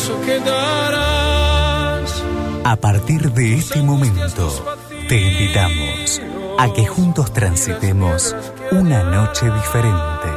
[0.00, 2.24] paso que darás.
[2.64, 4.78] A partir de este momento,
[5.08, 6.20] te invitamos
[6.58, 8.36] a que juntos transitemos
[8.72, 10.28] una noche diferente.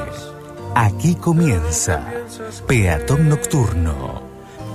[0.76, 2.06] Aquí comienza
[2.68, 4.24] Peatón Nocturno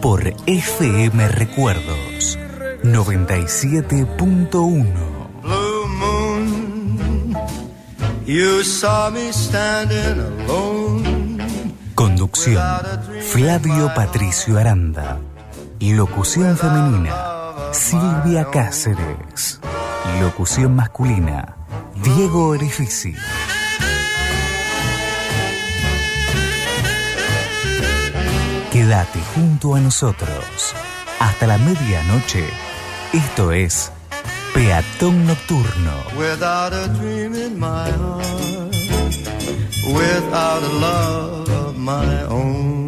[0.01, 2.39] por FM Recuerdos
[2.85, 4.85] 97.1.
[5.43, 7.37] Blue moon,
[8.25, 11.39] you saw me standing alone.
[11.97, 12.63] Conducción
[13.31, 15.19] Flavio Patricio Aranda.
[15.81, 17.13] Locución femenina
[17.73, 19.61] Silvia Cáceres.
[20.19, 21.57] Locución masculina
[22.03, 23.15] Diego Orifici.
[28.73, 30.75] Quédate junto a nosotros.
[31.21, 32.49] Hasta la medianoche.
[33.13, 33.93] Esto es
[34.55, 35.93] Peatón Nocturno.
[36.17, 38.75] Without a dream in my heart,
[39.87, 42.88] without a love of my own.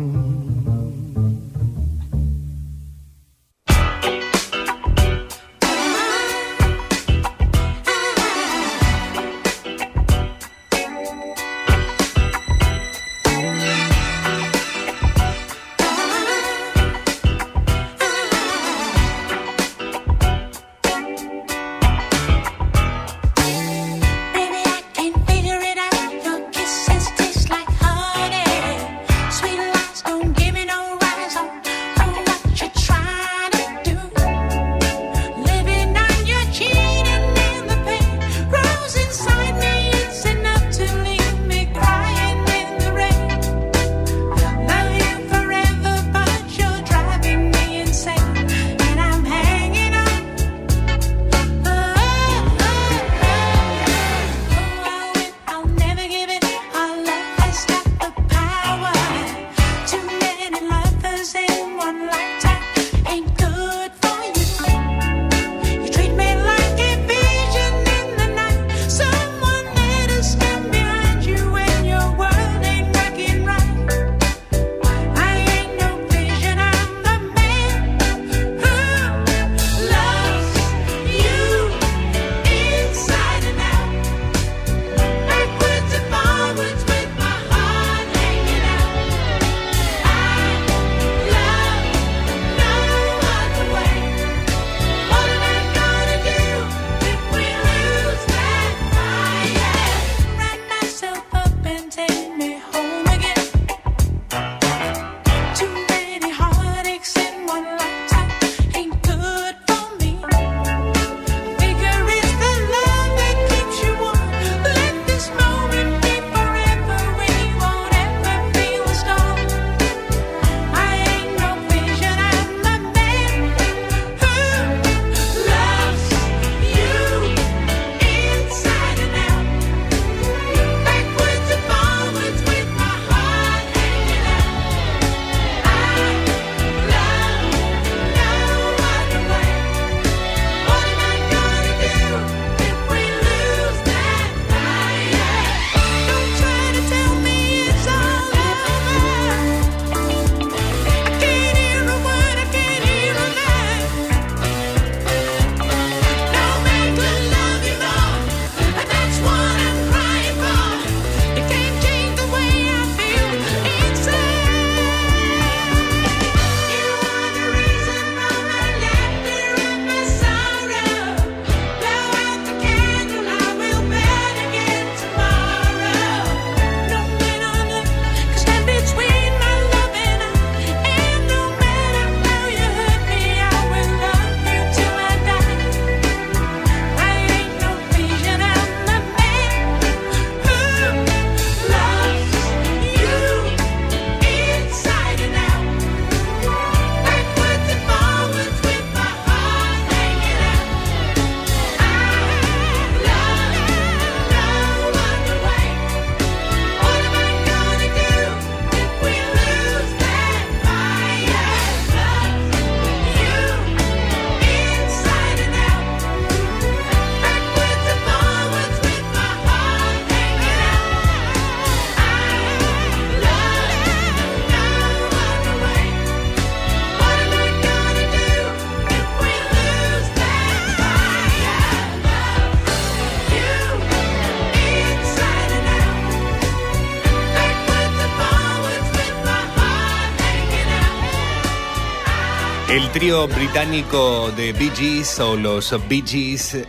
[242.93, 246.67] Trío británico de Bee Gees o los Bee Gees,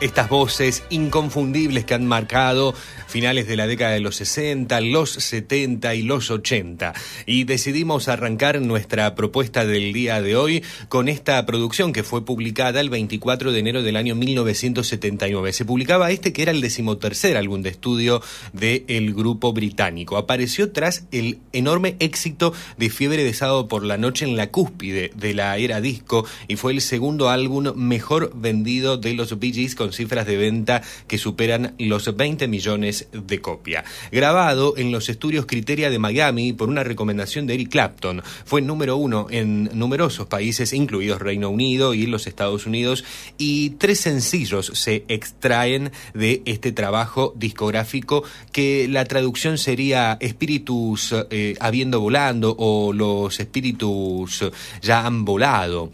[0.00, 2.74] estas voces inconfundibles que han marcado
[3.10, 6.94] finales de la década de los 60, los 70 y los 80.
[7.26, 12.80] Y decidimos arrancar nuestra propuesta del día de hoy con esta producción que fue publicada
[12.80, 15.52] el 24 de enero del año 1979.
[15.52, 18.22] Se publicaba este que era el decimotercer álbum de estudio
[18.52, 20.16] del grupo británico.
[20.16, 25.10] Apareció tras el enorme éxito de Fiebre de Sábado por la Noche en la cúspide
[25.16, 29.74] de la era disco y fue el segundo álbum mejor vendido de los Bee Gees
[29.74, 33.84] con cifras de venta que superan los 20 millones de copia.
[34.10, 38.22] Grabado en los estudios Criteria de Miami por una recomendación de Eric Clapton.
[38.44, 43.04] Fue número uno en numerosos países, incluidos Reino Unido y los Estados Unidos,
[43.38, 51.56] y tres sencillos se extraen de este trabajo discográfico que la traducción sería espíritus eh,
[51.60, 54.44] habiendo volando o los espíritus
[54.82, 55.90] ya han volado.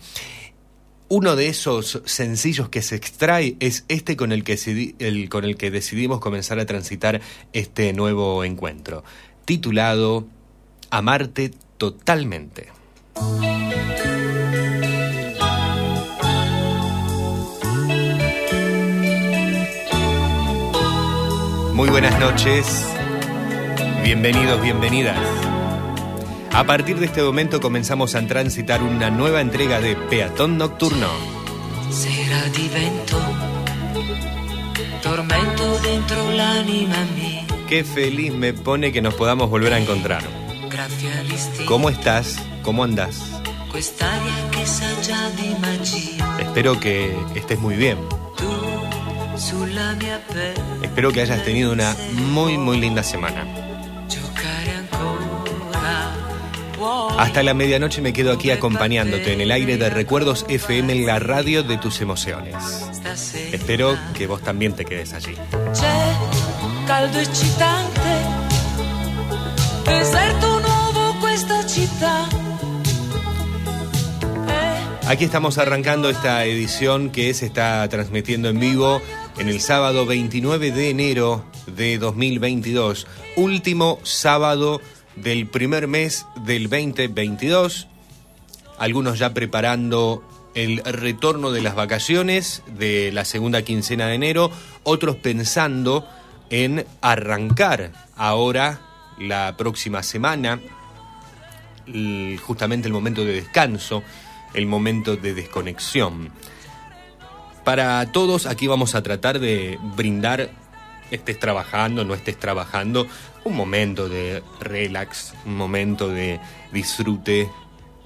[1.08, 4.58] Uno de esos sencillos que se extrae es este con el que,
[4.98, 7.20] el, con el que decidimos comenzar a transitar
[7.52, 9.04] este nuevo encuentro,
[9.44, 10.26] titulado
[10.90, 12.70] Amarte totalmente.
[21.72, 22.84] Muy buenas noches,
[24.02, 25.55] bienvenidos, bienvenidas.
[26.56, 31.06] A partir de este momento comenzamos a transitar una nueva entrega de Peatón Nocturno.
[31.90, 33.20] Será divento,
[35.02, 37.44] tormento dentro l'anima mía.
[37.68, 40.22] Qué feliz me pone que nos podamos volver a encontrar.
[41.66, 42.38] ¿Cómo estás?
[42.62, 43.20] ¿Cómo andas?
[46.40, 47.98] Espero que estés muy bien.
[50.82, 53.65] Espero que hayas tenido una muy muy linda semana.
[57.18, 61.18] Hasta la medianoche me quedo aquí acompañándote en el aire de Recuerdos FM en la
[61.18, 62.54] radio de tus emociones.
[63.52, 65.34] Espero que vos también te quedes allí.
[75.08, 79.00] Aquí estamos arrancando esta edición que se está transmitiendo en vivo
[79.38, 83.06] en el sábado 29 de enero de 2022,
[83.36, 84.80] último sábado
[85.16, 87.88] del primer mes del 2022,
[88.78, 90.22] algunos ya preparando
[90.54, 94.50] el retorno de las vacaciones de la segunda quincena de enero,
[94.84, 96.08] otros pensando
[96.50, 98.80] en arrancar ahora
[99.18, 100.60] la próxima semana,
[102.42, 104.02] justamente el momento de descanso,
[104.54, 106.30] el momento de desconexión.
[107.64, 110.50] Para todos aquí vamos a tratar de brindar
[111.10, 113.06] estés trabajando, no estés trabajando,
[113.46, 116.40] un momento de relax, un momento de
[116.72, 117.48] disfrute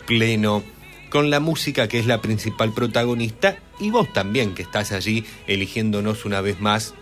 [0.06, 0.62] pleno
[1.08, 6.26] con la música que es la principal protagonista y vos también que estás allí eligiéndonos
[6.26, 6.94] una vez más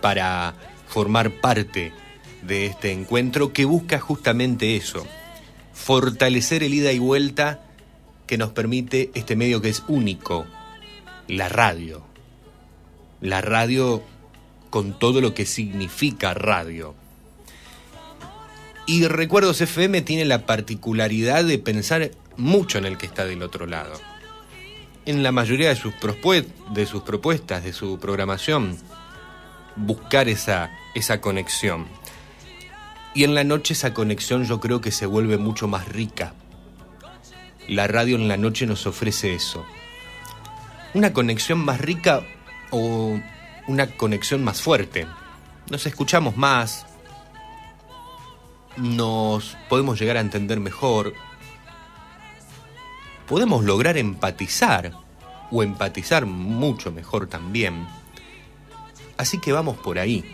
[0.00, 0.54] para
[0.88, 1.92] formar parte
[2.42, 5.06] de este encuentro que busca justamente eso,
[5.74, 7.60] fortalecer el ida y vuelta
[8.26, 10.46] que nos permite este medio que es único,
[11.28, 12.02] la radio.
[13.20, 14.02] La radio
[14.70, 16.94] con todo lo que significa radio.
[18.86, 23.66] Y Recuerdos FM tiene la particularidad de pensar mucho en el que está del otro
[23.66, 24.00] lado.
[25.06, 25.92] En la mayoría de sus,
[26.72, 28.78] de sus propuestas, de su programación,
[29.74, 31.86] buscar esa, esa conexión.
[33.12, 36.34] Y en la noche esa conexión yo creo que se vuelve mucho más rica.
[37.66, 39.66] La radio en la noche nos ofrece eso.
[40.94, 42.22] Una conexión más rica
[42.70, 43.18] o
[43.66, 45.06] una conexión más fuerte.
[45.70, 46.85] Nos escuchamos más,
[48.76, 51.14] nos podemos llegar a entender mejor,
[53.26, 54.92] podemos lograr empatizar
[55.50, 57.86] o empatizar mucho mejor también.
[59.16, 60.24] Así que vamos por ahí.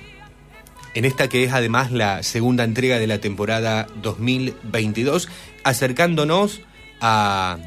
[0.94, 5.28] En esta que es además la segunda entrega de la temporada 2022,
[5.64, 6.60] acercándonos
[7.00, 7.58] a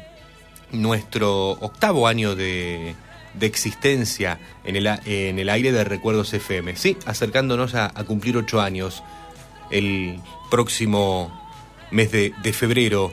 [0.70, 2.94] nuestro octavo año de,
[3.38, 6.76] de existencia en el, en el aire de Recuerdos FM.
[6.76, 9.02] Sí, acercándonos a, cumplir ocho años
[9.70, 10.20] el
[10.50, 11.32] próximo
[11.90, 13.12] mes de, febrero,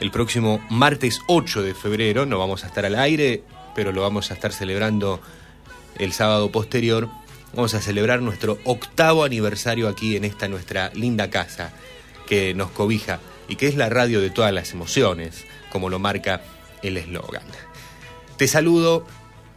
[0.00, 3.42] el próximo martes 8 de febrero, no vamos a estar al aire,
[3.74, 5.20] pero lo vamos a estar celebrando
[5.98, 7.08] el sábado posterior.
[7.54, 11.72] Vamos a celebrar nuestro octavo aniversario aquí en esta nuestra linda casa
[12.26, 16.42] que nos cobija y que es la radio de todas las emociones, como lo marca
[16.82, 17.44] el eslogan.
[18.36, 19.06] Te saludo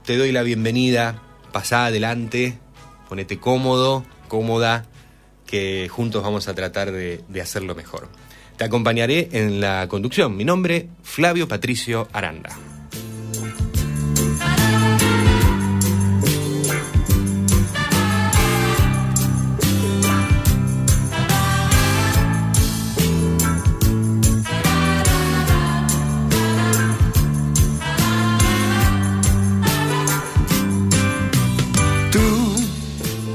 [0.06, 2.58] te doy la bienvenida, pasá adelante,
[3.08, 4.86] ponete cómodo, cómoda,
[5.52, 8.08] que juntos vamos a tratar de, hacerlo mejor.
[8.56, 10.38] Te acompañaré en la conducción.
[10.38, 12.58] Mi nombre, Flavio Patricio Aranda.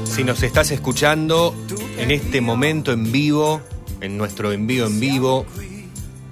[0.05, 1.53] Si nos estás escuchando
[1.97, 3.61] en este momento en vivo,
[4.01, 5.45] en nuestro envío en vivo,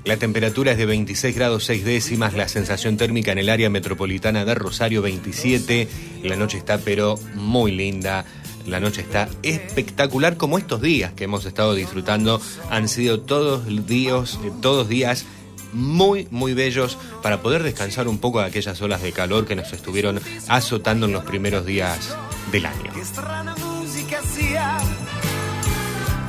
[0.04, 4.46] la temperatura es de 26 grados 6 décimas, la sensación térmica en el área metropolitana
[4.46, 5.88] de Rosario 27,
[6.24, 8.26] la noche está pero muy linda,
[8.68, 14.40] la noche está espectacular como estos días que hemos estado disfrutando han sido todos días,
[14.62, 15.26] todos días
[15.74, 19.74] muy, muy bellos para poder descansar un poco de aquellas olas de calor que nos
[19.74, 22.16] estuvieron azotando en los primeros días
[22.52, 22.92] del año.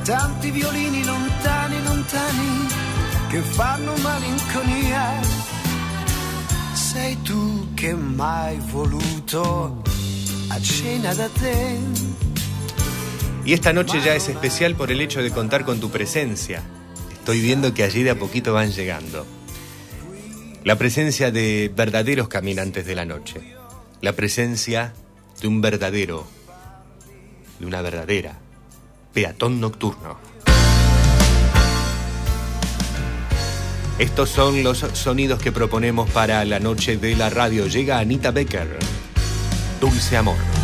[0.07, 2.67] Tanti violini lontani, lontani,
[3.27, 5.19] che fanno malinconia.
[6.71, 9.81] Sei tu che mai voluto
[10.47, 11.77] a cena da te.
[13.43, 16.63] Y esta noche ya es especial por el hecho de contar con tu presencia.
[17.11, 19.25] Estoy viendo que allí de a poquito van llegando.
[20.63, 23.41] La presencia de verdaderos caminantes de la noche.
[23.99, 24.93] La presencia
[25.41, 26.25] de un verdadero,
[27.59, 28.46] de una verdadera
[29.13, 30.17] peatón nocturno.
[33.99, 37.65] Estos son los sonidos que proponemos para la noche de la radio.
[37.65, 38.77] Llega Anita Becker.
[39.81, 40.56] Dulce Amor.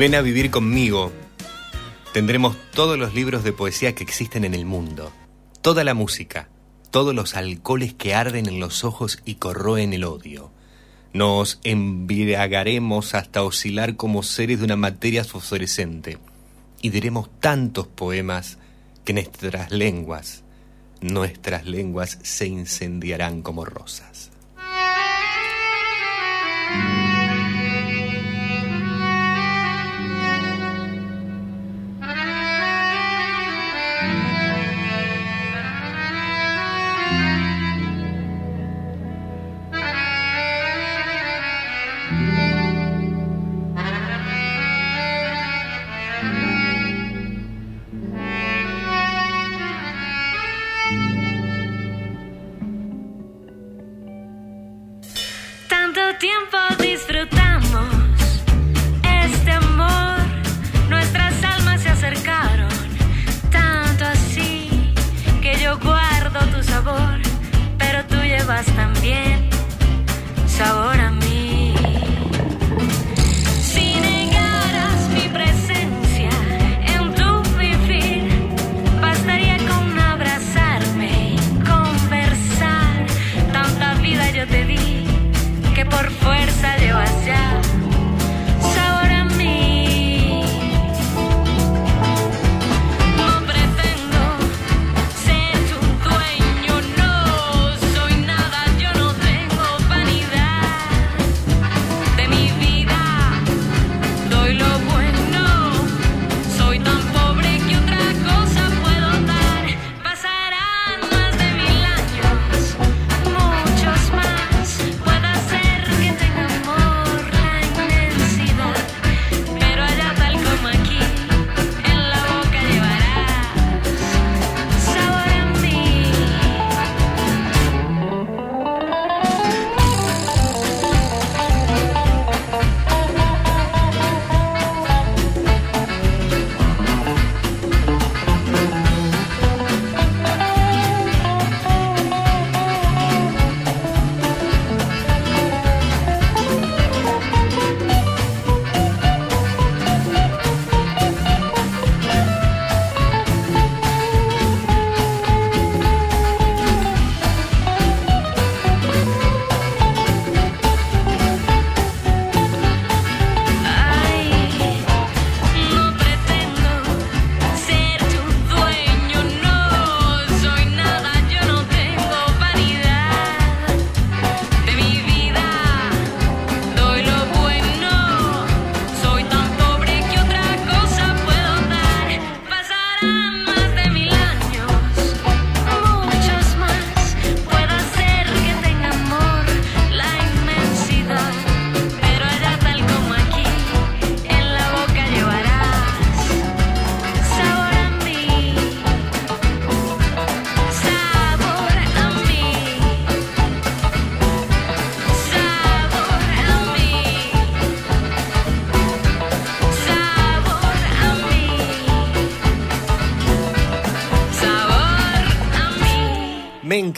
[0.00, 1.12] Ven a vivir conmigo.
[2.14, 5.12] Tendremos todos los libros de poesía que existen en el mundo,
[5.60, 6.48] toda la música,
[6.90, 10.52] todos los alcoholes que arden en los ojos y corroen el odio.
[11.12, 16.16] Nos embriagaremos hasta oscilar como seres de una materia fosforescente
[16.80, 18.56] y diremos tantos poemas
[19.04, 20.44] que nuestras lenguas,
[21.02, 24.30] nuestras lenguas se incendiarán como rosas.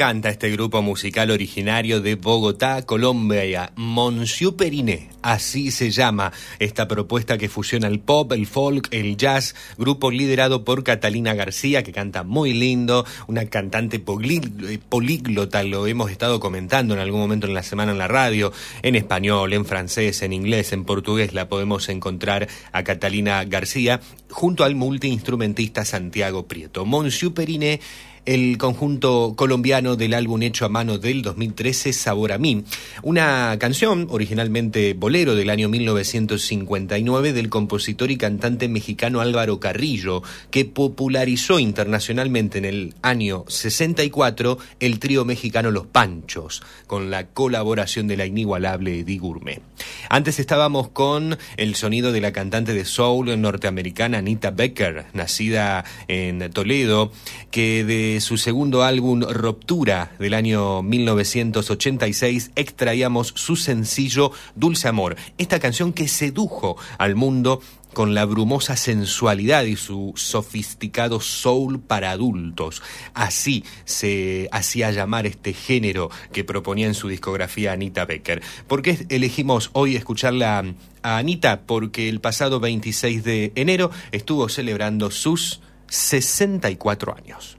[0.02, 5.10] Canta este grupo musical originario de Bogotá, Colombia, Monsieur Periné.
[5.22, 10.64] Así se llama esta propuesta que fusiona el pop, el folk, el jazz, grupo liderado
[10.64, 17.00] por Catalina García, que canta muy lindo, una cantante políglota, lo hemos estado comentando en
[17.00, 20.84] algún momento en la semana en la radio, en español, en francés, en inglés, en
[20.84, 26.84] portugués, la podemos encontrar a Catalina García, junto al multiinstrumentista Santiago Prieto.
[26.84, 27.78] Monsieur Periné
[28.24, 32.64] el conjunto colombiano del álbum hecho a mano del 2013, Sabor a mí,
[33.02, 40.64] una canción originalmente bolero del año 1959 del compositor y cantante mexicano Álvaro Carrillo, que
[40.64, 48.16] popularizó internacionalmente en el año 64 el trío mexicano Los Panchos, con la colaboración de
[48.16, 49.62] la inigualable Eddie Gourmet.
[50.08, 56.50] Antes estábamos con el sonido de la cantante de soul norteamericana Anita Becker, nacida en
[56.52, 57.10] Toledo,
[57.50, 65.60] que de su segundo álbum Ruptura del año 1986 extraíamos su sencillo Dulce Amor, esta
[65.60, 67.60] canción que sedujo al mundo
[67.92, 72.82] con la brumosa sensualidad y su sofisticado soul para adultos.
[73.14, 78.42] Así se hacía llamar este género que proponía en su discografía Anita Becker.
[78.66, 80.64] ¿Por qué elegimos hoy escucharla
[81.02, 81.62] a Anita?
[81.66, 87.58] Porque el pasado 26 de enero estuvo celebrando sus 64 años.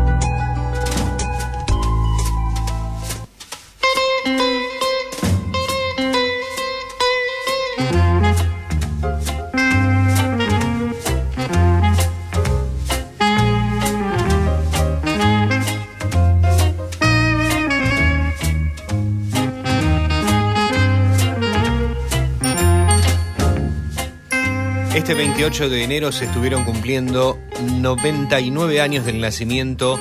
[25.11, 27.37] Este 28 de enero se estuvieron cumpliendo
[27.69, 29.99] 99 años del nacimiento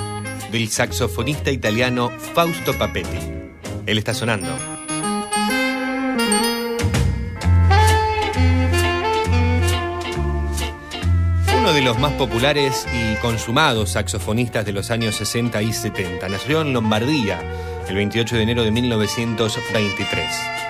[0.53, 3.19] del saxofonista italiano Fausto Papetti.
[3.87, 4.57] Él está sonando.
[11.59, 16.29] Uno de los más populares y consumados saxofonistas de los años 60 y 70.
[16.29, 17.43] Nació en Lombardía
[17.89, 20.70] el 28 de enero de 1923.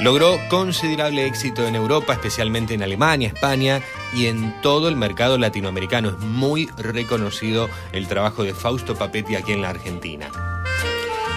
[0.00, 3.80] Logró considerable éxito en Europa, especialmente en Alemania, España
[4.14, 6.10] y en todo el mercado latinoamericano.
[6.10, 10.28] Es muy reconocido el trabajo de Fausto Papetti aquí en la Argentina.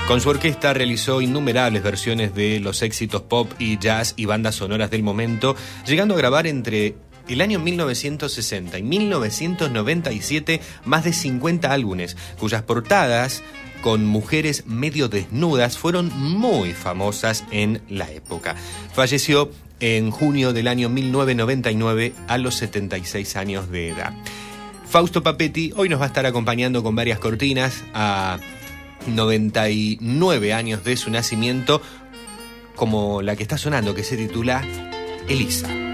[0.09, 4.91] Con su orquesta realizó innumerables versiones de los éxitos pop y jazz y bandas sonoras
[4.91, 6.95] del momento, llegando a grabar entre
[7.29, 13.43] el año 1960 y 1997 más de 50 álbumes, cuyas portadas
[13.81, 18.55] con mujeres medio desnudas fueron muy famosas en la época.
[18.93, 24.13] Falleció en junio del año 1999 a los 76 años de edad.
[24.87, 28.39] Fausto Papetti hoy nos va a estar acompañando con varias cortinas a
[29.07, 31.81] 99 años de su nacimiento,
[32.75, 34.63] como la que está sonando, que se titula
[35.27, 35.88] Elisa.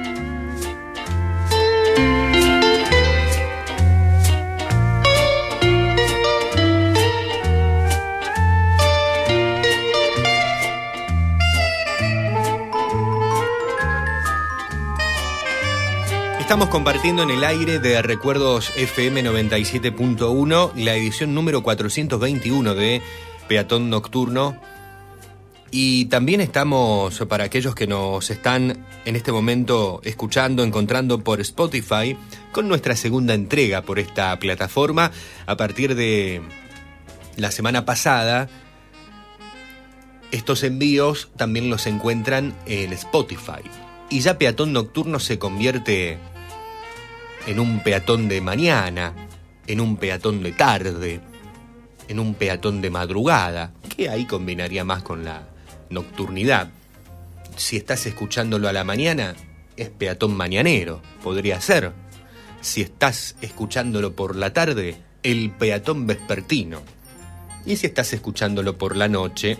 [16.56, 23.02] Estamos compartiendo en el aire de Recuerdos FM 97.1 la edición número 421 de
[23.50, 24.56] Peatón Nocturno.
[25.72, 32.16] Y también estamos, para aquellos que nos están en este momento escuchando, encontrando por Spotify,
[32.52, 35.12] con nuestra segunda entrega por esta plataforma.
[35.46, 36.42] A partir de
[37.36, 38.48] la semana pasada,
[40.32, 43.62] estos envíos también los encuentran en Spotify.
[44.10, 46.18] Y ya Peatón Nocturno se convierte
[47.48, 49.14] en un peatón de mañana,
[49.68, 51.22] en un peatón de tarde,
[52.08, 55.55] en un peatón de madrugada, que ahí combinaría más con la
[55.96, 56.70] nocturnidad.
[57.56, 59.36] Si estás escuchándolo a la mañana,
[59.78, 61.92] es peatón mañanero, podría ser.
[62.62, 66.82] Si estás escuchándolo por la tarde, el peatón vespertino.
[67.66, 69.58] Y si estás escuchándolo por la noche,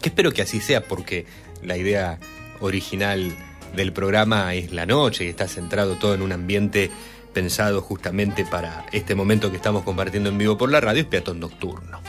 [0.00, 1.26] que espero que así sea porque
[1.62, 2.18] la idea
[2.60, 3.36] original
[3.76, 6.90] del programa es la noche y está centrado todo en un ambiente
[7.34, 11.40] pensado justamente para este momento que estamos compartiendo en vivo por la radio, es peatón
[11.40, 12.00] nocturno.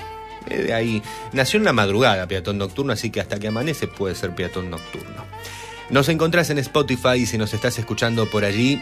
[0.50, 1.02] Eh, de ahí
[1.34, 5.26] nació en la madrugada peatón nocturno, así que hasta que amanece puede ser peatón nocturno.
[5.90, 8.82] Nos encontrás en Spotify y si nos estás escuchando por allí,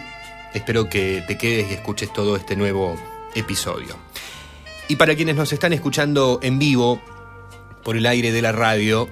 [0.54, 2.96] espero que te quedes y escuches todo este nuevo
[3.36, 3.96] episodio.
[4.90, 7.02] Y para quienes nos están escuchando en vivo
[7.84, 9.08] por el aire de la radio,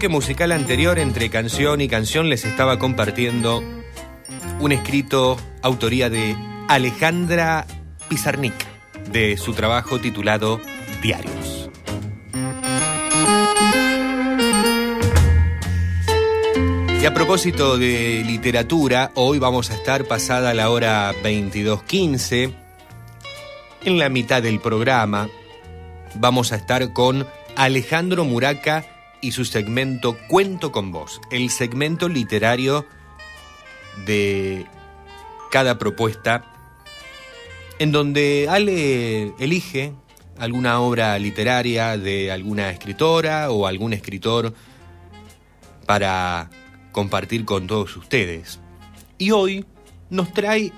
[0.00, 3.62] bloque musical anterior, entre canción y canción, les estaba compartiendo
[4.58, 6.34] un escrito autoría de
[6.68, 7.66] Alejandra
[8.08, 8.54] Pizarnik,
[9.12, 10.58] de su trabajo titulado
[11.02, 11.68] Diarios.
[17.02, 22.54] Y a propósito de literatura, hoy vamos a estar pasada la hora 22.15.
[23.84, 25.28] En la mitad del programa
[26.14, 28.89] vamos a estar con Alejandro Muraca
[29.20, 32.86] y su segmento Cuento con vos, el segmento literario
[34.06, 34.66] de
[35.50, 36.44] cada propuesta,
[37.78, 39.92] en donde Ale elige
[40.38, 44.54] alguna obra literaria de alguna escritora o algún escritor
[45.86, 46.50] para
[46.92, 48.60] compartir con todos ustedes.
[49.18, 49.66] Y hoy
[50.08, 50.72] nos trae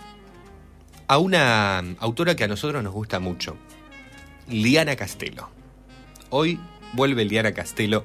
[1.07, 3.57] a una autora que a nosotros nos gusta mucho,
[4.49, 5.49] Liana Castelo.
[6.31, 6.59] Hoy
[6.93, 8.05] vuelve Liana Castelo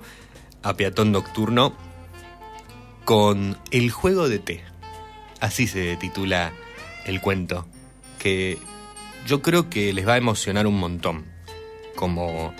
[0.64, 1.76] a Peatón Nocturno
[3.06, 4.64] con El juego de té.
[5.40, 6.52] Así se titula
[7.06, 7.66] el cuento,
[8.20, 8.58] que
[9.26, 11.26] yo creo que les va a emocionar un montón,
[11.96, 12.54] como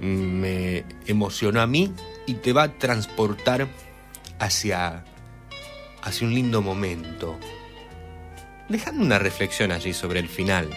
[0.00, 1.92] me emocionó a mí
[2.26, 3.68] y te va a transportar
[4.38, 5.04] hacia,
[6.02, 7.38] hacia un lindo momento,
[8.68, 10.70] dejando una reflexión allí sobre el final.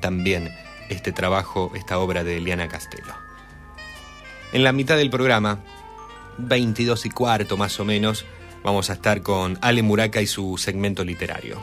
[0.00, 0.50] También
[0.88, 3.25] este trabajo, esta obra de Eliana Castelo.
[4.52, 5.60] En la mitad del programa,
[6.38, 8.24] 22 y cuarto más o menos,
[8.62, 11.60] vamos a estar con Ale Muraca y su segmento literario.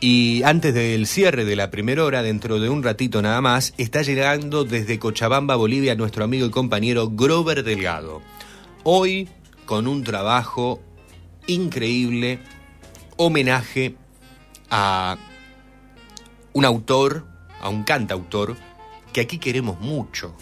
[0.00, 4.02] Y antes del cierre de la primera hora, dentro de un ratito nada más, está
[4.02, 8.20] llegando desde Cochabamba, Bolivia, nuestro amigo y compañero Grover Delgado.
[8.82, 9.28] Hoy
[9.64, 10.80] con un trabajo
[11.46, 12.40] increíble,
[13.16, 13.94] homenaje
[14.70, 15.18] a
[16.52, 17.26] un autor,
[17.60, 18.56] a un cantautor,
[19.12, 20.34] que aquí queremos mucho,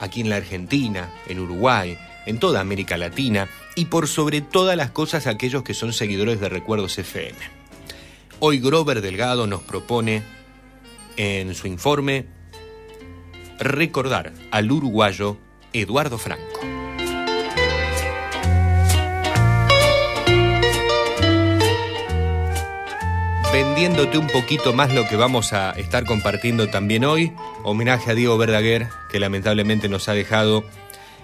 [0.00, 4.90] aquí en la Argentina, en Uruguay, en toda América Latina y por sobre todas las
[4.90, 7.38] cosas aquellos que son seguidores de Recuerdos FM.
[8.40, 10.22] Hoy Grover Delgado nos propone
[11.16, 12.26] en su informe
[13.58, 15.36] recordar al uruguayo
[15.72, 16.69] Eduardo Franco.
[23.52, 27.32] Vendiéndote un poquito más lo que vamos a estar compartiendo también hoy.
[27.64, 30.64] Homenaje a Diego Verdaguer, que lamentablemente nos ha dejado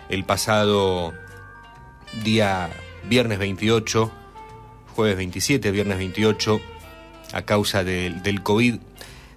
[0.08, 1.14] el pasado
[2.24, 2.70] día
[3.08, 4.10] viernes 28,
[4.94, 6.60] jueves 27, viernes 28,
[7.32, 8.76] a causa del, COVID.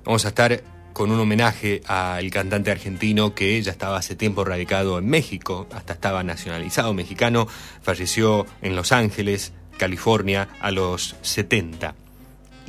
[0.03, 4.97] Vamos a estar con un homenaje al cantante argentino que ya estaba hace tiempo radicado
[4.97, 7.47] en México, hasta estaba nacionalizado mexicano,
[7.83, 11.93] falleció en Los Ángeles, California, a los 70.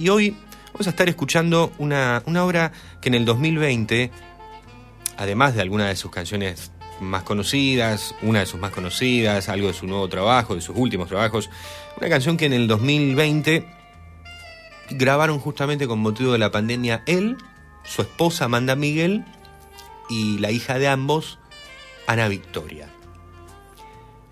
[0.00, 0.34] Y hoy
[0.72, 4.10] vamos a estar escuchando una, una obra que en el 2020,
[5.18, 9.74] además de algunas de sus canciones más conocidas, una de sus más conocidas, algo de
[9.74, 11.50] su nuevo trabajo, de sus últimos trabajos,
[11.98, 13.68] una canción que en el 2020
[14.92, 17.36] grabaron justamente con motivo de la pandemia él,
[17.84, 19.22] su esposa Amanda Miguel
[20.08, 21.38] y la hija de ambos,
[22.06, 22.88] Ana Victoria.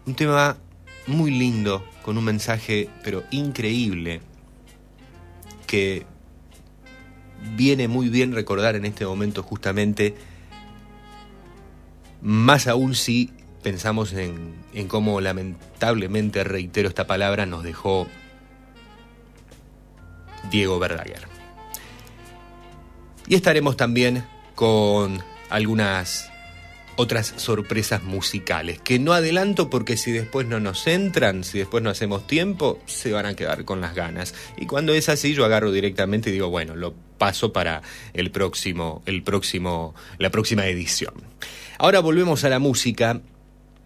[0.07, 0.57] Un tema
[1.07, 4.23] muy lindo, con un mensaje pero increíble
[5.69, 6.07] que
[7.55, 10.17] viene muy bien recordar en este momento justamente,
[12.21, 13.31] más aún si
[13.63, 18.09] pensamos en, en cómo lamentablemente, reitero esta palabra, nos dejó
[20.51, 21.29] Diego Verdaguer.
[23.29, 26.31] Y estaremos también con algunas
[26.99, 31.91] otras sorpresas musicales, que no adelanto porque si después no nos entran, si después no
[31.91, 34.35] hacemos tiempo, se van a quedar con las ganas.
[34.57, 37.83] Y cuando es así, yo agarro directamente y digo, bueno, lo paso para
[38.15, 41.15] el próximo, el próximo, la próxima edición.
[41.79, 43.21] Ahora volvemos a la música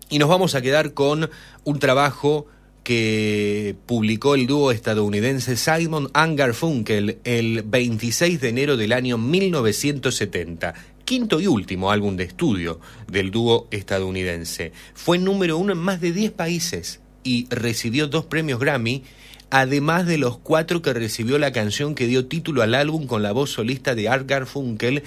[0.09, 1.29] y nos vamos a quedar con
[1.65, 2.47] un trabajo
[2.83, 10.75] que publicó el dúo estadounidense Simon and Garfunkel el 26 de enero del año 1970
[11.05, 14.73] quinto y último álbum de estudio del dúo estadounidense.
[14.95, 19.05] Fue número uno en más de 10 países y recibió dos premios Grammy,
[19.51, 23.33] además de los cuatro que recibió la canción que dio título al álbum con la
[23.33, 25.03] voz solista de Art Garfunkel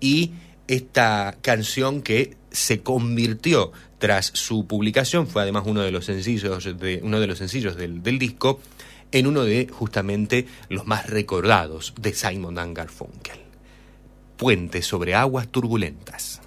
[0.00, 0.32] y
[0.66, 7.00] esta canción que se convirtió tras su publicación, fue además uno de los sencillos, de,
[7.02, 8.60] uno de los sencillos del, disco,
[9.10, 13.47] en uno de justamente los más recordados de Simon Garfunkel.
[14.38, 16.40] Puente sobre aguas turbulentas.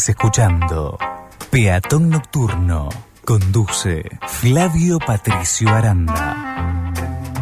[0.00, 0.96] Estás escuchando
[1.50, 2.88] Peatón Nocturno.
[3.22, 7.36] Conduce Flavio Patricio Aranda.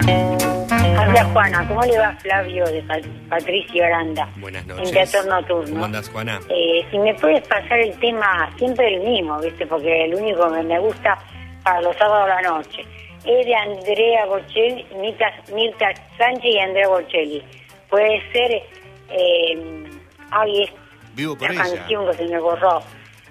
[0.00, 2.96] Hola Juana, ¿cómo le va Flavio de Pa-
[3.28, 4.28] Patricio Aranda?
[4.36, 4.92] Buenas En noches.
[4.92, 5.70] Teatro Nocturno.
[5.72, 6.40] ¿Cómo andas, Juana?
[6.48, 9.66] Eh, si me puedes pasar el tema, siempre el mismo, ¿viste?
[9.66, 11.18] Porque el único que me gusta
[11.64, 12.84] para los sábados a la noche.
[13.24, 17.42] Es de Andrea Bocelli, Mirta, Mirta Sánchez y Andrea Bocelli.
[17.90, 18.62] Puede ser,
[19.10, 19.84] eh,
[20.30, 20.70] ay, es
[21.14, 21.76] Vivo por la ella.
[21.76, 22.80] canción que se me borró.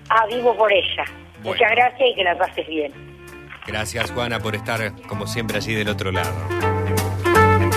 [0.09, 1.05] Ah, vivo por ella.
[1.41, 1.51] Bueno.
[1.51, 2.93] Muchas gracias y que la pases bien.
[3.67, 6.33] Gracias, Juana, por estar, como siempre, allí del otro lado.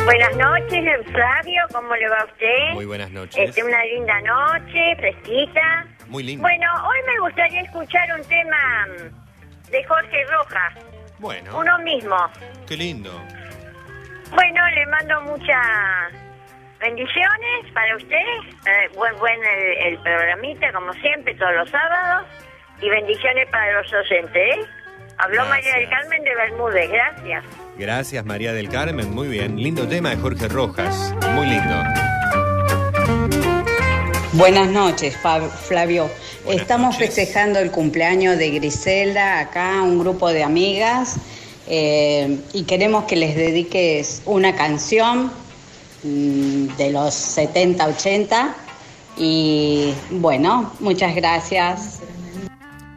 [0.04, 2.74] Buenas noches, Flavio, ¿cómo le va a usted?
[2.74, 3.48] Muy buenas noches.
[3.48, 5.86] Este, una linda noche, fresquita.
[6.08, 6.42] Muy lindo.
[6.42, 10.74] Bueno, hoy me gustaría escuchar un tema mm, de Jorge Rojas,
[11.18, 12.16] Bueno, uno mismo.
[12.66, 13.10] qué lindo.
[14.30, 16.12] Bueno, le mando muchas
[16.80, 18.16] bendiciones para usted.
[18.66, 22.26] Eh, buen buen el, el programita, como siempre, todos los sábados.
[22.80, 24.60] Y bendiciones para los docentes, ¿eh?
[25.18, 25.48] Habló Gracias.
[25.48, 27.44] María del Carmen de Bermúdez, gracias.
[27.76, 29.14] Gracias, María del Carmen.
[29.14, 29.56] Muy bien.
[29.56, 31.14] Lindo tema de Jorge Rojas.
[31.34, 31.74] Muy lindo.
[34.36, 36.10] Buenas noches, Flavio.
[36.44, 37.14] Buenas Estamos noches.
[37.14, 41.18] festejando el cumpleaños de Griselda, acá un grupo de amigas,
[41.68, 45.30] eh, y queremos que les dediques una canción
[46.02, 48.56] mm, de los 70, 80.
[49.18, 52.00] Y bueno, muchas gracias.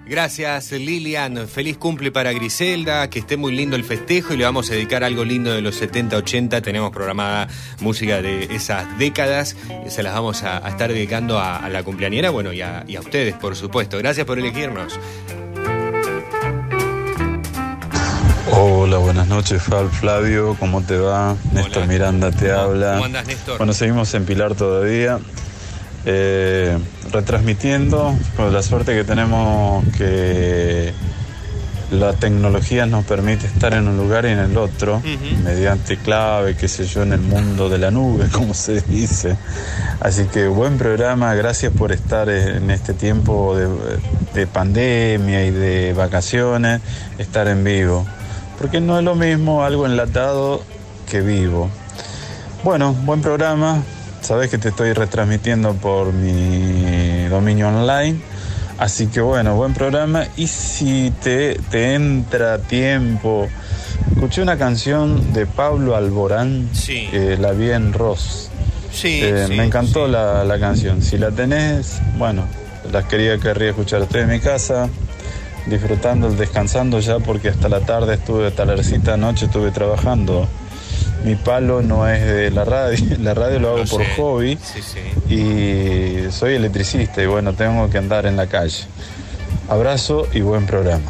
[0.10, 1.48] Gracias, Lilian.
[1.50, 3.10] Feliz cumple para Griselda.
[3.10, 5.82] Que esté muy lindo el festejo y le vamos a dedicar algo lindo de los
[5.82, 6.62] 70-80.
[6.62, 7.48] Tenemos programada
[7.82, 9.56] música de esas décadas.
[9.90, 12.96] Se las vamos a, a estar dedicando a, a la cumpleañera, bueno, y a, y
[12.96, 13.98] a ustedes, por supuesto.
[13.98, 14.98] Gracias por elegirnos.
[18.60, 21.36] Hola, buenas noches, Fab Flavio, ¿cómo te va?
[21.54, 21.86] Néstor Hola.
[21.88, 22.92] Miranda te ¿Cómo- habla.
[22.94, 23.58] cómo andás, Néstor?
[23.58, 25.20] Bueno, seguimos en Pilar todavía,
[26.10, 26.78] eh,
[27.12, 30.94] retransmitiendo, con la suerte que tenemos que
[31.92, 35.02] la tecnología nos permite estar en un lugar y en el otro,
[35.44, 39.36] mediante clave, qué sé yo, en el mundo de la nube, como se dice.
[40.00, 43.68] Así que buen programa, gracias por estar en este tiempo de,
[44.34, 46.80] de pandemia y de vacaciones,
[47.18, 48.08] estar en vivo.
[48.60, 50.64] Porque no es lo mismo algo enlatado
[51.12, 51.70] que vivo.
[52.64, 53.84] Bueno, buen programa.
[54.22, 58.18] Sabes que te estoy retransmitiendo por mi dominio online.
[58.78, 60.26] Así que bueno, buen programa.
[60.36, 63.48] Y si te, te entra tiempo,
[64.14, 67.08] escuché una canción de Pablo Alborán, Sí.
[67.12, 68.50] eh, La vi en Ross.
[68.92, 70.12] Sí, Eh, sí, me encantó sí.
[70.12, 71.02] la, la canción.
[71.02, 72.44] Si la tenés, bueno,
[72.92, 74.90] las quería, querría escuchar estoy en mi casa,
[75.68, 80.48] disfrutando, descansando ya, porque hasta la tarde estuve, talercita anoche estuve trabajando.
[81.24, 84.14] Mi palo no es de la radio, la radio lo hago Lo por sé.
[84.16, 85.00] hobby Sí, sí.
[85.34, 88.86] y soy electricista y bueno, tengo que andar en la calle.
[89.70, 91.04] Abrazo y buen programa.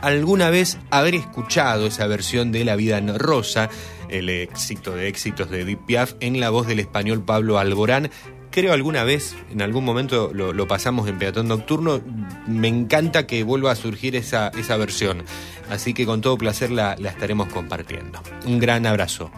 [0.00, 3.68] alguna vez haber escuchado esa versión de La vida en rosa,
[4.08, 8.10] el éxito de éxitos de Deep Piaf, en la voz del español Pablo Alborán.
[8.56, 12.00] Creo alguna vez, en algún momento lo, pasamos en Peatón Nocturno.
[12.46, 15.24] Me encanta que vuelva a surgir esa, esa versión.
[15.68, 18.18] Así que con todo placer la, la estaremos compartiendo.
[18.46, 19.30] Un gran abrazo.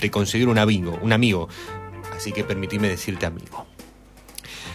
[0.00, 1.48] Te considero un amigo, un amigo.
[2.16, 3.68] Así que permitime decirte amigo.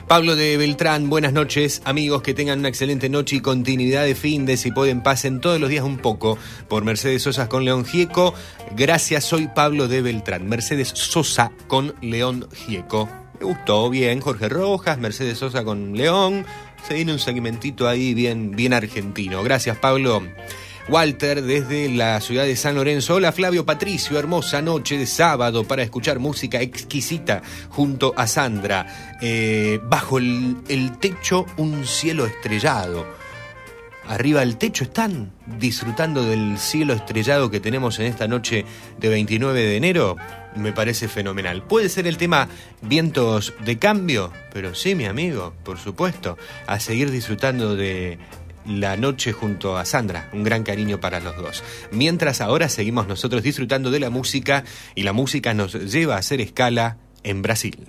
[0.08, 4.46] Pablo de Beltrán, buenas noches, amigos, que tengan una excelente noche y continuidad de fin
[4.46, 6.38] de si pueden pasen todos los días un poco
[6.70, 8.34] por Mercedes Sosa con León Gieco.
[8.74, 10.48] Gracias, soy Pablo de Beltrán.
[10.48, 13.10] Mercedes Sosa con León Gieco.
[13.42, 16.46] Me gustó bien, Jorge Rojas, Mercedes Sosa con León.
[16.88, 19.42] Se viene un segmentito ahí bien, bien argentino.
[19.42, 20.22] Gracias, Pablo.
[20.88, 23.16] Walter desde la ciudad de San Lorenzo.
[23.16, 29.18] Hola Flavio Patricio, hermosa noche de sábado para escuchar música exquisita junto a Sandra.
[29.24, 33.08] Eh, bajo el, el techo un cielo estrellado.
[34.08, 38.66] Arriba del techo están disfrutando del cielo estrellado que tenemos en esta noche
[39.00, 40.18] de 29 de enero
[40.56, 41.64] me parece fenomenal.
[41.64, 42.48] Puede ser el tema
[42.82, 46.38] vientos de cambio, pero sí, mi amigo, por supuesto,
[46.68, 48.20] a seguir disfrutando de
[48.66, 50.30] la noche junto a Sandra.
[50.34, 51.64] Un gran cariño para los dos.
[51.92, 54.64] Mientras ahora seguimos nosotros disfrutando de la música
[54.96, 57.88] y la música nos lleva a hacer escala en Brasil.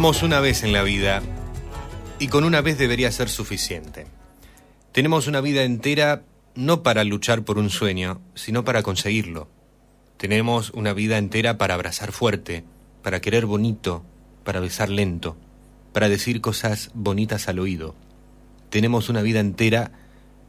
[0.00, 1.20] Somos una vez en la vida
[2.18, 4.06] y con una vez debería ser suficiente.
[4.92, 6.22] Tenemos una vida entera
[6.54, 9.50] no para luchar por un sueño, sino para conseguirlo.
[10.16, 12.64] Tenemos una vida entera para abrazar fuerte,
[13.02, 14.02] para querer bonito,
[14.42, 15.36] para besar lento,
[15.92, 17.94] para decir cosas bonitas al oído.
[18.70, 19.92] Tenemos una vida entera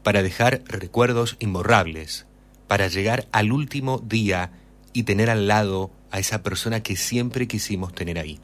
[0.02, 2.24] para dejar recuerdos imborrables,
[2.68, 4.50] para llegar al último día
[4.94, 8.40] y tener al lado a esa persona que siempre quisimos tener ahí.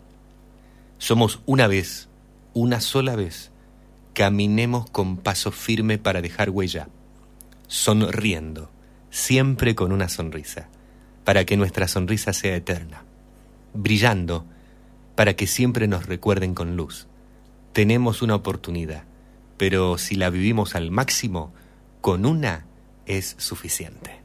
[0.98, 2.08] Somos una vez,
[2.54, 3.52] una sola vez.
[4.14, 6.88] Caminemos con paso firme para dejar huella,
[7.68, 8.70] sonriendo,
[9.10, 10.68] siempre con una sonrisa,
[11.24, 13.04] para que nuestra sonrisa sea eterna,
[13.74, 14.44] brillando,
[15.14, 17.06] para que siempre nos recuerden con luz.
[17.72, 19.04] Tenemos una oportunidad,
[19.56, 21.52] pero si la vivimos al máximo,
[22.00, 22.66] con una
[23.06, 24.17] es suficiente.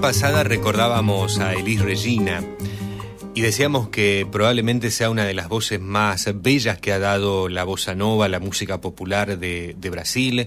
[0.00, 2.42] Pasada recordábamos a Elis Regina
[3.34, 7.64] y decíamos que probablemente sea una de las voces más bellas que ha dado la
[7.64, 10.46] bossa nova, la música popular de, Brasil.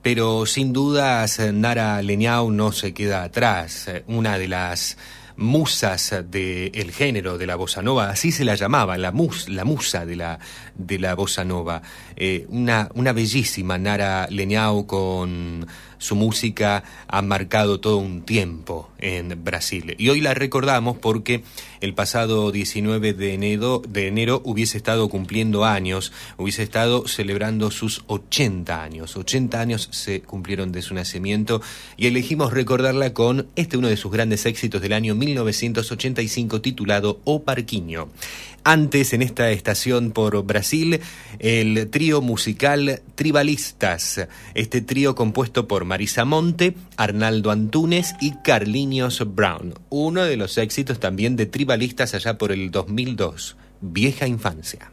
[0.00, 3.90] Pero sin dudas Nara Leñao no se queda atrás.
[4.06, 4.96] Una de las
[5.36, 10.06] musas del género de la bossa nova, así se la llamaba, la, mus, la musa
[10.06, 11.82] de la, bossa nova.
[12.16, 15.66] Eh, una, una bellísima Nara Leñao con
[16.06, 19.96] su música ha marcado todo un tiempo en Brasil.
[19.98, 21.42] Y hoy la recordamos porque
[21.86, 29.16] el pasado 19 de enero, hubiese estado cumpliendo años, hubiese estado celebrando sus 80 años.
[29.16, 31.62] 80 años se cumplieron de su nacimiento
[31.96, 37.44] y elegimos recordarla con este uno de sus grandes éxitos del año 1985 titulado O
[37.44, 38.08] Parquiño.
[38.68, 40.98] Antes, en esta estación por Brasil,
[41.38, 49.74] el trío musical Tribalistas, este trío compuesto por Marisa Monte, Arnaldo Antunes y Carlinios Brown.
[49.88, 51.75] Uno de los éxitos también de Tribalistas
[52.14, 54.90] allá por el 2002, Vieja Infancia.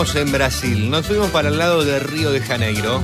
[0.00, 0.90] En Brasil.
[0.90, 3.02] Nos fuimos para el lado de Río de Janeiro.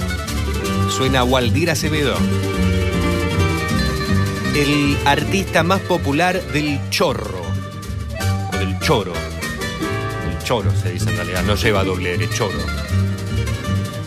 [0.88, 2.16] Suena Waldir Acevedo.
[4.55, 7.42] El artista más popular del chorro.
[8.51, 9.12] O del choro.
[10.42, 12.59] Choro se dice en realidad, no lleva doble R, choro.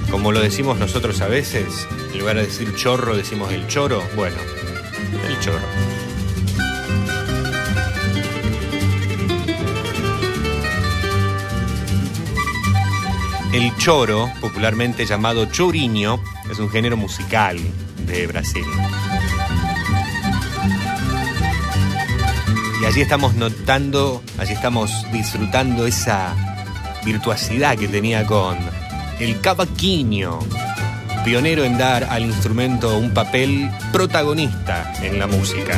[0.10, 4.38] Como lo decimos nosotros a veces, en lugar de decir chorro decimos el choro, bueno,
[5.28, 5.99] el choro.
[13.52, 16.22] El choro, popularmente llamado chorinho,
[16.52, 17.58] es un género musical
[18.06, 18.66] de Brasil.
[22.80, 26.36] Y allí estamos notando, allí estamos disfrutando esa
[27.04, 28.58] virtuosidad que tenía con
[29.20, 30.40] el cavaquinho,
[31.26, 35.78] pionero en dar al instrumento un papel protagonista en la música.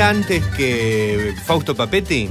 [0.00, 2.30] Antes que Fausto Papetti,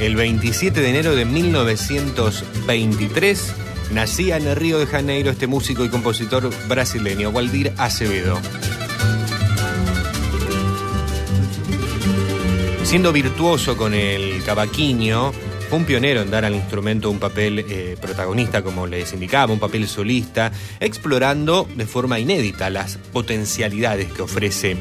[0.00, 3.54] el 27 de enero de 1923,
[3.92, 8.40] nacía en el Río de Janeiro este músico y compositor brasileño, Waldir Acevedo.
[12.84, 15.34] Siendo virtuoso con el cavaquinho,
[15.68, 19.58] fue un pionero en dar al instrumento un papel eh, protagonista, como les indicaba, un
[19.58, 20.50] papel solista,
[20.80, 24.78] explorando de forma inédita las potencialidades que ofrece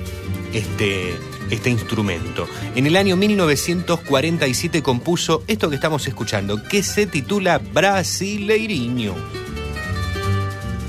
[0.54, 1.14] este,
[1.50, 2.48] este instrumento.
[2.76, 9.14] En el año 1947 compuso esto que estamos escuchando, que se titula Brasileirinho,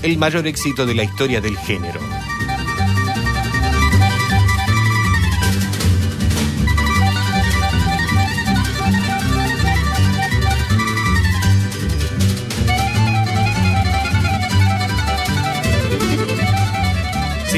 [0.03, 2.18] el mayor éxito de la historia del género.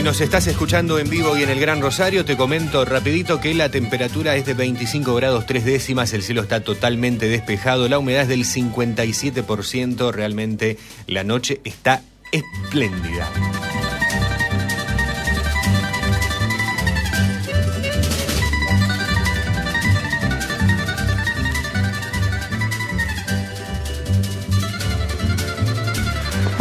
[0.01, 3.53] Si nos estás escuchando en vivo y en el Gran Rosario, te comento rapidito que
[3.53, 8.23] la temperatura es de 25 grados 3 décimas, el cielo está totalmente despejado, la humedad
[8.23, 12.01] es del 57%, realmente la noche está
[12.33, 13.31] espléndida.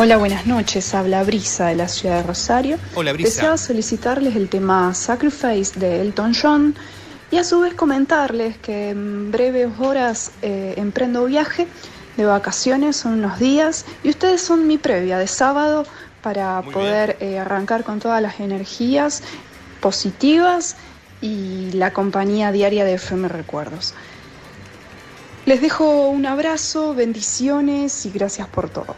[0.01, 0.95] Hola, buenas noches.
[0.95, 2.77] Habla Brisa de la ciudad de Rosario.
[2.95, 3.31] Hola, Brisa.
[3.31, 6.73] Deseaba solicitarles el tema Sacrifice de Elton John
[7.31, 11.67] y a su vez comentarles que en breves horas eh, emprendo viaje
[12.15, 15.85] de vacaciones, son unos días, y ustedes son mi previa de sábado
[16.21, 19.21] para poder eh, arrancar con todas las energías
[19.81, 20.77] positivas
[21.19, 23.93] y la compañía diaria de FM Recuerdos.
[25.45, 28.95] Les dejo un abrazo, bendiciones y gracias por todo.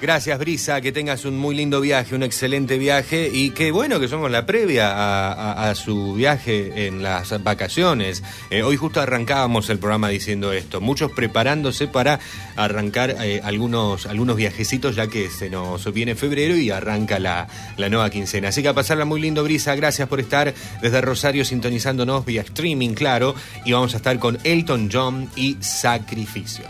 [0.00, 4.08] Gracias, Brisa, que tengas un muy lindo viaje, un excelente viaje y qué bueno que
[4.08, 8.22] somos la previa a, su viaje en las vacaciones.
[8.48, 12.18] Eh, hoy justo arrancábamos el programa diciendo esto, muchos preparándose para
[12.56, 17.46] arrancar eh, algunos, algunos viajecitos ya que se nos viene febrero y arranca la,
[17.76, 18.48] la nueva quincena.
[18.48, 22.94] Así que a pasarla muy lindo, Brisa, gracias por estar desde Rosario sintonizándonos vía streaming,
[22.94, 23.34] claro,
[23.66, 26.64] y vamos a estar con Elton John y Sacrificio.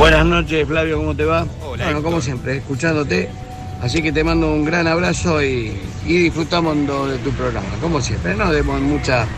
[0.00, 1.44] Buenas noches, Flavio, ¿cómo te va?
[1.76, 3.28] bueno, como siempre, escuchándote.
[3.82, 8.34] Así que te mando un gran abrazo y, y disfrutamos de tu programa, como siempre.
[8.34, 9.28] No demos muchas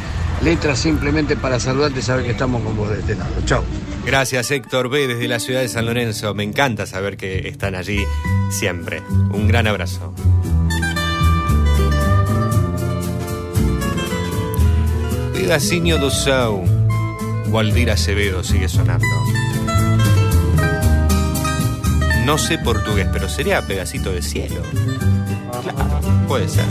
[0.40, 3.32] letras simplemente para saludarte y saber que estamos con vos de este lado.
[3.44, 3.64] Chao.
[4.06, 6.32] Gracias Héctor B desde la ciudad de San Lorenzo.
[6.32, 7.98] Me encanta saber que están allí
[8.52, 9.02] siempre.
[9.32, 10.14] Un gran abrazo.
[15.34, 16.62] Pedacinho do Céu.
[17.48, 19.04] Waldir Acevedo sigue sonando.
[22.24, 24.62] No sé portugués, pero sería pedacito de cielo.
[25.62, 26.64] Claro, puede ser.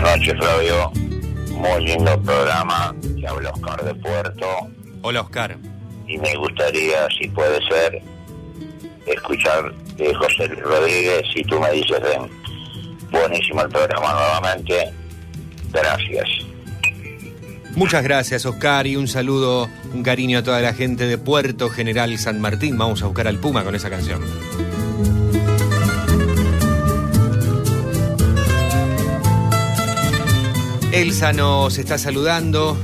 [0.00, 0.90] Buenas noches, Flavio.
[1.54, 2.94] Muy lindo programa.
[3.20, 4.46] Te habla Oscar de Puerto.
[5.02, 5.56] Hola, Oscar.
[6.06, 8.00] Y me gustaría, si puede ser,
[9.06, 11.22] escuchar de José Luis Rodríguez.
[11.34, 12.30] Si tú me dices, ven,
[13.10, 14.88] buenísimo el programa nuevamente.
[15.72, 16.28] Gracias.
[17.74, 22.16] Muchas gracias, Oscar, y un saludo, un cariño a toda la gente de Puerto General
[22.18, 22.78] San Martín.
[22.78, 24.20] Vamos a buscar al Puma con esa canción.
[30.98, 32.76] Elsa nos está saludando.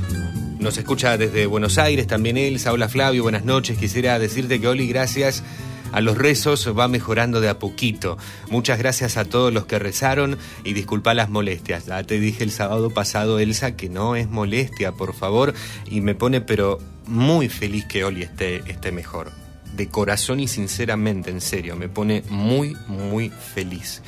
[0.59, 2.71] Nos escucha desde Buenos Aires también Elsa.
[2.71, 3.77] Hola Flavio, buenas noches.
[3.77, 5.43] Quisiera decirte que Oli, gracias
[5.91, 8.17] a los rezos va mejorando de a poquito.
[8.49, 11.87] Muchas gracias a todos los que rezaron y disculpa las molestias.
[11.87, 15.53] Ya te dije el sábado pasado, Elsa, que no es molestia, por favor.
[15.85, 19.33] Y me pone pero muy feliz que Oli esté, esté mejor.
[19.75, 24.01] De corazón y sinceramente, en serio, me pone muy, muy feliz.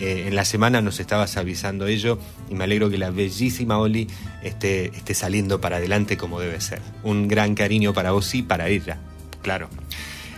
[0.00, 4.08] Eh, en la semana nos estabas avisando ello y me alegro que la bellísima Oli
[4.42, 6.80] esté, esté saliendo para adelante como debe ser.
[7.02, 8.98] Un gran cariño para vos y para ella,
[9.42, 9.68] claro.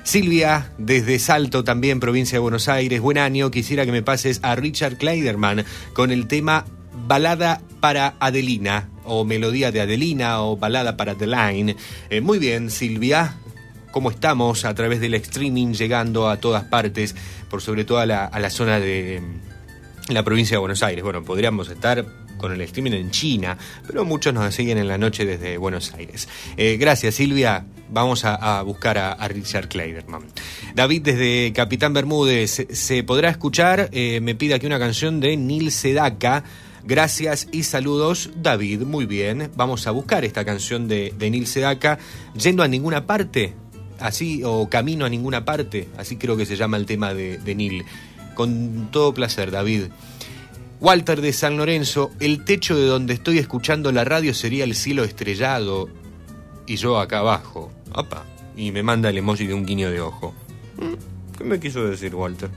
[0.03, 3.53] Silvia, desde Salto, también provincia de Buenos Aires, buen año.
[3.53, 6.65] Quisiera que me pases a Richard Kleiderman con el tema
[7.07, 11.77] Balada para Adelina, o Melodía de Adelina, o Balada para Adeline.
[12.11, 13.37] Eh, muy bien, Silvia.
[13.93, 17.15] ¿Cómo estamos a través del streaming llegando a todas partes,
[17.49, 19.23] por sobre todo a la, a la zona de
[20.09, 21.03] mm, la provincia de Buenos Aires?
[21.05, 22.05] Bueno, podríamos estar
[22.43, 26.29] con el streaming en China, pero muchos nos siguen en la noche desde Buenos Aires.
[26.57, 27.65] Eh, gracias, Silvia.
[27.91, 30.23] Vamos a, buscar a, Richard Kleiderman.
[30.75, 33.91] David, desde Capitán Bermúdez, ¿se, podrá escuchar?
[33.93, 36.43] Eh, me pide aquí una canción de Nil Sedaka.
[36.85, 38.83] Gracias y saludos, David.
[38.83, 41.99] Muy bien, vamos a buscar esta canción de, de Nil Sedaka.
[42.35, 43.53] Yendo a ninguna parte,
[44.01, 47.55] así, o camino a ninguna parte, así creo que se llama el tema de, de
[47.55, 47.85] Nil.
[48.35, 49.85] Con todo placer, David.
[50.81, 55.05] Walter de San Lorenzo, el techo de donde estoy escuchando la radio sería el cielo
[55.05, 55.89] estrellado
[56.67, 57.71] y yo acá abajo.
[57.95, 58.25] Opa.
[58.57, 60.35] Y me manda el emoji de un guiño de ojo.
[60.77, 62.51] Mm, ¿Qué me quiso decir Walter?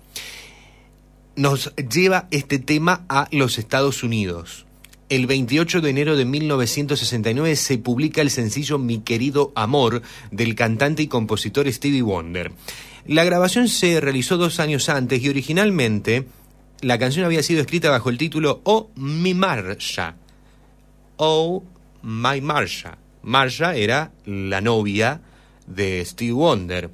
[1.35, 4.65] Nos lleva este tema a los Estados Unidos.
[5.09, 10.01] El 28 de enero de 1969 se publica el sencillo Mi querido amor
[10.31, 12.51] del cantante y compositor Stevie Wonder.
[13.05, 16.25] La grabación se realizó dos años antes y originalmente
[16.81, 20.15] la canción había sido escrita bajo el título Oh mi Marsha.
[21.17, 21.63] Oh
[22.03, 22.97] my Marsha.
[23.23, 25.21] Marsha era la novia
[25.65, 26.89] de Stevie Wonder.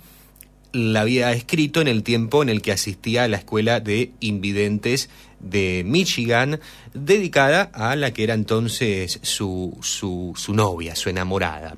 [0.72, 5.10] La había escrito en el tiempo en el que asistía a la escuela de invidentes
[5.40, 6.60] de Michigan,
[6.94, 11.76] dedicada a la que era entonces su, su, su novia, su enamorada.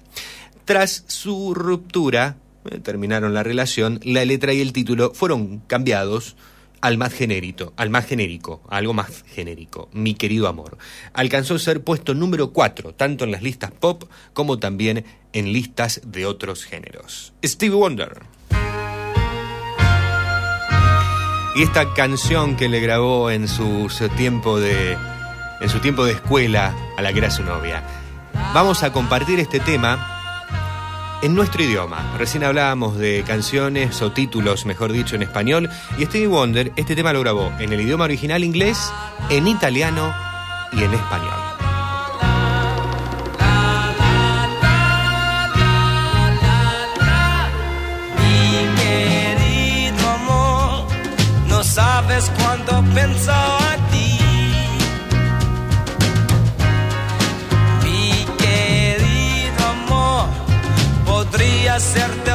[0.64, 2.38] Tras su ruptura,
[2.70, 6.36] eh, terminaron la relación, la letra y el título fueron cambiados
[6.86, 10.78] al más genérico, al más genérico, algo más genérico, Mi querido amor.
[11.14, 16.02] Alcanzó a ser puesto número 4, tanto en las listas pop como también en listas
[16.06, 17.34] de otros géneros.
[17.44, 18.22] Stevie Wonder.
[21.56, 24.96] Y esta canción que le grabó en su, su tiempo de
[25.62, 27.82] en su tiempo de escuela a la que era su novia.
[28.54, 30.15] Vamos a compartir este tema
[31.22, 32.16] en nuestro idioma.
[32.18, 37.14] Recién hablábamos de canciones o títulos, mejor dicho, en español, y Stevie Wonder este tema
[37.14, 38.92] lo grabó en el idioma original inglés,
[39.30, 40.14] en italiano
[40.72, 41.56] y en español.
[51.48, 53.65] No sabes cuánto pensar.
[61.80, 62.35] certa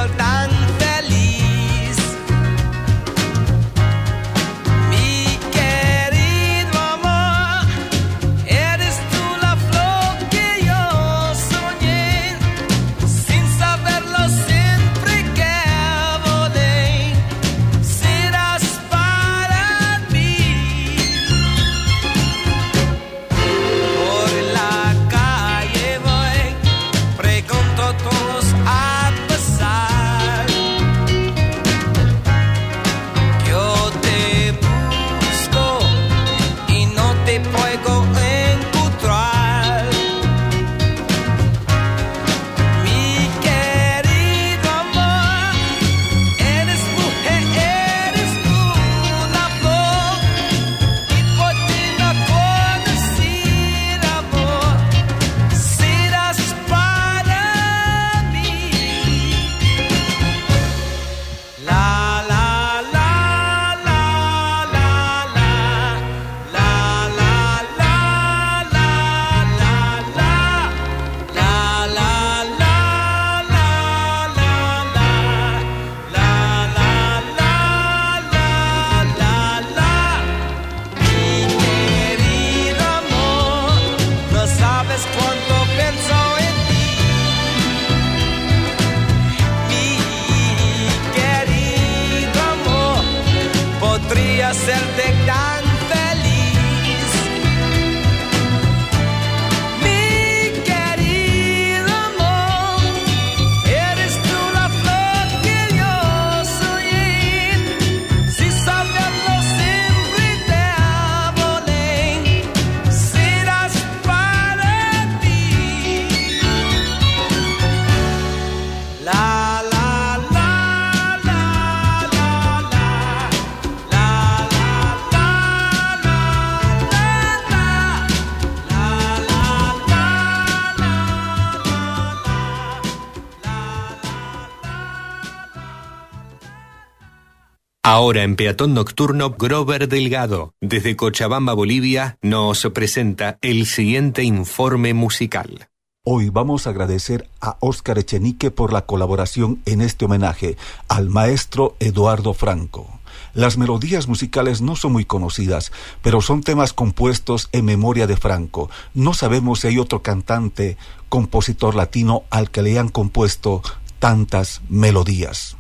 [138.00, 145.68] Ahora en Peatón Nocturno, Grover Delgado, desde Cochabamba, Bolivia, nos presenta el siguiente informe musical.
[146.02, 150.56] Hoy vamos a agradecer a Óscar Echenique por la colaboración en este homenaje
[150.88, 152.88] al maestro Eduardo Franco.
[153.34, 155.70] Las melodías musicales no son muy conocidas,
[156.00, 158.70] pero son temas compuestos en memoria de Franco.
[158.94, 160.78] No sabemos si hay otro cantante,
[161.10, 163.60] compositor latino al que le han compuesto
[163.98, 165.58] tantas melodías.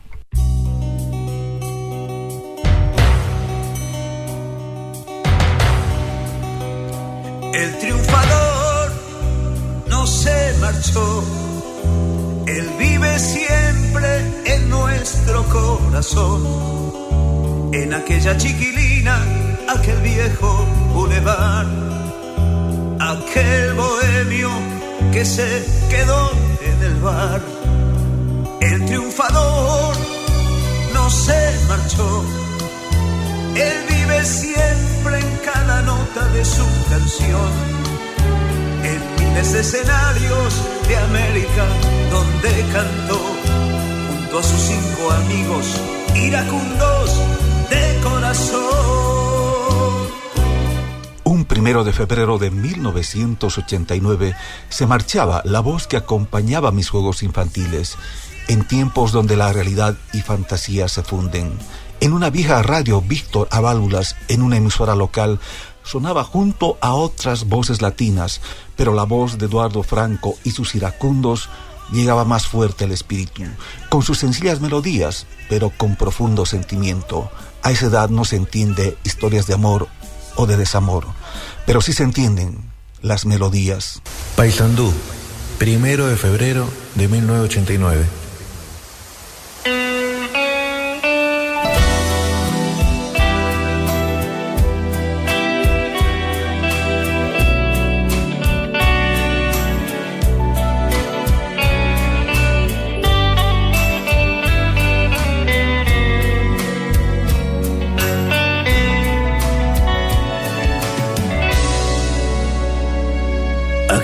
[7.52, 8.92] El triunfador
[9.88, 11.24] no se marchó,
[12.46, 16.46] él vive siempre en nuestro corazón.
[17.72, 19.18] En aquella chiquilina,
[19.68, 21.66] aquel viejo bulevar,
[23.00, 24.50] aquel bohemio
[25.12, 26.30] que se quedó
[26.62, 27.40] en el bar.
[28.60, 29.96] El triunfador
[30.94, 32.24] no se marchó,
[33.56, 37.50] él vive siempre en cada nota de su canción.
[38.82, 41.66] En miles de escenarios de América
[42.10, 43.20] donde cantó
[44.08, 45.66] junto a sus cinco amigos
[46.14, 47.20] iracundos
[47.70, 48.70] de corazón.
[51.24, 54.34] Un primero de febrero de 1989
[54.68, 57.96] se marchaba la voz que acompañaba mis juegos infantiles,
[58.48, 61.52] en tiempos donde la realidad y fantasía se funden.
[62.00, 65.38] En una vieja radio Víctor a válvulas, en una emisora local,
[65.84, 68.40] sonaba junto a otras voces latinas,
[68.74, 71.50] pero la voz de Eduardo Franco y sus iracundos
[71.92, 73.42] llegaba más fuerte al espíritu,
[73.90, 77.30] con sus sencillas melodías, pero con profundo sentimiento.
[77.62, 79.88] A esa edad no se entiende historias de amor
[80.36, 81.04] o de desamor,
[81.66, 82.64] pero sí se entienden
[83.02, 84.00] las melodías.
[84.36, 84.90] Paysandú,
[85.58, 88.29] primero de febrero de 1989.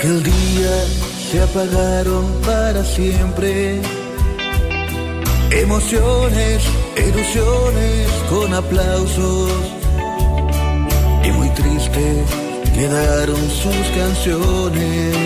[0.07, 0.85] Aquel día
[1.33, 3.81] se apagaron para siempre.
[5.51, 6.63] Emociones,
[6.97, 9.51] ilusiones con aplausos.
[11.97, 12.25] Solamente
[12.73, 15.17] quedaron sus canciones.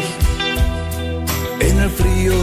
[1.61, 2.35] En el frío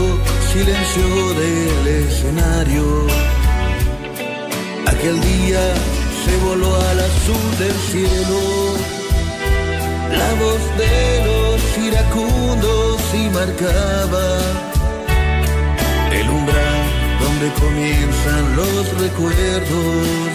[0.52, 2.84] silencio del escenario.
[4.86, 5.74] Aquel día
[6.24, 8.40] se voló al azul del cielo.
[10.20, 14.26] La voz de los iracundos y marcaba
[16.12, 16.80] el umbral
[17.20, 20.28] donde comienzan los recuerdos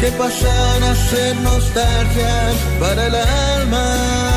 [0.00, 4.33] que pasan a ser nostalgias para el alma.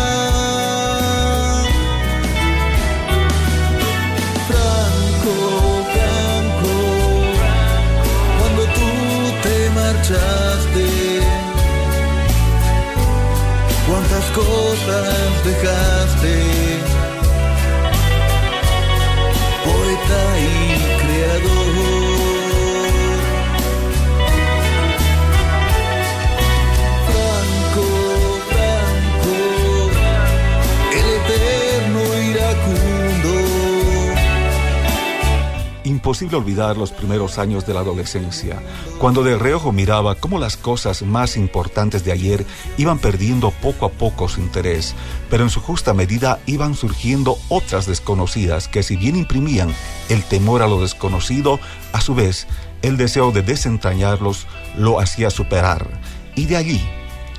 [36.38, 38.62] Olvidar los primeros años de la adolescencia,
[39.00, 42.46] cuando de reojo miraba cómo las cosas más importantes de ayer
[42.78, 44.96] iban perdiendo poco a poco su interés,
[45.30, 49.74] pero en su justa medida iban surgiendo otras desconocidas que si bien imprimían
[50.10, 51.60] el temor a lo desconocido,
[51.94, 52.48] a su vez
[52.82, 55.88] el deseo de desentrañarlos lo hacía superar.
[56.36, 56.82] Y de allí,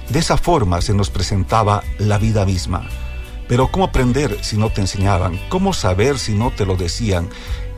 [0.09, 2.89] de esa forma se nos presentaba la vida misma.
[3.49, 5.41] Pero ¿cómo aprender si no te enseñaban?
[5.49, 7.29] ¿Cómo saber si no te lo decían?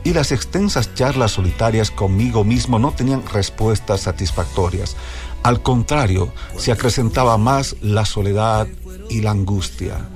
[0.03, 4.95] Y las extensas charlas solitarias conmigo mismo no tenían respuestas satisfactorias.
[5.43, 8.67] Al contrario, se acrecentaba más la soledad
[9.09, 10.09] y la angustia.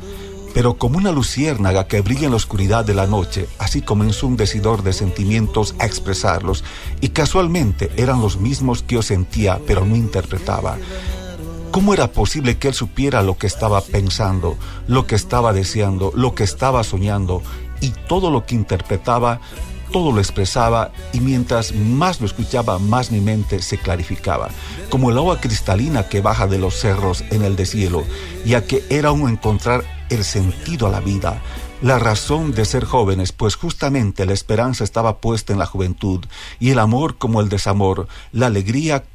[0.56, 4.38] Pero como una luciérnaga que brilla en la oscuridad de la noche, así comenzó un
[4.38, 6.64] decidor de sentimientos a expresarlos,
[7.02, 10.78] y casualmente eran los mismos que yo sentía, pero no interpretaba.
[11.72, 14.58] ¿Cómo era posible que él supiera lo que estaba pensando,
[14.88, 17.44] lo que estaba deseando, lo que estaba soñando
[17.82, 19.42] y todo lo que interpretaba,
[19.96, 24.50] todo lo expresaba y mientras más lo escuchaba, más mi mente se clarificaba,
[24.90, 28.04] como el agua cristalina que baja de los cerros en el deshielo,
[28.46, 31.42] ya que era un encontrar el sentido a la vida,
[31.82, 36.26] la razón de ser jóvenes, pues justamente la esperanza estaba puesta en la juventud
[36.60, 39.06] y el amor como el desamor, la alegría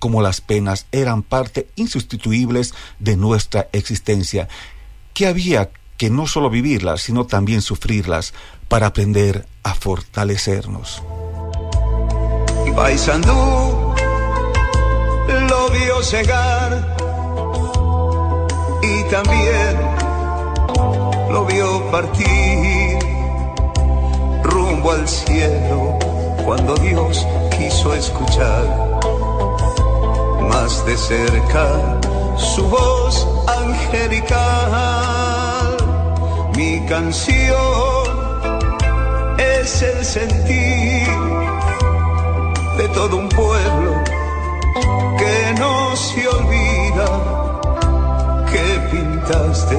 [0.00, 4.48] como las penas eran parte insustituibles de nuestra existencia,
[5.14, 8.32] que había que no solo vivirlas, sino también sufrirlas
[8.70, 11.02] para aprender a fortalecernos.
[12.76, 13.94] Paisandú
[15.50, 16.96] lo vio llegar
[18.80, 19.74] y también
[21.30, 22.98] lo vio partir
[24.44, 25.98] rumbo al cielo
[26.44, 27.26] cuando Dios
[27.58, 28.64] quiso escuchar
[30.48, 31.98] más de cerca
[32.36, 34.30] su voz angelical.
[36.56, 37.99] Mi canción
[39.60, 41.06] es el sentir
[42.78, 44.02] de todo un pueblo
[45.18, 47.08] que no se olvida
[48.50, 49.78] que pintaste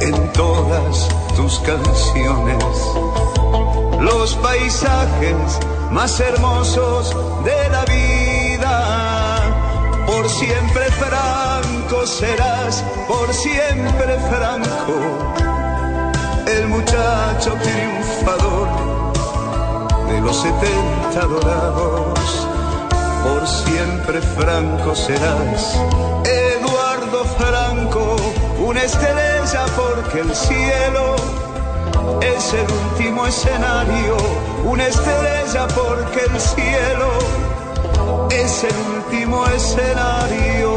[0.00, 2.64] en todas tus canciones
[4.00, 5.58] los paisajes
[5.90, 7.14] más hermosos
[7.44, 8.76] de la vida.
[10.06, 15.34] Por siempre franco serás, por siempre franco,
[16.46, 18.81] el muchacho triunfador
[20.12, 22.48] de los setenta dorados.
[23.24, 25.78] Por siempre franco serás,
[26.24, 28.16] Eduardo Franco,
[28.66, 31.16] una estrella porque el cielo
[32.20, 34.16] es el último escenario,
[34.64, 37.08] una estrella porque el cielo
[38.30, 40.72] es el último escenario.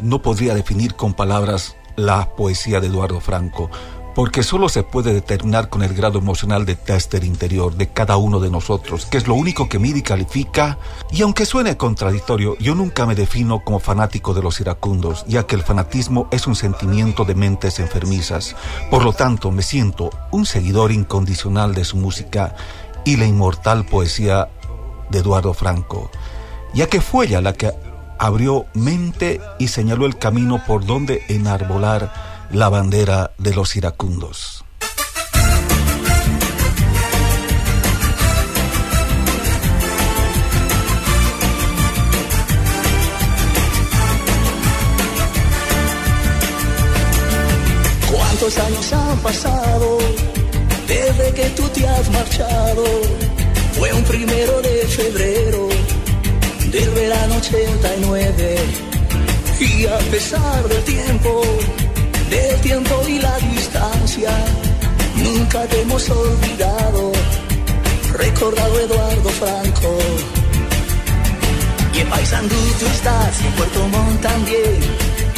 [0.00, 3.70] No podría definir con palabras la poesía de Eduardo Franco,
[4.14, 8.40] porque solo se puede determinar con el grado emocional de tester interior de cada uno
[8.40, 10.78] de nosotros, que es lo único que mide y califica.
[11.10, 15.54] Y aunque suene contradictorio, yo nunca me defino como fanático de los iracundos, ya que
[15.54, 18.54] el fanatismo es un sentimiento de mentes enfermizas.
[18.90, 22.54] Por lo tanto, me siento un seguidor incondicional de su música
[23.04, 24.48] y la inmortal poesía
[25.10, 26.10] de Eduardo Franco,
[26.74, 27.72] ya que fue ella la que
[28.22, 32.12] abrió mente y señaló el camino por donde enarbolar
[32.52, 34.64] la bandera de los iracundos.
[48.08, 49.98] ¿Cuántos años han pasado
[50.86, 52.84] desde que tú te has marchado?
[53.72, 55.71] Fue un primero de febrero
[56.74, 58.56] 89
[59.60, 61.42] y a pesar del tiempo,
[62.30, 64.30] del tiempo y la distancia,
[65.16, 67.12] nunca te hemos olvidado,
[68.16, 69.98] recordado Eduardo Franco.
[71.94, 74.80] Y en Paysandú tú estás, en Puerto Montt también,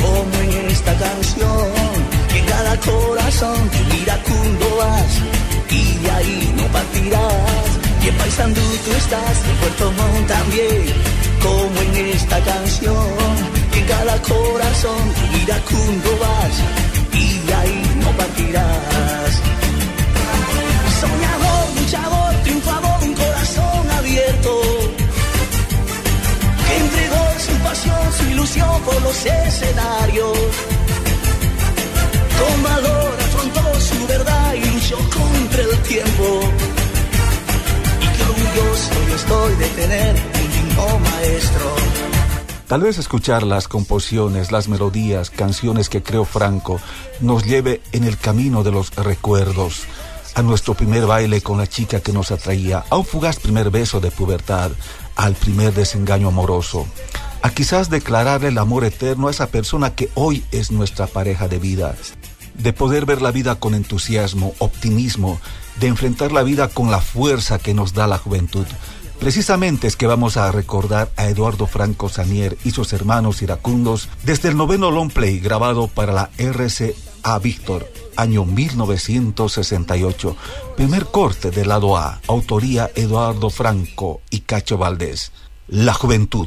[0.01, 1.73] como en esta canción.
[2.33, 5.21] En cada corazón tú iracundo vas,
[5.69, 7.69] y de ahí no partirás.
[8.05, 13.07] Y en Paysandú tú estás, en Puerto Montt también, como en esta canción.
[13.75, 15.03] Y en cada corazón
[15.43, 16.57] iracundo vas,
[17.13, 19.33] y ahí no partirás.
[21.01, 24.53] Soñador, luchador, triunfador, un corazón abierto
[26.67, 30.39] que entregó su pasión, su ilusión por los escenarios.
[32.41, 36.27] Con valor afrontó su verdad y luchó contra el tiempo.
[38.05, 40.34] Y qué orgulloso yo estoy de tener
[42.67, 46.81] Tal vez escuchar las composiciones, las melodías, canciones que creó Franco
[47.21, 49.83] nos lleve en el camino de los recuerdos,
[50.35, 54.01] a nuestro primer baile con la chica que nos atraía, a un fugaz primer beso
[54.01, 54.73] de pubertad,
[55.15, 56.87] al primer desengaño amoroso,
[57.43, 61.59] a quizás declararle el amor eterno a esa persona que hoy es nuestra pareja de
[61.59, 61.95] vida,
[62.55, 65.39] de poder ver la vida con entusiasmo, optimismo,
[65.79, 68.67] de enfrentar la vida con la fuerza que nos da la juventud.
[69.19, 74.49] Precisamente es que vamos a recordar a Eduardo Franco Sanier y sus hermanos iracundos desde
[74.51, 80.37] el noveno long play grabado para la RCA Víctor, año 1968.
[80.77, 85.33] Primer corte del lado A, autoría Eduardo Franco y Cacho Valdés.
[85.69, 86.47] La juventud.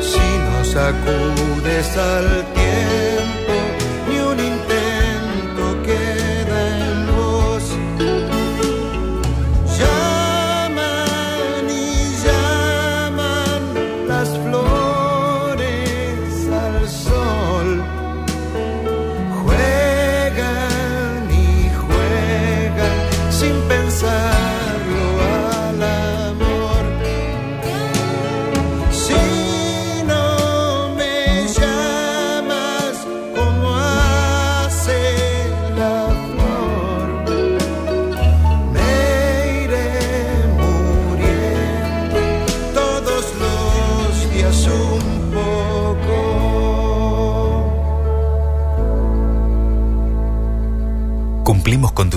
[0.00, 3.43] Si nos acudes al tiempo,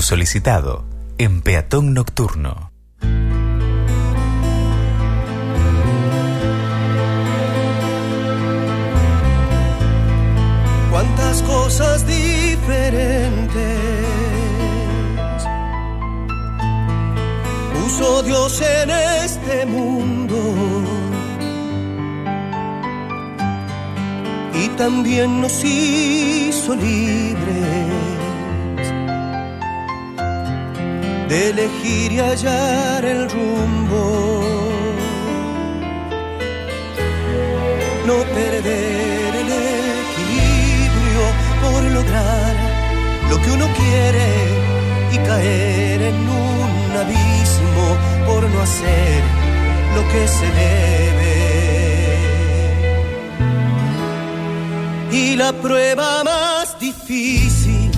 [0.07, 0.85] solicitado
[1.17, 2.71] en Peatón Nocturno.
[10.89, 13.79] cuántas cosas diferentes
[17.73, 18.89] puso Dios en
[19.25, 20.39] este mundo
[24.53, 28.16] y también nos hizo libres
[31.29, 34.47] de elegir y hallar el rumbo
[38.07, 39.49] no perder el
[40.05, 41.23] equilibrio
[41.61, 42.55] por lograr
[43.29, 44.27] lo que uno quiere
[45.11, 47.85] y caer en un abismo
[48.25, 49.21] por no hacer
[49.95, 51.35] lo que se debe.
[55.11, 57.91] Y la prueba más difícil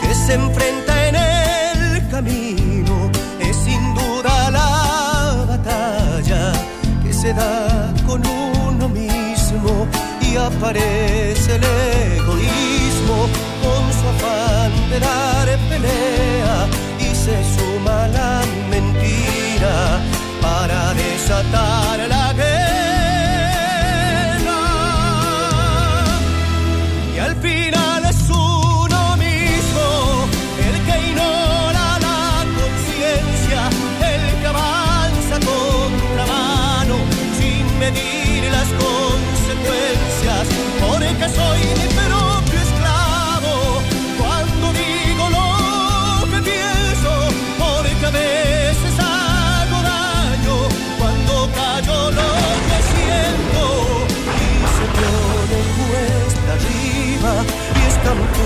[0.00, 2.51] que se enfrenta en el camino
[7.22, 9.86] se da con uno mismo
[10.20, 11.64] y aparece el
[12.18, 13.18] egoísmo
[13.62, 16.66] con su afán de dar pelea
[16.98, 20.00] y se suma la mentira
[20.40, 21.91] para desatar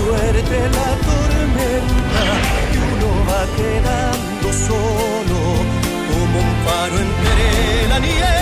[0.07, 2.23] fuerte la tormenta
[2.71, 5.39] que uno va quedando solo
[6.09, 8.36] como un faro entre la niebla.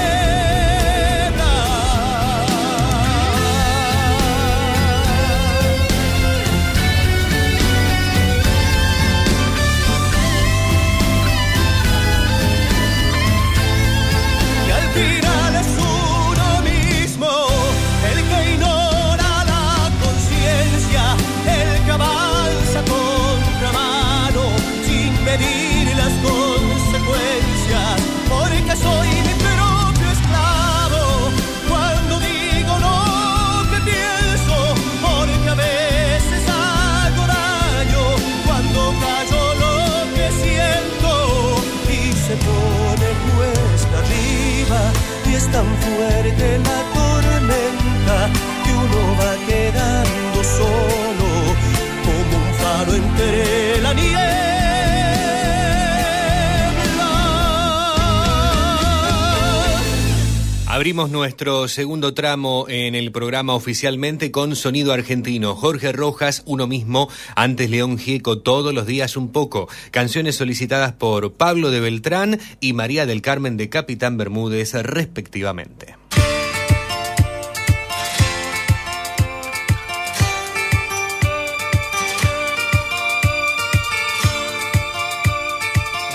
[60.75, 65.55] Abrimos nuestro segundo tramo en el programa oficialmente con sonido argentino.
[65.55, 67.07] Jorge Rojas, uno mismo,
[67.37, 69.69] antes León Gieco, todos los días un poco.
[69.91, 75.95] Canciones solicitadas por Pablo de Beltrán y María del Carmen de Capitán Bermúdez, respectivamente.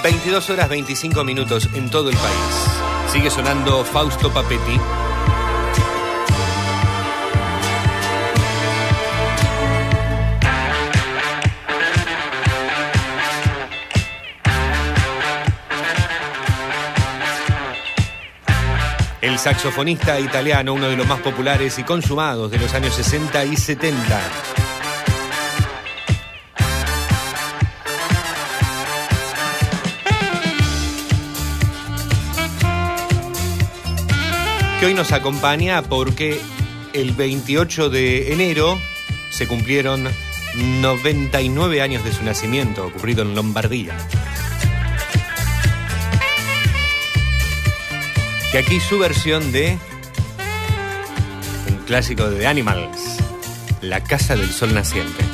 [0.03, 2.80] ...22 horas 25 minutos en todo el país.
[3.12, 4.78] Sigue sonando Fausto Papetti.
[19.20, 23.57] El saxofonista italiano, uno de los más populares y consumados de los años 60 y
[23.57, 24.20] 70.
[34.81, 36.40] Que hoy nos acompaña porque
[36.94, 38.81] el 28 de enero
[39.28, 40.09] se cumplieron
[40.55, 43.94] 99 años de su nacimiento, ocurrido en Lombardía.
[48.51, 49.78] Que aquí su versión de
[51.69, 53.19] un clásico de Animals,
[53.82, 55.30] La Casa del Sol Naciente.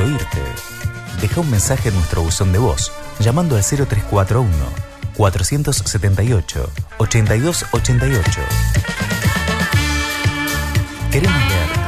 [0.00, 0.42] Oírte.
[1.20, 4.54] Deja un mensaje en nuestro buzón de voz llamando al 0341
[5.16, 8.40] 478 8288.
[11.10, 11.80] Queremos leerte.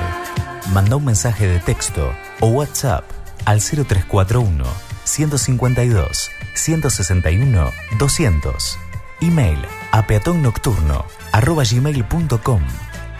[0.72, 3.04] Manda un mensaje de texto o WhatsApp
[3.44, 4.64] al 0341
[5.04, 8.78] 152 161 200.
[9.20, 9.58] Email
[9.92, 12.62] a peatonnocturno arroba gmail.com.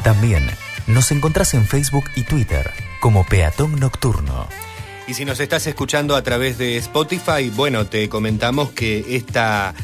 [0.03, 0.51] También
[0.87, 4.49] nos encontrás en Facebook y Twitter como Peatón Nocturno.
[5.11, 9.75] Y si nos estás escuchando a través de Spotify, bueno, te comentamos que esta,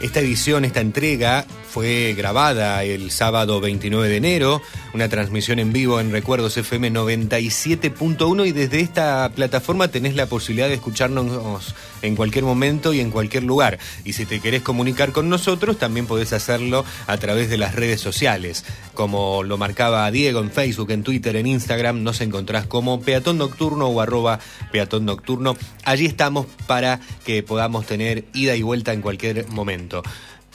[0.00, 4.62] esta edición, esta entrega fue grabada el sábado 29 de enero,
[4.94, 10.68] una transmisión en vivo en Recuerdos FM 97.1 y desde esta plataforma tenés la posibilidad
[10.68, 13.78] de escucharnos en cualquier momento y en cualquier lugar.
[14.04, 18.00] Y si te querés comunicar con nosotros, también podés hacerlo a través de las redes
[18.00, 18.64] sociales.
[18.94, 23.88] Como lo marcaba Diego en Facebook, en Twitter, en Instagram, nos encontrás como Peatón Nocturno
[23.88, 24.40] o arroba
[24.72, 25.56] Peatón Nocturno.
[25.84, 30.02] Allí estamos para que podamos tener ida y vuelta en cualquier momento.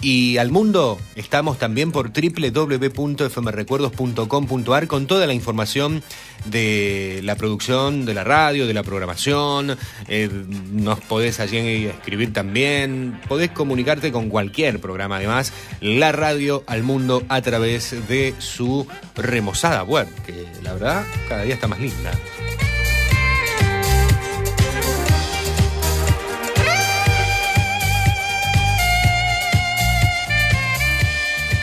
[0.02, 6.04] Y al mundo estamos también por www.fmrecuerdos.com.ar con toda la información
[6.46, 9.78] de la producción de la radio, de la programación.
[10.08, 10.30] Eh,
[10.72, 13.22] nos podés allí escribir también.
[13.30, 15.16] Podés comunicarte con cualquier programa.
[15.18, 21.44] Además, la radio al mundo a través de su remozada web, que la verdad cada
[21.44, 22.12] día está más linda.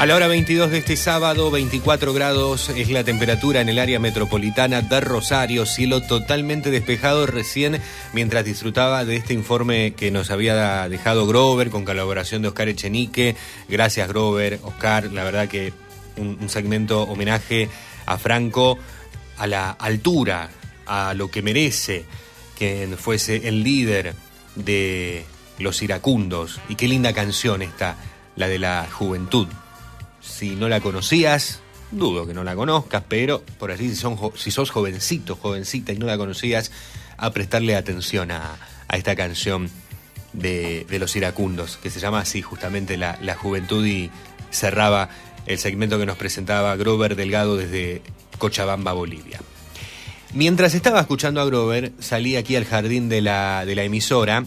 [0.00, 3.98] A la hora 22 de este sábado, 24 grados es la temperatura en el área
[3.98, 7.82] metropolitana de Rosario, cielo totalmente despejado recién
[8.14, 13.36] mientras disfrutaba de este informe que nos había dejado Grover con colaboración de Oscar Echenique.
[13.68, 15.74] Gracias Grover, Oscar, la verdad que
[16.16, 17.68] un, segmento homenaje
[18.06, 18.78] a Franco
[19.36, 20.48] a la altura,
[20.86, 22.06] a lo que merece
[22.58, 24.14] que fuese el líder
[24.54, 25.26] de
[25.58, 26.58] los iracundos.
[26.70, 27.96] Y qué linda canción esta,
[28.36, 29.46] la de la juventud.
[30.20, 31.60] Si no la conocías,
[31.90, 35.98] dudo que no la conozcas, pero por allí si, son, si sos jovencito, jovencita y
[35.98, 36.70] no la conocías,
[37.16, 39.70] a prestarle atención a, a esta canción
[40.32, 44.10] de, de los iracundos, que se llama así justamente la, la juventud y
[44.50, 45.08] cerraba
[45.46, 48.02] el segmento que nos presentaba Grover Delgado desde
[48.38, 49.40] Cochabamba, Bolivia.
[50.32, 54.44] Mientras estaba escuchando a Grover, salí aquí al jardín de la, de la emisora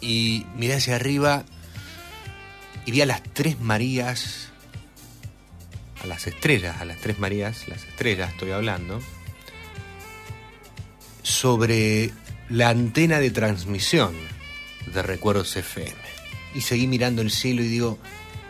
[0.00, 1.44] y miré hacia arriba
[2.84, 4.50] y vi a las tres Marías,
[6.02, 9.00] a las estrellas, a las tres Marías, las estrellas estoy hablando,
[11.22, 12.12] sobre
[12.48, 14.14] la antena de transmisión
[14.92, 15.94] de Recuerdos FM.
[16.54, 17.98] Y seguí mirando el cielo y digo,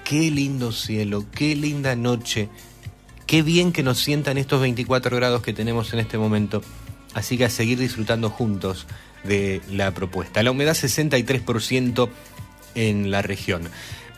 [0.05, 2.48] qué lindo cielo, qué linda noche,
[3.27, 6.62] qué bien que nos sientan estos 24 grados que tenemos en este momento.
[7.14, 8.86] Así que a seguir disfrutando juntos
[9.24, 10.43] de la propuesta.
[10.43, 12.09] La humedad 63%
[12.74, 13.68] en la región.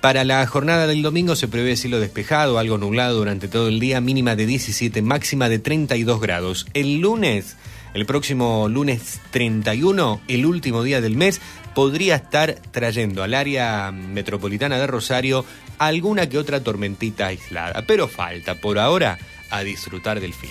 [0.01, 4.01] Para la jornada del domingo se prevé cielo despejado, algo nublado durante todo el día,
[4.01, 6.67] mínima de 17, máxima de 32 grados.
[6.73, 7.57] El lunes,
[7.95, 11.41] el próximo lunes 31, el último día del mes,
[11.75, 15.45] podría estar trayendo al área metropolitana de Rosario
[15.79, 19.19] alguna que otra tormentita aislada, pero falta por ahora
[19.51, 20.51] a disfrutar del fin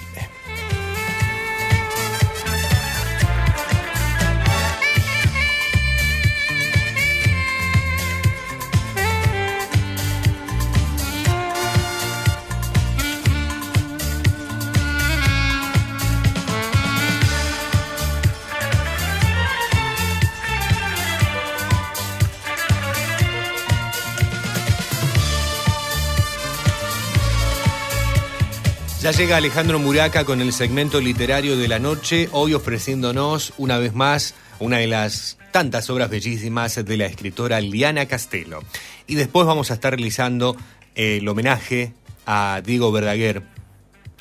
[29.08, 33.94] Ya llega Alejandro Muraca con el segmento literario de la noche, hoy ofreciéndonos una vez
[33.94, 38.60] más una de las tantas obras bellísimas de la escritora Liana Castelo.
[39.08, 40.58] Y después vamos a estar realizando
[40.94, 41.94] eh, el homenaje
[42.26, 43.44] a Diego Verdaguer,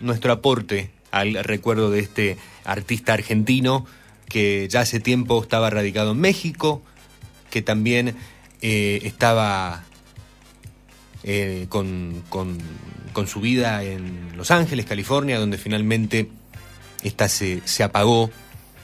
[0.01, 3.87] nuestro aporte al recuerdo de este artista argentino
[4.29, 6.81] que ya hace tiempo estaba radicado en México,
[7.51, 8.15] que también
[8.63, 9.83] eh, estaba
[11.25, 12.59] eh, con, con-
[13.17, 16.29] con su vida en Los Ángeles, California, donde finalmente
[17.03, 18.31] esta se, apagó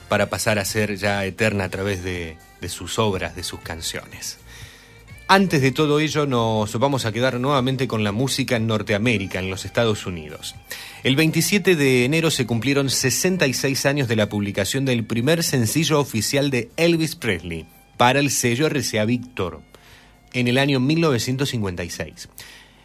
[0.08, 4.38] para pasar a ser ya eterna a través de, de sus obras, de sus canciones.
[5.28, 9.50] Antes de todo ello nos vamos a quedar nuevamente con la música en Norteamérica, en
[9.50, 10.54] los Estados Unidos.
[11.04, 16.48] El 27 de enero se cumplieron 66 años de la publicación del primer sencillo oficial
[16.48, 17.66] de Elvis Presley
[17.98, 19.60] para el sello RCA Victor
[20.32, 22.30] en el año 1956.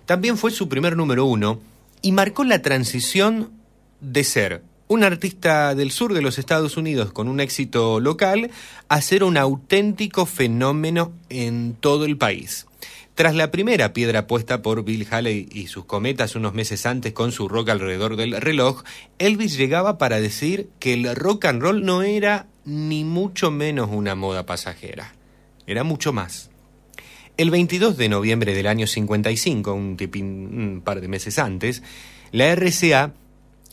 [0.07, 1.59] También fue su primer número uno
[2.01, 3.51] y marcó la transición
[3.99, 8.49] de ser un artista del sur de los Estados Unidos con un éxito local
[8.87, 12.67] a ser un auténtico fenómeno en todo el país.
[13.15, 17.33] Tras la primera piedra puesta por Bill Haley y sus cometas unos meses antes con
[17.33, 18.83] su rock alrededor del reloj,
[19.19, 24.15] Elvis llegaba para decir que el rock and roll no era ni mucho menos una
[24.15, 25.13] moda pasajera,
[25.65, 26.49] era mucho más.
[27.37, 31.83] El 22 de noviembre del año 55, un, tipín- un par de meses antes,
[32.31, 33.13] la RCA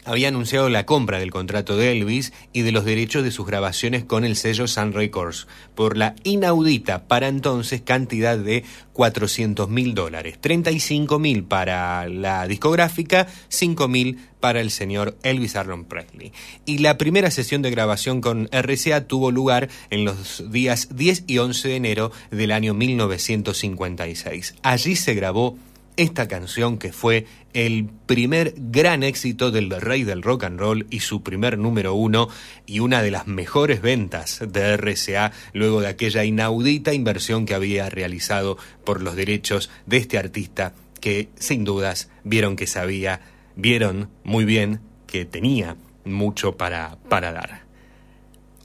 [0.05, 4.05] había anunciado la compra del contrato de Elvis y de los derechos de sus grabaciones
[4.05, 10.39] con el sello Sun Records por la inaudita para entonces cantidad de 400 mil dólares,
[10.41, 16.33] 35 mil para la discográfica, 5 mil para el señor Elvis Aaron Presley.
[16.67, 21.39] Y la primera sesión de grabación con RCA tuvo lugar en los días 10 y
[21.39, 24.55] 11 de enero del año 1956.
[24.63, 25.57] Allí se grabó
[25.97, 31.01] esta canción que fue el primer gran éxito del rey del rock and roll y
[31.01, 32.29] su primer número uno
[32.66, 37.89] y una de las mejores ventas de RCA luego de aquella inaudita inversión que había
[37.91, 43.21] realizado por los derechos de este artista que sin dudas vieron que sabía,
[43.57, 47.62] vieron muy bien que tenía mucho para, para dar.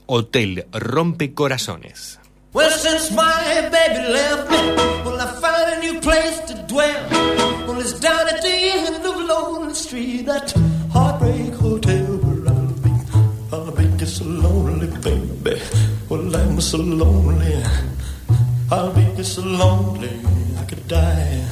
[0.06, 2.18] Hotel Rompe Corazones.
[6.72, 7.19] Well.
[7.80, 10.52] It's down at the end of Lonely Street, that
[10.92, 12.92] heartbreak hotel where I'll be.
[13.50, 15.62] I'll be just so lonely, baby.
[16.10, 17.64] Well, I'm so lonely.
[18.70, 20.12] I'll be just so lonely,
[20.58, 21.42] I could die.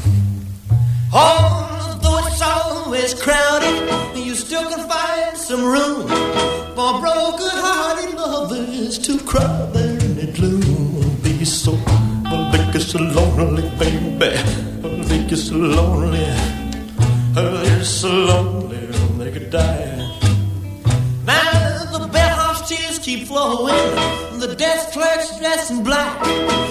[1.14, 6.08] Although it's always crowded, you still can find some room
[6.76, 11.00] for broken-hearted lovers to cry there in the gloom.
[11.02, 11.72] I'll Be so,
[12.26, 14.77] I'll be just so lonely, baby.
[15.28, 16.24] Make you so lonely.
[17.36, 18.78] Oh, you're so lonely,
[19.18, 19.98] they could die.
[21.26, 23.74] Now the bellhop's tears keep flowing.
[24.40, 26.18] The desk clerk's dressed in black.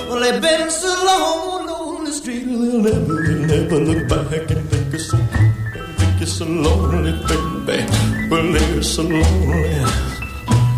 [0.09, 4.67] Well, they've been so long on the street, they'll never, they'll never look back and
[4.71, 7.11] think you're so, think you're so lonely,
[7.67, 7.85] baby.
[8.31, 9.85] Well, they're so lonely.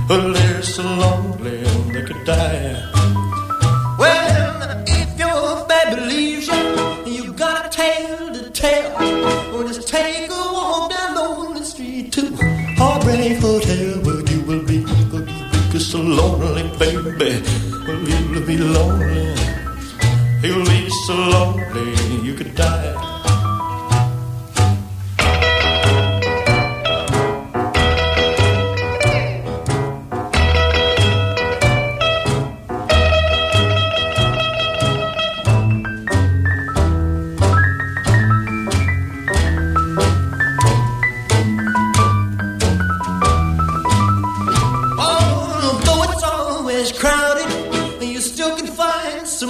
[0.09, 2.91] Well, they're so lonely, they could die.
[3.97, 6.98] Well, if your baby leaves you, you got a
[8.61, 12.35] Or just take a walk down lonely street to
[12.77, 14.83] Heartbreak Hotel where you will be.
[14.83, 17.41] Where you be so lonely, baby.
[17.87, 19.33] You'll be lonely.
[20.43, 23.08] You'll be so lonely you could die.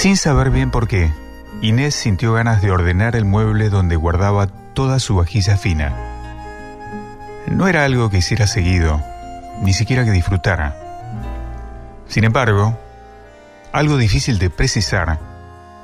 [0.00, 1.12] Sin saber bien por qué,
[1.60, 5.94] Inés sintió ganas de ordenar el mueble donde guardaba toda su vajilla fina.
[7.46, 9.02] No era algo que hiciera seguido,
[9.60, 10.74] ni siquiera que disfrutara.
[12.08, 12.78] Sin embargo,
[13.72, 15.18] algo difícil de precisar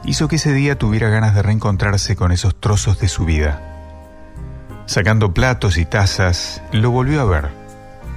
[0.03, 3.61] hizo que ese día tuviera ganas de reencontrarse con esos trozos de su vida.
[4.87, 7.51] Sacando platos y tazas, lo volvió a ver.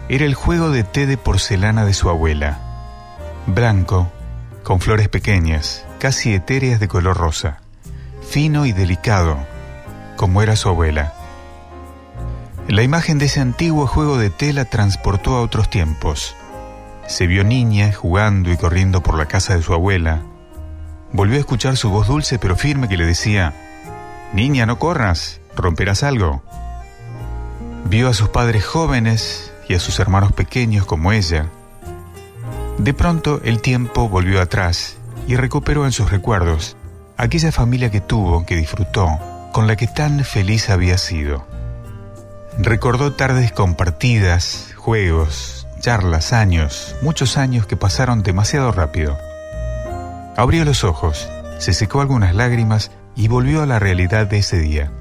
[0.07, 2.57] Era el juego de té de porcelana de su abuela.
[3.47, 4.09] Blanco,
[4.63, 7.59] con flores pequeñas, casi etéreas de color rosa.
[8.27, 9.37] Fino y delicado,
[10.15, 11.13] como era su abuela.
[12.67, 16.35] La imagen de ese antiguo juego de té la transportó a otros tiempos.
[17.07, 20.21] Se vio niña jugando y corriendo por la casa de su abuela.
[21.11, 23.53] Volvió a escuchar su voz dulce pero firme que le decía,
[24.33, 26.43] Niña, no corras, romperás algo.
[27.85, 31.47] Vio a sus padres jóvenes y a sus hermanos pequeños como ella.
[32.77, 34.98] De pronto el tiempo volvió atrás
[35.29, 36.75] y recuperó en sus recuerdos
[37.15, 39.07] aquella familia que tuvo, que disfrutó,
[39.51, 41.45] con la que tan feliz había sido.
[42.57, 49.19] Recordó tardes compartidas, juegos, charlas, años, muchos años que pasaron demasiado rápido.
[50.35, 51.29] Abrió los ojos,
[51.59, 54.91] se secó algunas lágrimas y volvió a la realidad de ese día.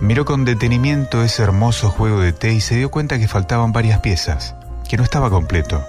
[0.00, 4.00] Miró con detenimiento ese hermoso juego de té y se dio cuenta que faltaban varias
[4.00, 4.56] piezas,
[4.88, 5.80] que no estaba completo.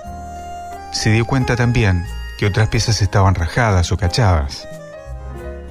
[0.91, 2.05] Se dio cuenta también
[2.39, 4.65] que otras piezas estaban rajadas o cachadas.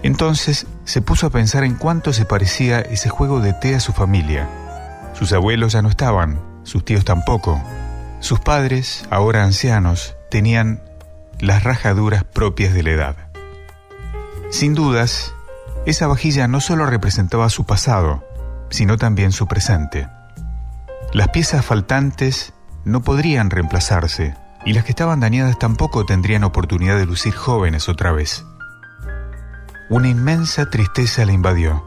[0.03, 3.95] Entonces se puso a pensar en cuánto se parecía ese juego de té a su
[3.95, 4.47] familia.
[5.15, 7.59] Sus abuelos ya no estaban, sus tíos tampoco.
[8.21, 10.83] Sus padres, ahora ancianos, tenían
[11.41, 13.17] las rajaduras propias de la edad.
[14.51, 15.33] Sin dudas,
[15.87, 18.29] esa vajilla no solo representaba su pasado,
[18.69, 20.07] sino también su presente.
[21.15, 22.53] Las piezas faltantes
[22.85, 24.35] no podrían reemplazarse
[24.69, 28.45] y las que estaban dañadas tampoco tendrían oportunidad de lucir jóvenes otra vez.
[29.89, 31.83] Una inmensa tristeza le invadió.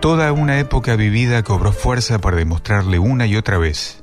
[0.00, 4.02] Toda una época vivida cobró fuerza para demostrarle una y otra vez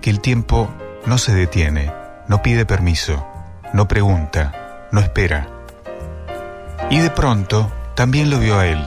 [0.00, 0.72] que el tiempo
[1.06, 1.92] no se detiene,
[2.28, 3.26] no pide permiso,
[3.72, 5.48] no pregunta, no espera.
[6.88, 8.80] Y de pronto también lo vio a él.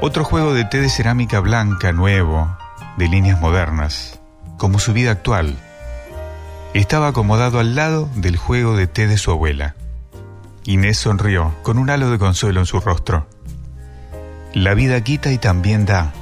[0.00, 2.58] Otro juego de té de cerámica blanca, nuevo,
[2.96, 4.18] de líneas modernas,
[4.56, 5.56] como su vida actual.
[6.74, 9.74] Estaba acomodado al lado del juego de té de su abuela.
[10.64, 13.26] Inés sonrió, con un halo de consuelo en su rostro.
[14.52, 16.12] La vida quita y también da.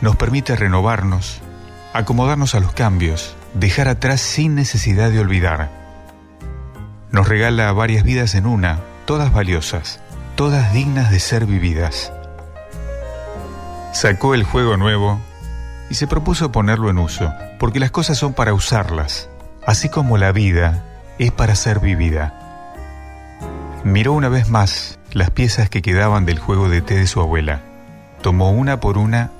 [0.00, 1.40] Nos permite renovarnos,
[1.92, 5.68] acomodarnos a los cambios, dejar atrás sin necesidad de olvidar.
[7.10, 9.98] Nos regala varias vidas en una, todas valiosas,
[10.36, 12.12] todas dignas de ser vividas.
[13.92, 15.18] Sacó el juego nuevo
[15.90, 19.28] y se propuso ponerlo en uso, porque las cosas son para usarlas,
[19.68, 20.82] así como la vida
[21.18, 22.32] es para ser vivida.
[23.84, 27.60] Miró una vez más las piezas que quedaban del juego de té de su abuela,
[28.22, 29.30] tomó una por una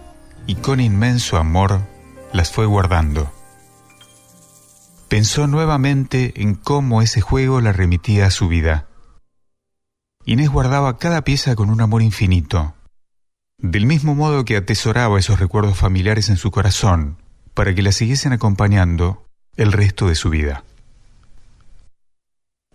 [0.47, 1.81] y con inmenso amor
[2.35, 3.33] las fue guardando.
[5.09, 8.87] Pensó nuevamente en cómo ese juego la remitía a su vida.
[10.27, 12.75] Inés guardaba cada pieza con un amor infinito,
[13.57, 17.17] del mismo modo que atesoraba esos recuerdos familiares en su corazón,
[17.55, 19.25] para que la siguiesen acompañando
[19.59, 20.64] el resto de su vida.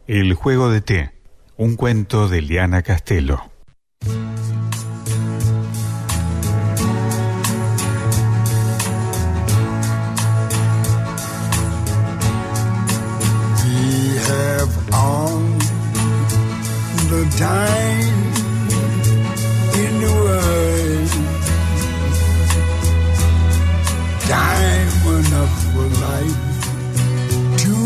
[0.06, 1.12] El juego de té,
[1.56, 3.52] un cuento de Liana Castelo.
[24.26, 26.53] Time enough for life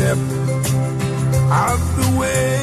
[0.00, 0.16] step
[1.52, 2.56] of the way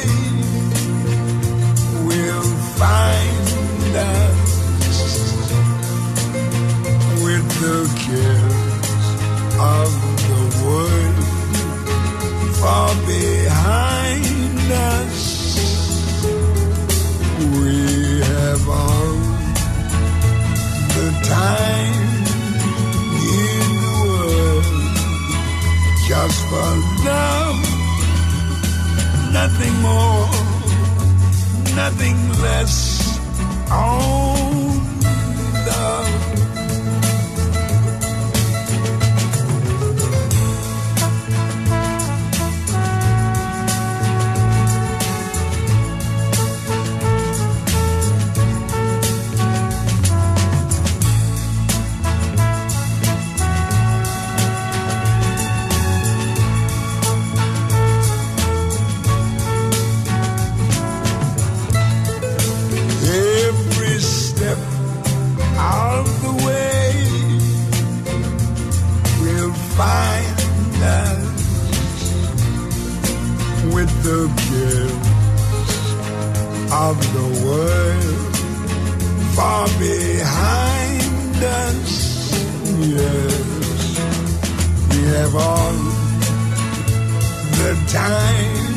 [2.04, 2.52] we'll
[2.82, 4.50] find us
[7.22, 9.06] with the cares
[9.76, 9.90] of
[10.26, 11.18] the world
[12.56, 15.18] far behind us.
[17.54, 17.76] We
[18.20, 19.14] have all
[20.96, 22.07] the time
[26.08, 26.70] just for
[27.04, 27.60] love,
[29.30, 30.48] nothing more.
[31.76, 33.18] nothing less
[33.70, 34.37] on
[82.98, 83.98] Yes,
[84.90, 85.76] we have all
[87.60, 88.74] the time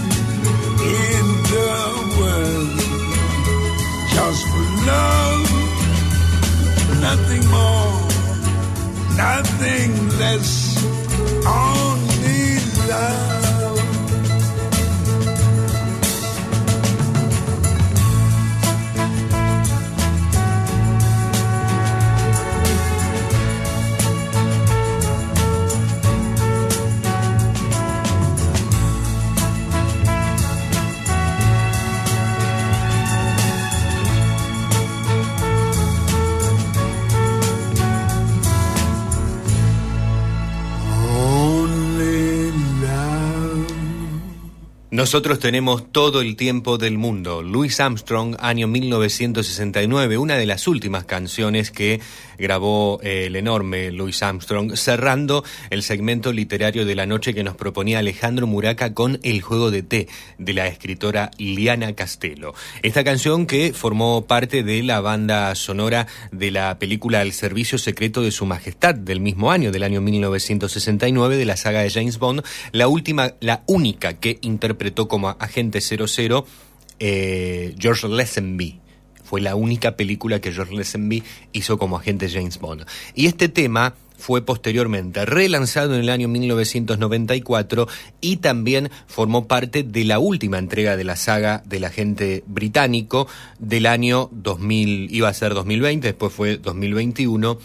[0.99, 1.71] in the
[2.19, 2.79] world.
[4.13, 5.47] Just for love,
[7.07, 7.97] nothing more,
[9.17, 10.51] nothing less,
[11.45, 13.40] only love.
[45.01, 47.41] Nosotros tenemos todo el tiempo del mundo.
[47.41, 51.99] Louis Armstrong, año 1969, una de las últimas canciones que
[52.37, 57.55] grabó eh, el enorme Louis Armstrong, cerrando el segmento literario de la noche que nos
[57.55, 60.07] proponía Alejandro Muraca con El juego de té,
[60.37, 62.53] de la escritora Liana Castelo.
[62.83, 68.21] Esta canción que formó parte de la banda sonora de la película El servicio secreto
[68.21, 72.43] de su majestad del mismo año, del año 1969, de la saga de James Bond,
[72.71, 76.45] la última, la única que interpretó como agente 00
[76.99, 78.79] eh, George Lazenby.
[79.23, 81.23] Fue la única película que George Lazenby
[81.53, 82.85] hizo como agente James Bond.
[83.15, 87.87] Y este tema fue posteriormente relanzado en el año 1994
[88.21, 93.27] y también formó parte de la última entrega de la saga del agente británico
[93.57, 97.57] del año 2000, iba a ser 2020, después fue 2021.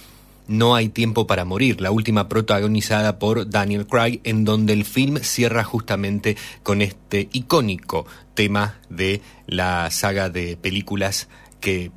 [0.48, 5.18] No hay tiempo para morir, la última protagonizada por Daniel Craig, en donde el film
[5.18, 11.28] cierra justamente con este icónico tema de la saga de películas
[11.60, 11.90] que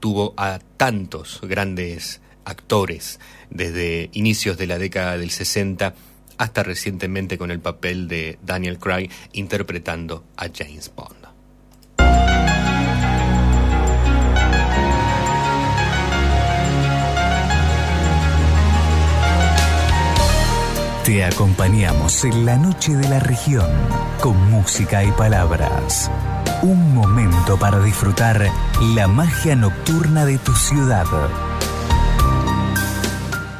[0.00, 5.94] tuvo a tantos grandes actores desde inicios de la década del 60
[6.38, 11.25] hasta recientemente con el papel de Daniel Craig interpretando a James Bond.
[21.06, 23.70] Te acompañamos en la noche de la región
[24.20, 26.10] con música y palabras.
[26.64, 28.50] Un momento para disfrutar
[28.82, 31.06] la magia nocturna de tu ciudad.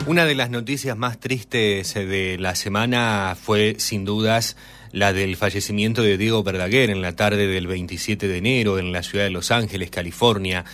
[0.08, 4.56] Una de las noticias más tristes de la semana fue, sin dudas,
[4.90, 9.04] la del fallecimiento de Diego Verdaguer en la tarde del 27 de enero en la
[9.04, 10.64] ciudad de Los Ángeles, California,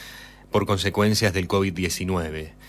[0.51, 2.61] por consecuencias del COVID-19.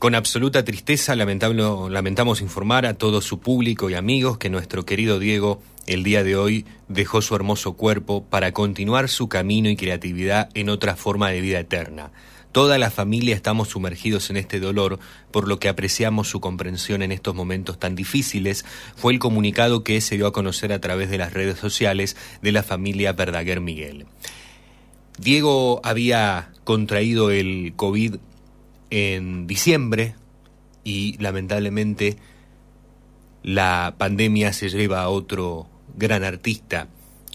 [0.00, 5.60] Con absoluta tristeza lamentamos informar a todo su público y amigos que nuestro querido Diego
[5.86, 10.70] el día de hoy dejó su hermoso cuerpo para continuar su camino y creatividad en
[10.70, 12.12] otra forma de vida eterna.
[12.50, 14.98] Toda la familia estamos sumergidos en este dolor,
[15.30, 18.64] por lo que apreciamos su comprensión en estos momentos tan difíciles,
[18.96, 22.52] fue el comunicado que se dio a conocer a través de las redes sociales de
[22.52, 24.06] la familia Verdaguer Miguel.
[25.18, 28.14] Diego había contraído el COVID
[28.90, 30.14] en diciembre
[30.84, 32.16] y lamentablemente
[33.42, 36.88] la pandemia se lleva a otro gran artista,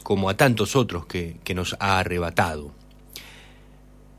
[0.04, 2.72] como a tantos otros que, que nos ha arrebatado.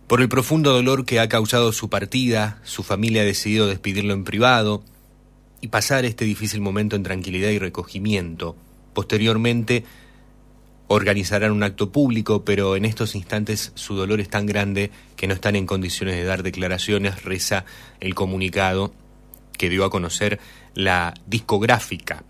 [0.07, 4.25] Por el profundo dolor que ha causado su partida, su familia ha decidido despedirlo en
[4.25, 4.83] privado
[5.61, 8.57] y pasar este difícil momento en tranquilidad y recogimiento.
[8.95, 9.85] Posteriormente
[10.89, 15.35] organizarán un acto público, pero en estos instantes su dolor es tan grande que no
[15.35, 17.65] están en condiciones de dar declaraciones, reza
[18.01, 18.93] el comunicado
[19.59, 20.39] que dio a conocer
[20.75, 22.25] la discográfica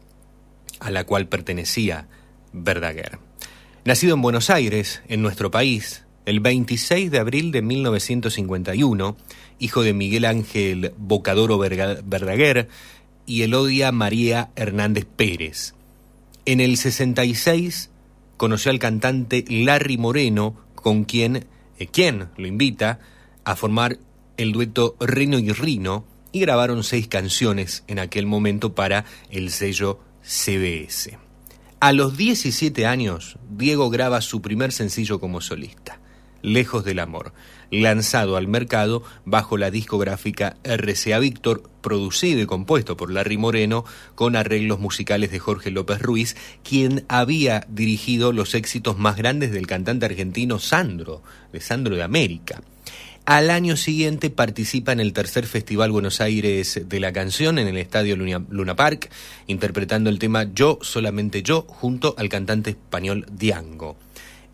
[0.80, 2.08] a la cual pertenecía
[2.52, 3.18] Verdaguer.
[3.84, 9.16] Nacido en Buenos Aires, en nuestro país, el 26 de abril de 1951,
[9.58, 12.68] hijo de Miguel Ángel Bocadoro Verdaguer
[13.26, 15.74] y Elodia María Hernández Pérez.
[16.46, 17.90] En el 66
[18.36, 21.46] conoció al cantante Larry Moreno, con quien,
[21.78, 23.00] eh, quien lo invita
[23.44, 23.98] a formar
[24.36, 30.00] el dueto Rino y Rino, y grabaron seis canciones en aquel momento para el sello
[30.22, 31.18] CBS.
[31.80, 36.00] A los 17 años, Diego graba su primer sencillo como solista,
[36.42, 37.32] Lejos del Amor,
[37.70, 43.84] lanzado al mercado bajo la discográfica RCA Víctor, producido y compuesto por Larry Moreno,
[44.14, 49.66] con arreglos musicales de Jorge López Ruiz, quien había dirigido los éxitos más grandes del
[49.66, 51.22] cantante argentino Sandro,
[51.52, 52.62] de Sandro de América.
[53.26, 57.76] Al año siguiente participa en el tercer Festival Buenos Aires de la Canción en el
[57.76, 59.10] Estadio Luna, Park,
[59.48, 63.96] interpretando el tema Yo, solamente yo, junto al cantante español Diango.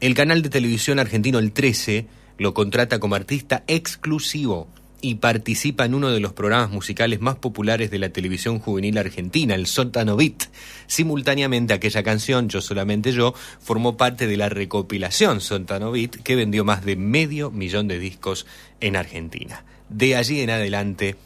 [0.00, 2.06] El canal de televisión argentino El 13
[2.42, 4.68] lo contrata como artista exclusivo
[5.00, 9.54] y participa en uno de los programas musicales más populares de la televisión juvenil argentina,
[9.54, 10.44] el Sótano Beat.
[10.86, 16.84] Simultáneamente aquella canción, Yo solamente yo, formó parte de la recopilación Sótano que vendió más
[16.84, 18.46] de medio millón de discos
[18.80, 19.64] en Argentina.
[19.88, 21.16] De allí en adelante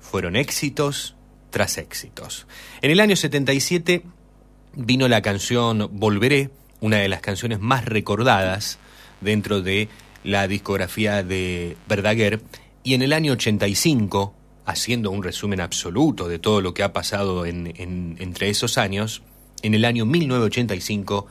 [0.00, 1.14] fueron éxitos
[1.50, 2.46] tras éxitos.
[2.80, 4.02] En el año 77
[4.74, 6.50] vino la canción Volveré,
[6.80, 8.78] una de las canciones más recordadas
[9.20, 9.88] dentro de
[10.26, 12.42] la discografía de Verdaguer,
[12.82, 14.34] y en el año 85,
[14.64, 19.22] haciendo un resumen absoluto de todo lo que ha pasado en, en, entre esos años,
[19.62, 21.26] en el año 1985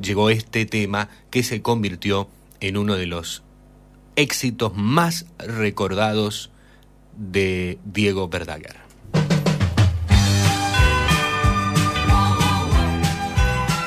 [0.00, 2.28] llegó este tema que se convirtió
[2.60, 3.42] en uno de los
[4.16, 6.50] éxitos más recordados
[7.16, 8.76] de Diego Verdaguer.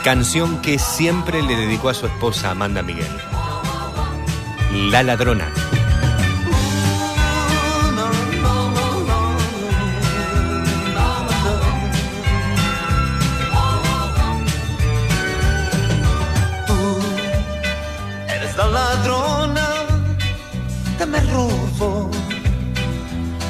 [0.03, 3.30] Canción que siempre le dedicó a su esposa Amanda Miguel.
[4.73, 5.51] La ladrona.
[18.29, 19.67] Eres la ladrona
[20.97, 22.09] que me robó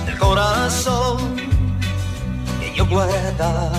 [0.07, 1.17] el corazón
[2.59, 3.71] que yo guardaba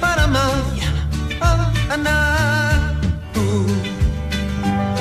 [0.00, 1.00] para mañana.
[3.34, 3.66] Tú,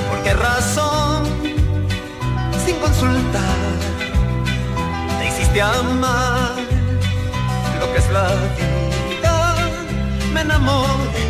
[0.10, 0.95] ¿por qué razón,
[2.82, 3.72] consultar,
[5.20, 6.56] te hiciste amar
[7.80, 8.28] lo que es la
[8.58, 9.56] vida?
[10.34, 11.26] Me enamoré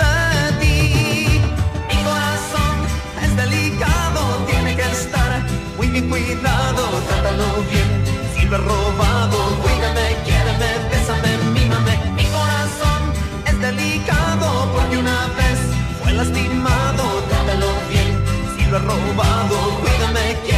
[0.00, 1.40] de ti.
[1.88, 2.76] Mi corazón
[3.24, 5.42] es delicado, tiene que estar
[5.76, 6.82] muy bien cuidado.
[7.08, 7.90] Trátalo bien,
[8.34, 11.94] si lo he robado, cuídame, quiéreme, bésame, mímame.
[12.14, 13.00] Mi corazón
[13.46, 15.58] es delicado porque una vez
[16.02, 17.04] fue lastimado.
[17.28, 18.12] Trátalo bien,
[18.56, 20.55] si lo he robado, cuídame, quiéreme,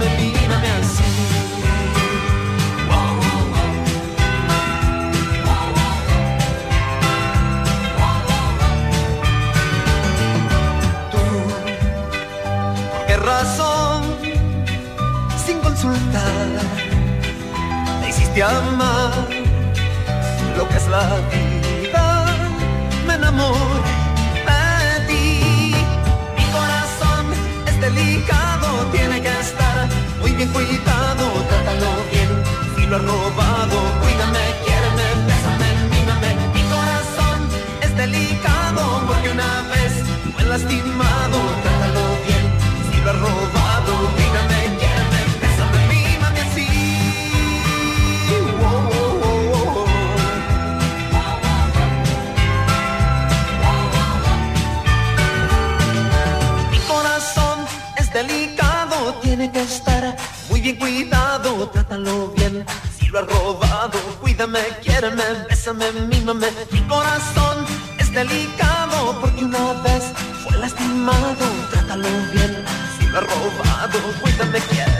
[0.00, 1.04] bésame, mímame así.
[12.92, 14.02] ¿Por qué razón,
[15.44, 16.48] sin consultar,
[18.00, 19.12] te hiciste amar
[20.56, 22.06] lo que es la vida?
[23.06, 23.94] Me enamoré
[24.90, 25.24] de ti.
[26.36, 27.24] Mi corazón
[27.66, 28.43] es delicado,
[30.36, 31.24] bien cuidado.
[31.48, 32.28] Trátalo bien,
[32.76, 33.23] si lo he
[64.34, 66.48] cuídame, quiéreme, bésame, mímame.
[66.72, 67.64] Mi corazón
[67.98, 70.12] es delicado porque una vez
[70.42, 71.46] fue lastimado.
[71.70, 72.64] Trátalo bien,
[72.98, 74.93] si lo he robado, cuídame, quiéreme,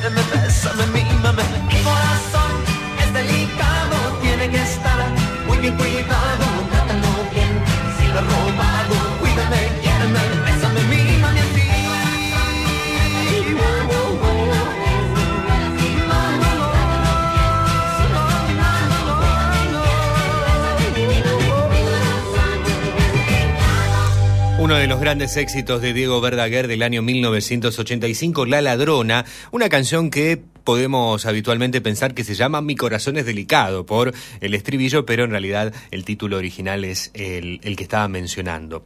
[24.74, 30.10] Uno de los grandes éxitos de Diego Verdaguer del año 1985, La Ladrona, una canción
[30.10, 35.22] que podemos habitualmente pensar que se llama Mi corazón es delicado por el estribillo, pero
[35.22, 38.82] en realidad el título original es el, que estaba mencionando.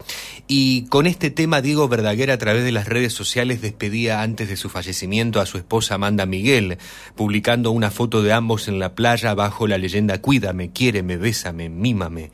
[0.47, 4.56] Y con este tema Diego Verdaguer a través de las redes sociales despedía antes de
[4.56, 6.77] su fallecimiento a su esposa Amanda Miguel,
[7.16, 12.31] publicando una foto de ambos en la playa bajo la leyenda Cuídame, quiéreme, bésame, mímame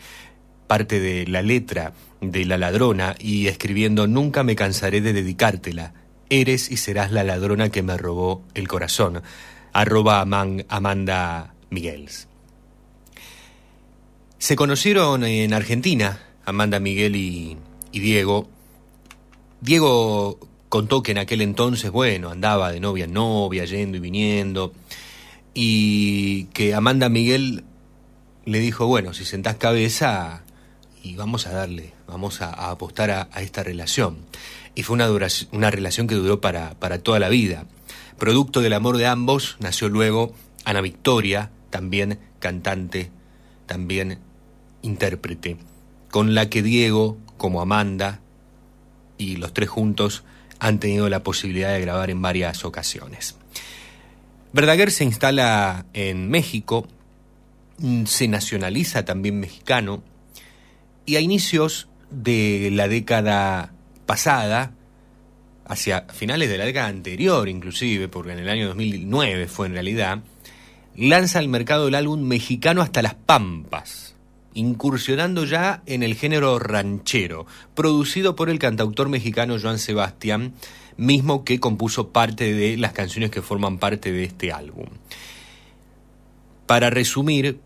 [0.66, 1.92] parte de la letra
[2.30, 5.94] de La ladrona y escribiendo Nunca me cansaré de dedicártela.
[6.30, 9.22] Eres y serás la ladrona que me robó el corazón.
[9.72, 12.28] Arroba Aman- Amanda Miguels.
[14.38, 17.56] Se conocieron en Argentina, Amanda Miguel y,
[17.92, 18.48] y Diego.
[19.60, 20.38] Diego
[20.68, 24.74] contó que en aquel entonces, bueno, andaba de novia en novia, yendo y viniendo,
[25.54, 27.64] y que Amanda Miguel
[28.44, 30.42] le dijo, bueno, si sentás cabeza
[31.02, 34.18] y vamos a darle, vamos a, a apostar a, esta relación.
[34.74, 37.66] Y fue una, durac- una relación que duró para, para toda la vida.
[38.18, 43.10] Producto del amor de ambos, nació luego Ana Victoria, también cantante,
[43.66, 44.18] también
[44.82, 45.56] intérprete,
[46.10, 48.20] con la que Diego, como Amanda,
[49.18, 50.24] y los tres juntos
[50.58, 53.36] han tenido la posibilidad de grabar en varias ocasiones.
[54.52, 56.86] Verdaguer se instala en México,
[57.78, 60.02] mm, se nacionaliza también mexicano,
[61.06, 63.72] y a inicios de la década
[64.06, 64.72] pasada,
[65.66, 70.20] hacia finales de la década anterior inclusive, porque en el año 2009 fue en realidad,
[70.96, 74.14] lanza al mercado el álbum Mexicano hasta las Pampas,
[74.54, 80.54] incursionando ya en el género ranchero, producido por el cantautor mexicano Joan Sebastián,
[80.96, 84.86] mismo que compuso parte de las canciones que forman parte de este álbum.
[86.66, 87.58] Para resumir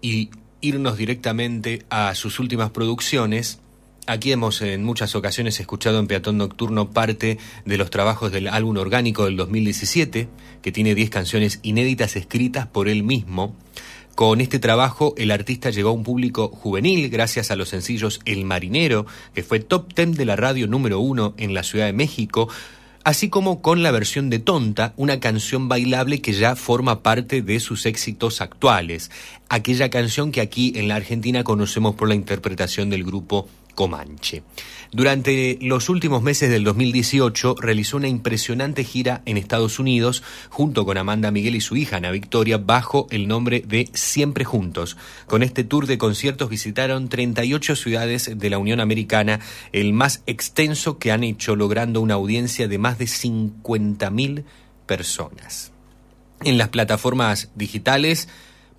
[0.00, 3.61] y irnos directamente a sus últimas producciones,
[4.08, 8.76] Aquí hemos en muchas ocasiones escuchado en Peatón Nocturno parte de los trabajos del álbum
[8.78, 10.28] orgánico del 2017,
[10.60, 13.54] que tiene 10 canciones inéditas escritas por él mismo.
[14.16, 18.44] Con este trabajo el artista llegó a un público juvenil gracias a los sencillos El
[18.44, 22.48] Marinero, que fue top 10 de la radio número uno en la Ciudad de México,
[23.04, 27.60] así como con la versión de Tonta, una canción bailable que ya forma parte de
[27.60, 29.12] sus éxitos actuales,
[29.48, 34.42] aquella canción que aquí en la Argentina conocemos por la interpretación del grupo Comanche.
[34.90, 40.98] Durante los últimos meses del 2018 realizó una impresionante gira en Estados Unidos junto con
[40.98, 44.96] Amanda Miguel y su hija Ana Victoria bajo el nombre de Siempre Juntos.
[45.26, 49.40] Con este tour de conciertos visitaron 38 ciudades de la Unión Americana,
[49.72, 54.44] el más extenso que han hecho, logrando una audiencia de más de 50.000
[54.86, 55.72] personas.
[56.44, 58.28] En las plataformas digitales,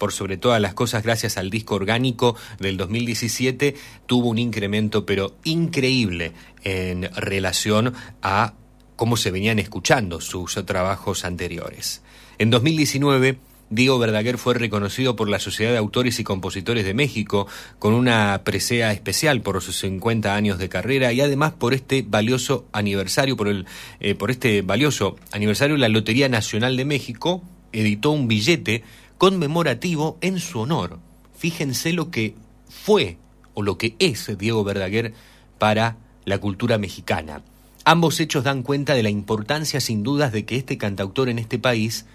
[0.03, 3.73] por sobre todas las cosas, gracias al disco orgánico del 2017,
[4.05, 6.33] tuvo un incremento pero increíble
[6.65, 8.51] en relación a
[8.97, 12.01] cómo se venían escuchando sus trabajos anteriores.
[12.37, 13.37] En 2019,
[13.69, 17.47] Diego Verdaguer fue reconocido por la Sociedad de Autores y Compositores de México
[17.79, 22.65] con una presea especial por sus 50 años de carrera y además por este valioso
[22.73, 23.67] aniversario, por, el,
[24.01, 27.41] eh, por este valioso aniversario, la Lotería Nacional de México
[27.73, 28.83] editó un billete
[29.17, 30.99] conmemorativo en su honor.
[31.37, 32.35] Fíjense lo que
[32.69, 33.17] fue
[33.53, 35.13] o lo que es Diego Verdaguer
[35.57, 37.41] para la cultura mexicana.
[37.85, 41.59] Ambos hechos dan cuenta de la importancia sin dudas de que este cantautor en este
[41.59, 42.05] país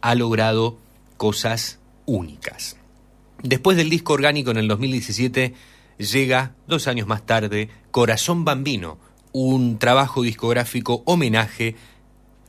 [0.00, 0.78] ha logrado
[1.16, 2.76] cosas únicas.
[3.42, 5.54] Después del disco orgánico en el 2017
[5.98, 8.98] llega, dos años más tarde, Corazón Bambino,
[9.32, 11.76] un trabajo discográfico homenaje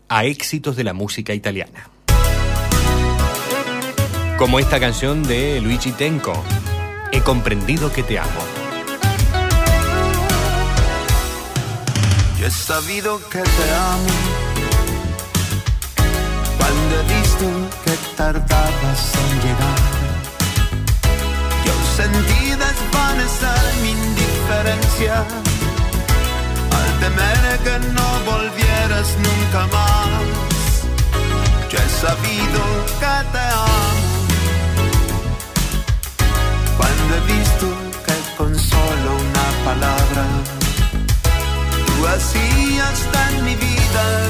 [0.07, 1.89] a éxitos de la música italiana.
[4.38, 6.43] Como esta canción de Luigi Tenco,
[7.11, 8.41] He comprendido que te amo.
[12.39, 14.14] Yo he sabido que te amo
[16.57, 17.45] cuando he visto
[17.84, 19.81] que tardabas en llegar.
[21.65, 25.26] Yo sentí desvanecer mi indiferencia
[26.77, 30.84] al temer que no volvieras nunca más.
[31.72, 32.61] Yo he sabido
[32.99, 34.06] que te amo
[37.07, 37.67] cuando he visto
[38.05, 40.25] que con solo una palabra.
[41.85, 44.29] Tú hacías en mi vida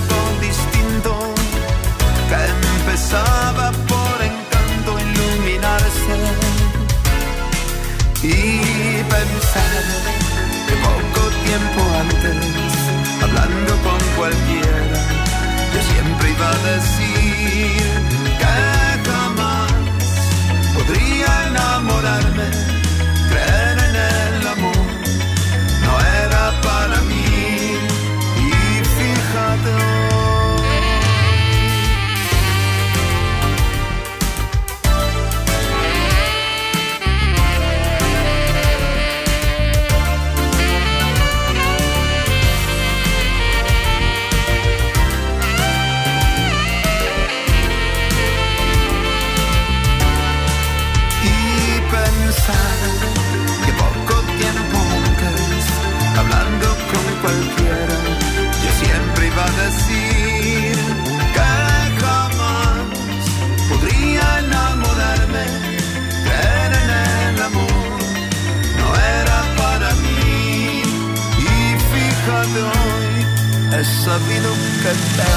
[74.88, 75.37] that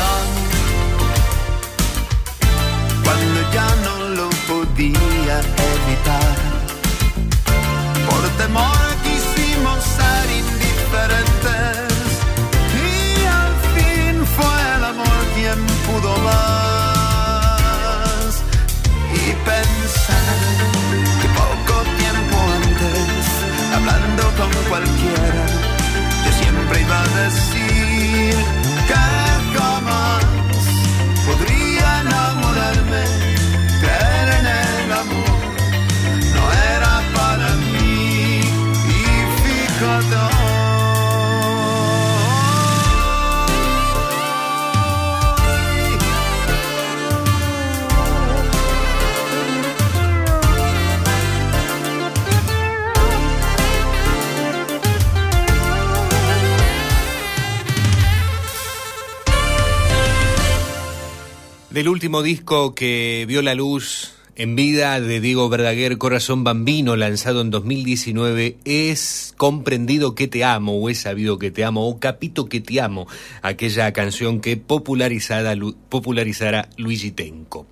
[61.80, 67.40] Del último disco que vio la luz en vida de Diego Verdaguer, Corazón Bambino, lanzado
[67.40, 72.50] en 2019, es Comprendido que te amo, o es sabido que te amo, o Capito
[72.50, 73.06] que te amo,
[73.40, 75.54] aquella canción que popularizada,
[75.88, 77.66] popularizará Luigi Tenco.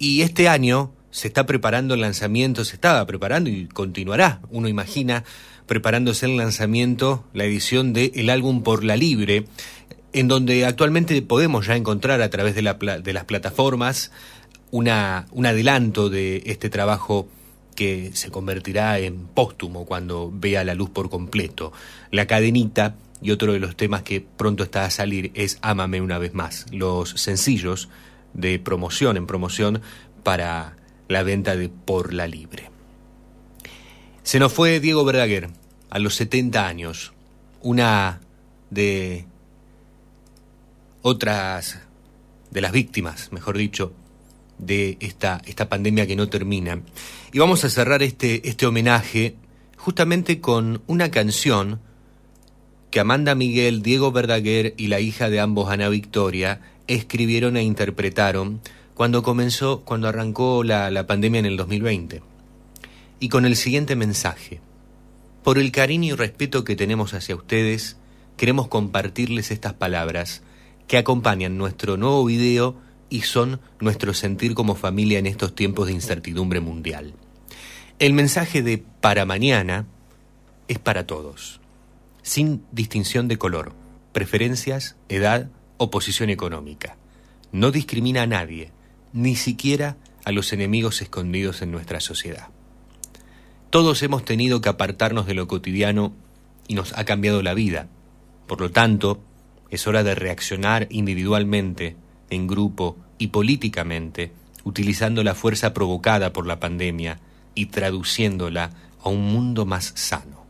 [0.00, 5.22] Y este año se está preparando el lanzamiento, se estaba preparando y continuará, uno imagina,
[5.66, 9.44] preparándose el lanzamiento, la edición de el álbum Por la Libre,
[10.14, 14.12] en donde actualmente podemos ya encontrar a través de, la, de las plataformas
[14.70, 17.28] una, un adelanto de este trabajo
[17.74, 21.72] que se convertirá en póstumo cuando vea la luz por completo.
[22.12, 26.18] La cadenita y otro de los temas que pronto está a salir es Ámame una
[26.18, 27.88] vez más, los sencillos
[28.34, 29.82] de promoción en promoción
[30.22, 30.76] para
[31.08, 32.70] la venta de Por la Libre.
[34.22, 35.50] Se nos fue Diego Verdaguer
[35.90, 37.12] a los 70 años,
[37.62, 38.20] una
[38.70, 39.26] de
[41.06, 41.80] otras
[42.50, 43.92] de las víctimas, mejor dicho,
[44.56, 46.80] de esta, esta pandemia que no termina.
[47.30, 49.34] Y vamos a cerrar este, este homenaje
[49.76, 51.78] justamente con una canción
[52.90, 58.62] que Amanda Miguel, Diego Verdaguer y la hija de ambos, Ana Victoria, escribieron e interpretaron
[58.94, 62.22] cuando comenzó, cuando arrancó la, la pandemia en el 2020.
[63.20, 64.62] Y con el siguiente mensaje.
[65.42, 67.98] Por el cariño y respeto que tenemos hacia ustedes,
[68.38, 70.42] queremos compartirles estas palabras
[70.86, 72.76] que acompañan nuestro nuevo video
[73.08, 77.14] y son nuestro sentir como familia en estos tiempos de incertidumbre mundial.
[77.98, 79.86] El mensaje de para mañana
[80.68, 81.60] es para todos,
[82.22, 83.72] sin distinción de color,
[84.12, 86.96] preferencias, edad o posición económica.
[87.52, 88.72] No discrimina a nadie,
[89.12, 92.48] ni siquiera a los enemigos escondidos en nuestra sociedad.
[93.70, 96.12] Todos hemos tenido que apartarnos de lo cotidiano
[96.66, 97.88] y nos ha cambiado la vida.
[98.46, 99.20] Por lo tanto,
[99.74, 101.96] es hora de reaccionar individualmente,
[102.30, 104.32] en grupo y políticamente,
[104.64, 107.20] utilizando la fuerza provocada por la pandemia
[107.54, 108.70] y traduciéndola
[109.02, 110.44] a un mundo más sano.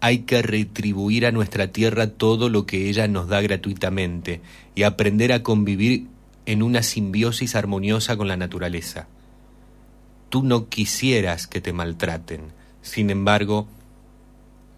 [0.00, 4.40] Hay que retribuir a nuestra tierra todo lo que ella nos da gratuitamente
[4.74, 6.08] y aprender a convivir
[6.44, 9.06] en una simbiosis armoniosa con la naturaleza.
[10.28, 12.52] Tú no quisieras que te maltraten,
[12.82, 13.68] sin embargo,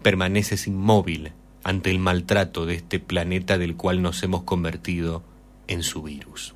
[0.03, 1.31] permaneces inmóvil
[1.65, 5.23] ante el maltrato de este planeta del cual nos hemos convertido
[5.67, 6.53] en su virus.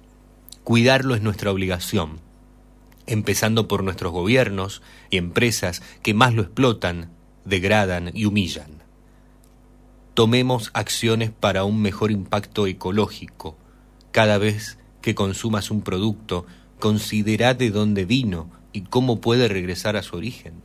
[0.64, 2.20] Cuidarlo es nuestra obligación,
[3.08, 7.10] empezando por nuestros gobiernos y empresas que más lo explotan,
[7.44, 8.84] degradan y humillan.
[10.14, 13.58] Tomemos acciones para un mejor impacto ecológico.
[14.12, 16.46] Cada vez que consumas un producto,
[16.78, 20.62] considera de dónde vino y cómo puede regresar a su origen.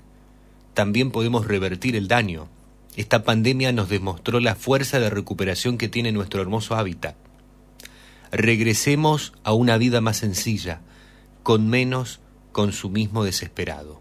[0.75, 2.51] También podemos revertir el daño
[2.97, 7.17] esta pandemia nos demostró la fuerza de recuperación que tiene nuestro hermoso hábitat.
[8.31, 10.81] Regresemos a una vida más sencilla,
[11.43, 12.21] con menos
[12.53, 14.01] consumismo desesperado.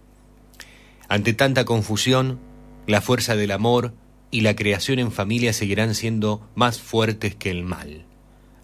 [1.09, 2.39] Ante tanta confusión,
[2.87, 3.93] la fuerza del amor
[4.31, 8.05] y la creación en familia seguirán siendo más fuertes que el mal.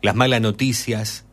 [0.02, 1.26] Las malas noticias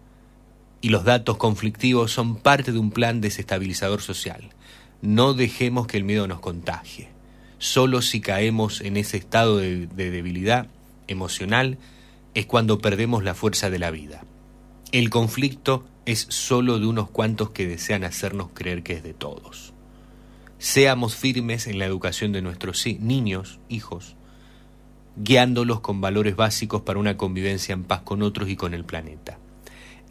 [0.80, 4.50] y los datos conflictivos son parte de un plan desestabilizador social.
[5.02, 7.15] No dejemos que el miedo nos contagie.
[7.58, 10.68] Solo si caemos en ese estado de, debilidad
[11.06, 11.78] emocional
[12.34, 14.24] es cuando perdemos la fuerza de la vida.
[14.92, 19.72] El conflicto es solo de unos cuantos que desean hacernos creer que es de todos.
[20.58, 24.16] Seamos firmes en la educación de nuestros niños, hijos,
[25.16, 29.38] guiándolos con valores básicos para una convivencia en paz con otros y con el planeta.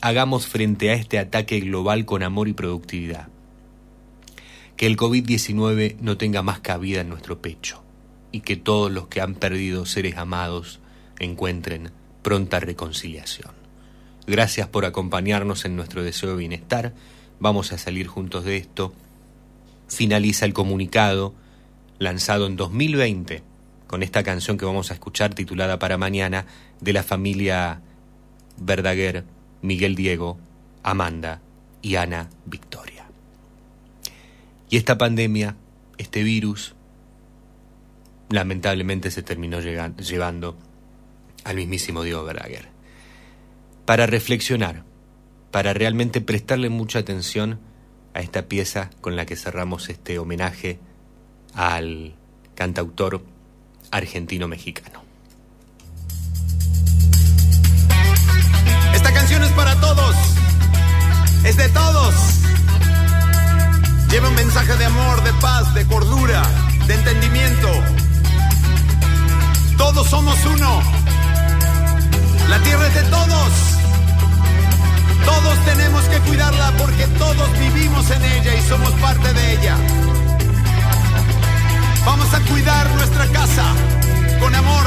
[0.02, 3.30] Hagamos frente a este ataque global con amor y productividad
[4.78, 7.84] que el COVID-19 no tenga más cabida en nuestro pecho
[8.32, 10.80] y que todos los que han perdido seres amados
[11.20, 11.92] encuentren
[12.22, 13.52] pronta reconciliación.
[14.28, 16.94] Gracias por acompañarnos en nuestro deseo de bienestar.
[17.40, 18.94] Vamos a salir juntos de esto.
[19.88, 21.36] Finaliza el comunicado
[22.00, 23.44] lanzado en 2020
[23.88, 26.46] con esta canción que vamos a escuchar titulada para mañana
[26.82, 27.82] de la familia
[28.58, 29.24] Verdaguer,
[29.62, 30.38] Miguel Diego,
[30.84, 31.42] Amanda
[31.82, 32.95] y Ana Victoria.
[34.70, 35.56] Y esta pandemia,
[35.98, 36.76] este virus,
[38.30, 40.58] lamentablemente se terminó llevando
[41.44, 42.70] al mismísimo Diego Verdaguer.
[43.86, 44.84] Para reflexionar,
[45.52, 47.60] para realmente prestarle mucha atención
[48.14, 50.80] a esta pieza con la que cerramos este homenaje
[51.54, 52.16] al
[52.56, 53.24] cantautor
[53.92, 55.04] argentino-mexicano.
[58.94, 60.16] Esta canción es para todos,
[61.46, 62.55] es de todos.
[64.16, 66.42] Lleva un mensaje de amor, de paz, de cordura,
[66.88, 67.70] de entendimiento.
[69.78, 70.82] Todos somos uno.
[72.48, 73.52] La tierra es de todos.
[75.26, 79.76] Todos tenemos que cuidarla porque todos vivimos en ella y somos parte de ella.
[82.06, 83.66] Vamos a cuidar nuestra casa
[84.40, 84.86] con amor,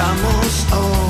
[0.00, 1.09] estamos hoy.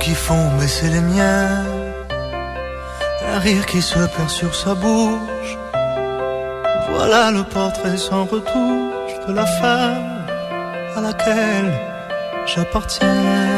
[0.00, 1.64] qui font baisser les miens.
[3.32, 5.52] Un rire qui se perd sur sa bouche.
[6.90, 10.26] Voilà le portrait sans retouche de la femme
[10.96, 11.72] à laquelle
[12.46, 13.49] j'appartiens.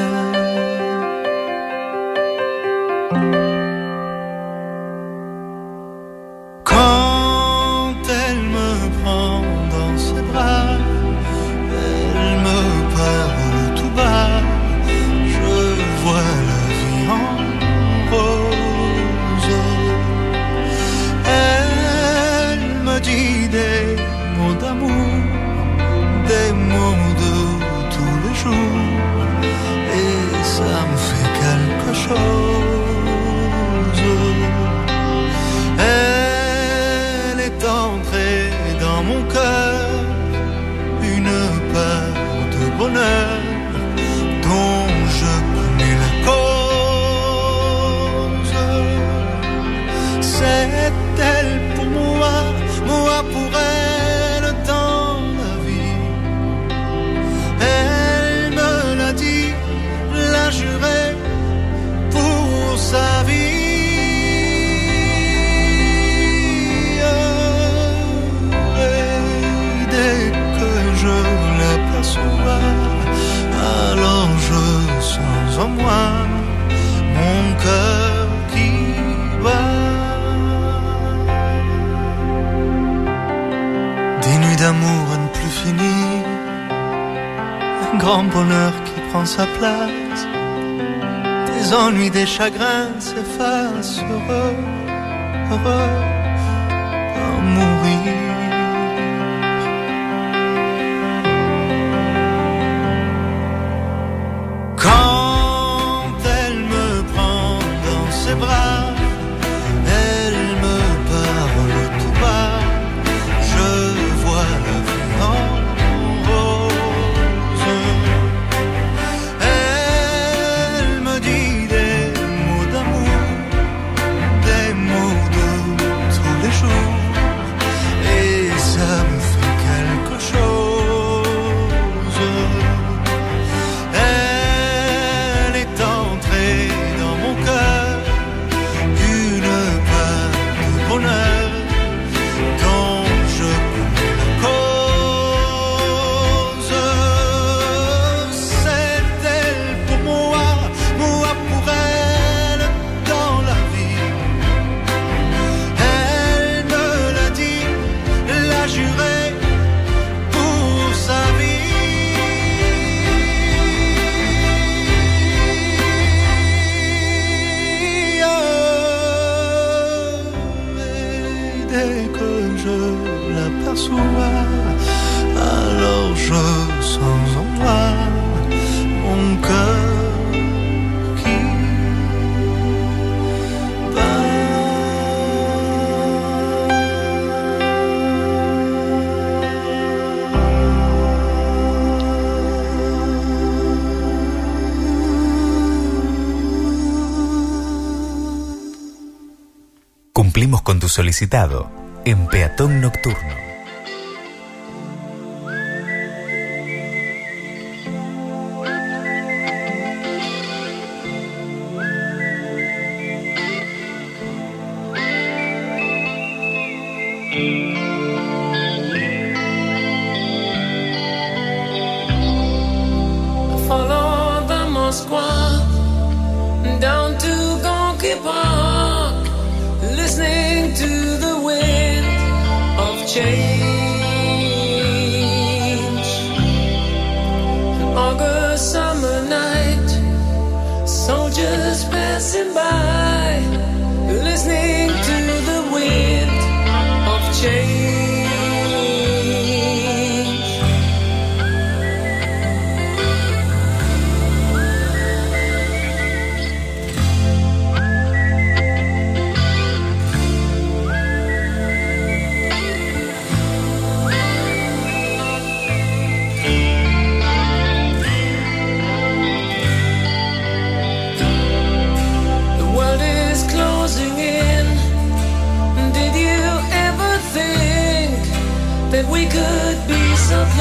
[200.92, 201.70] Solicitado
[202.04, 203.41] en Peatón Nocturno.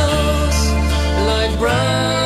[0.01, 0.71] shadows
[1.27, 2.20] like brown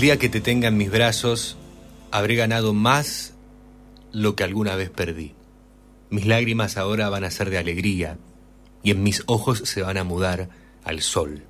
[0.00, 1.58] El día que te tenga en mis brazos,
[2.10, 3.34] habré ganado más
[4.12, 5.34] lo que alguna vez perdí.
[6.08, 8.16] Mis lágrimas ahora van a ser de alegría
[8.82, 10.48] y en mis ojos se van a mudar
[10.84, 11.44] al sol.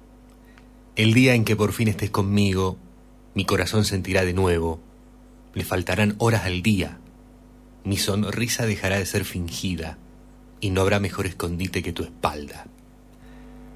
[0.96, 2.76] El día en que por fin estés conmigo,
[3.36, 4.80] mi corazón sentirá de nuevo.
[5.54, 6.98] Le faltarán horas al día.
[7.84, 9.96] Mi sonrisa dejará de ser fingida
[10.60, 12.66] y no habrá mejor escondite que tu espalda.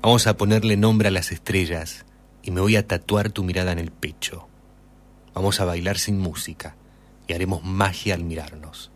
[0.03, 2.07] Vamos a ponerle nombre a las estrellas
[2.43, 4.49] y me voy a tatuar tu mirada en el pecho.
[5.35, 6.77] Vamos a bailar sin música
[7.27, 8.90] y haremos magia al mirarnos.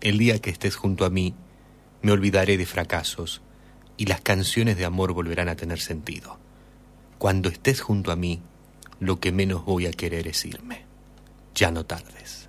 [0.00, 1.34] El día que estés junto a mí,
[2.00, 3.42] me olvidaré de fracasos
[3.96, 6.38] y las canciones de amor volverán a tener sentido.
[7.18, 8.42] Cuando estés junto a mí,
[8.98, 10.84] lo que menos voy a querer es irme.
[11.54, 12.41] Ya no tardes.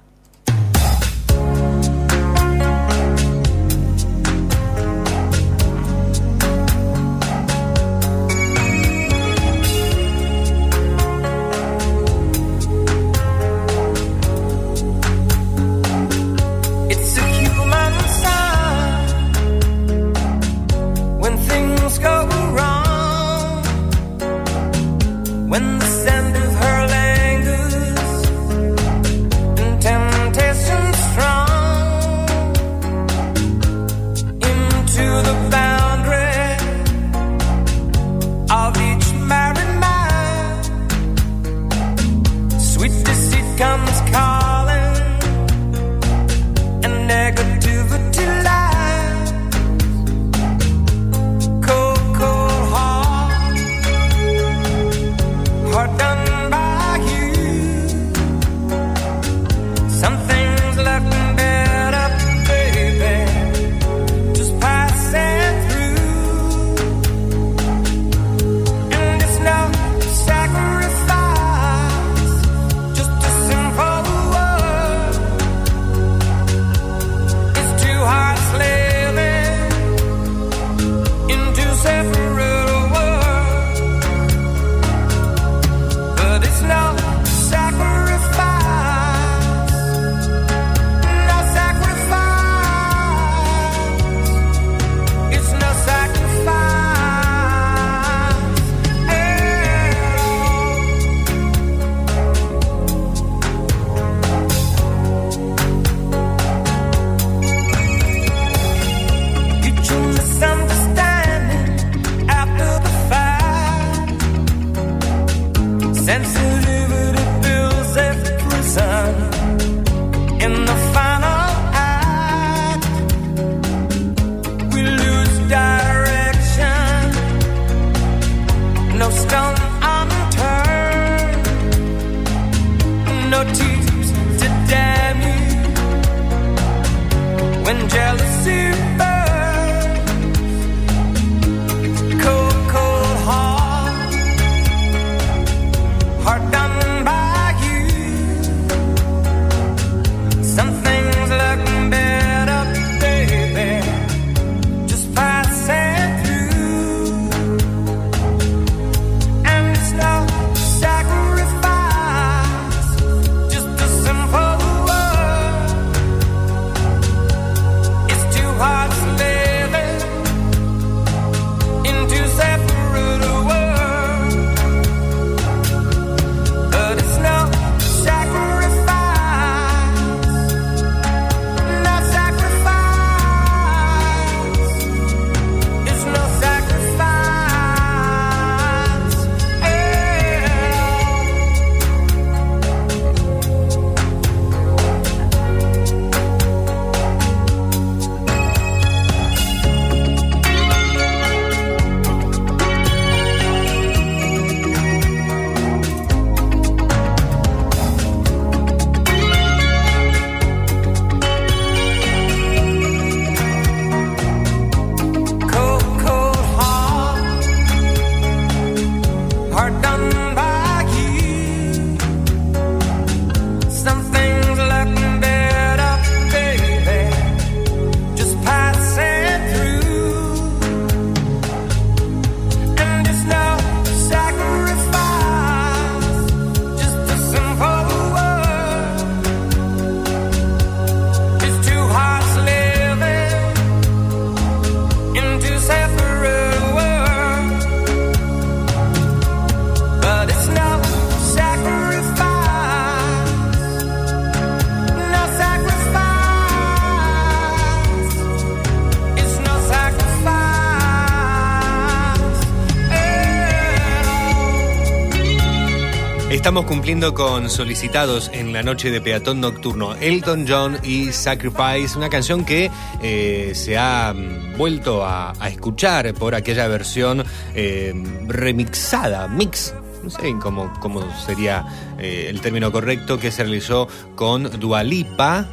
[266.53, 272.09] Estamos cumpliendo con solicitados en la noche de peatón nocturno Elton John y Sacrifice, una
[272.09, 272.69] canción que
[273.01, 277.23] eh, se ha mm, vuelto a, escuchar por aquella versión
[277.56, 277.91] eh,
[278.27, 279.73] remixada, mix.
[280.03, 281.65] No sé cómo, cómo sería
[281.98, 285.52] eh, el término correcto que se realizó con Dualipa,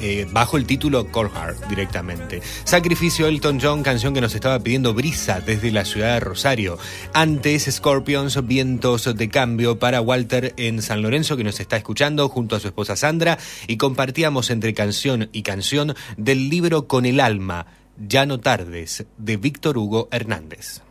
[0.00, 2.42] eh, bajo el título Cold Heart directamente.
[2.64, 6.78] Sacrificio Elton John, canción que nos estaba pidiendo Brisa desde la ciudad de Rosario.
[7.12, 12.56] Antes Scorpions, Vientos de Cambio para Walter en San Lorenzo que nos está escuchando junto
[12.56, 17.66] a su esposa Sandra y compartíamos entre canción y canción del libro Con el alma,
[17.98, 20.82] Ya no tardes, de Víctor Hugo Hernández.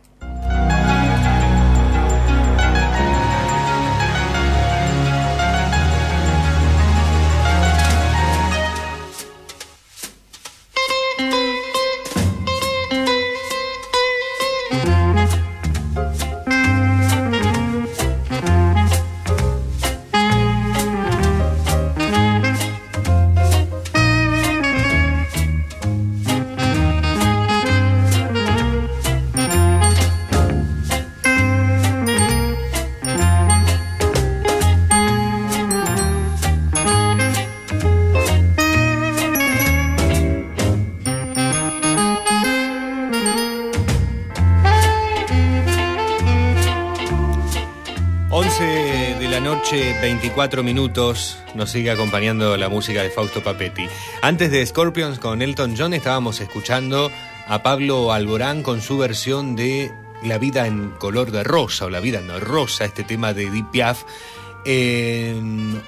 [50.30, 53.86] 24 minutos, nos sigue acompañando la música de Fausto Papetti.
[54.22, 57.10] Antes de Scorpions con Elton John estábamos escuchando
[57.48, 59.90] a Pablo Alborán con su versión de
[60.22, 63.72] La vida en color de rosa o La vida en rosa, este tema de Deep
[63.72, 64.04] Piaf.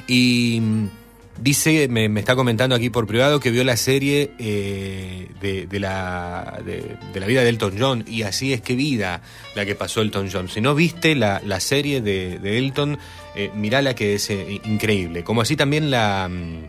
[0.06, 0.99] Y mm,
[1.40, 6.60] dice, me, está comentando aquí por privado que vio la serie eh, de, de la,
[6.64, 9.22] de, la vida de Elton John y así es que vida
[9.54, 10.48] la que pasó Elton John.
[10.48, 12.98] Si no viste la, la serie de, de Elton,
[13.34, 15.24] eh, mirala que es eh, increíble.
[15.24, 16.28] Como así también la...
[16.30, 16.64] mm,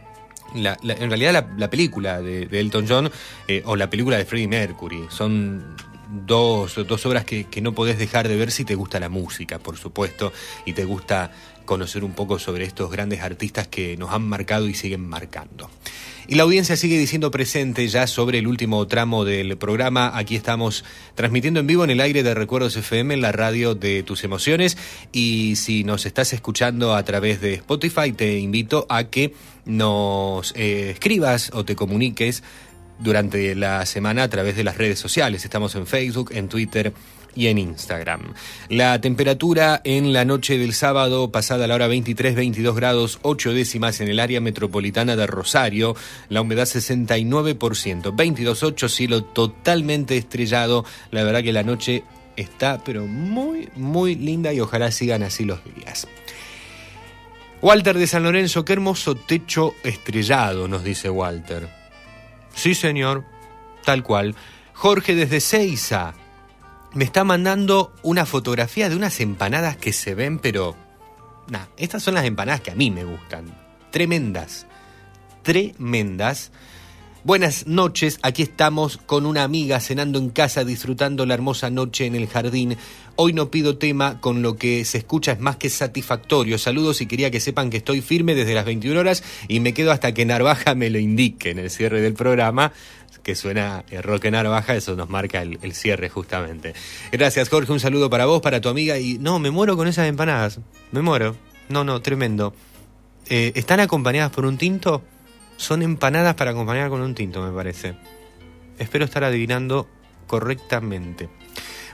[0.56, 3.12] la- en realidad la, la película de, de Elton John
[3.48, 5.64] eh, o la película de Freddie Mercury son
[6.26, 9.60] dos, dos obras que, que no podés dejar de ver si te gusta la música,
[9.60, 10.34] por supuesto,
[10.66, 11.32] y te gusta
[11.66, 15.70] conocer un poco sobre estos grandes artistas que nos han marcado y siguen marcando.
[16.28, 20.18] Y la audiencia sigue diciendo presente ya sobre el último tramo del programa.
[20.18, 24.04] Aquí estamos transmitiendo en vivo en el aire de Recuerdos FM, en la radio de
[24.04, 24.78] tus emociones.
[25.12, 29.34] Y si nos estás escuchando a través de Spotify, te invito a que
[29.66, 32.44] nos eh, escribas o te comuniques
[33.00, 35.44] durante la semana a través de las redes sociales.
[35.44, 36.94] Estamos en Facebook, en Twitter
[37.36, 38.34] y en Instagram.
[38.70, 44.02] La temperatura en la noche del sábado, pasada la hora 23, 22 grados 8 décimas
[44.02, 45.96] en el área metropolitana de Rosario,
[46.30, 50.86] la humedad 69%, 22.8, cielo totalmente estrellado.
[51.12, 52.04] La verdad que la noche
[52.36, 56.08] está pero muy, muy linda y ojalá sigan así los días.
[57.62, 61.70] Walter de San Lorenzo, qué hermoso techo estrellado, nos dice Walter.
[62.56, 63.24] Sí, señor,
[63.86, 64.36] tal cual.
[64.74, 66.16] Jorge desde Seiza
[66.94, 70.76] me está mandando una fotografía de unas empanadas que se ven, pero...
[71.48, 73.46] Nah, estas son las empanadas que a mí me gustan.
[73.92, 74.68] Tremendas.
[75.44, 76.52] Tremendas.
[77.24, 82.16] Buenas noches, aquí estamos con una amiga cenando en casa, disfrutando la hermosa noche en
[82.16, 82.78] el jardín.
[83.16, 86.58] Hoy no pido tema, con lo que se escucha es más que satisfactorio.
[86.58, 89.92] Saludos y quería que sepan que estoy firme desde las 21 horas y me quedo
[89.92, 92.74] hasta que Narvaja me lo indique en el cierre del programa
[93.24, 96.74] que suena eh, rock en eso nos marca el, el cierre justamente.
[97.12, 100.08] Gracias Jorge, un saludo para vos, para tu amiga y no, me muero con esas
[100.08, 100.60] empanadas,
[100.92, 101.36] me muero.
[101.70, 102.54] No, no, tremendo.
[103.30, 105.04] Eh, ¿Están acompañadas por un tinto?
[105.58, 107.96] Son empanadas para acompañar con un tinto, me parece.
[108.78, 109.88] Espero estar adivinando
[110.28, 111.30] correctamente.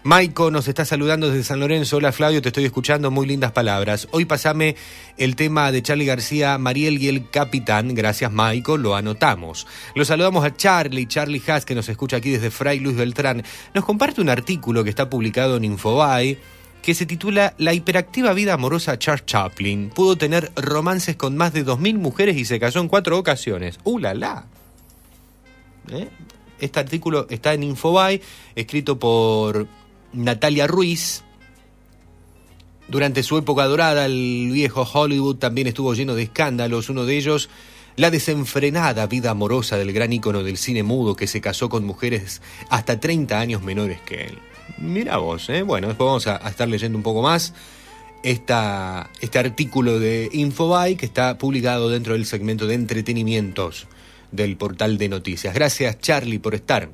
[0.08, 1.98] Maiko nos está saludando desde San Lorenzo.
[1.98, 3.11] Hola Flavio, te estoy escuchando.
[3.11, 4.08] Muy lindas palabras.
[4.11, 4.77] Hoy pasame
[5.18, 7.94] el tema de Charlie García, Mariel y el Capitán.
[7.94, 9.68] Gracias Maiko, lo anotamos.
[9.95, 13.44] Lo saludamos a Charlie, Charlie Haas, que nos escucha aquí desde Fray Luis Beltrán.
[13.74, 16.38] Nos comparte un artículo que está publicado en Infobae
[16.82, 19.90] que se titula La hiperactiva vida amorosa Charles Chaplin.
[19.90, 23.77] Pudo tener romances con más de 2.000 mujeres y se casó en cuatro ocasiones.
[23.84, 24.00] ¡Uh!
[25.90, 26.08] ¿Eh?
[26.60, 28.22] Este artículo está en Infobae,
[28.56, 29.68] escrito por
[30.14, 31.24] Natalia Ruiz.
[32.88, 36.90] Durante su época dorada, el viejo Hollywood también estuvo lleno de escándalos.
[36.90, 37.50] Uno de ellos,
[37.98, 42.42] la desenfrenada vida amorosa del gran ícono del cine mudo que se casó con mujeres
[42.69, 44.40] hasta 30 años menores que él.
[44.77, 45.64] Mira vos, ¿eh?
[45.64, 47.53] Bueno, después vamos a, estar leyendo un poco más
[48.24, 53.88] este artículo de Infobae que está publicado dentro del segmento de entretenimientos
[54.32, 55.53] del portal de noticias.
[55.53, 56.90] Gracias, Charlie, por estar.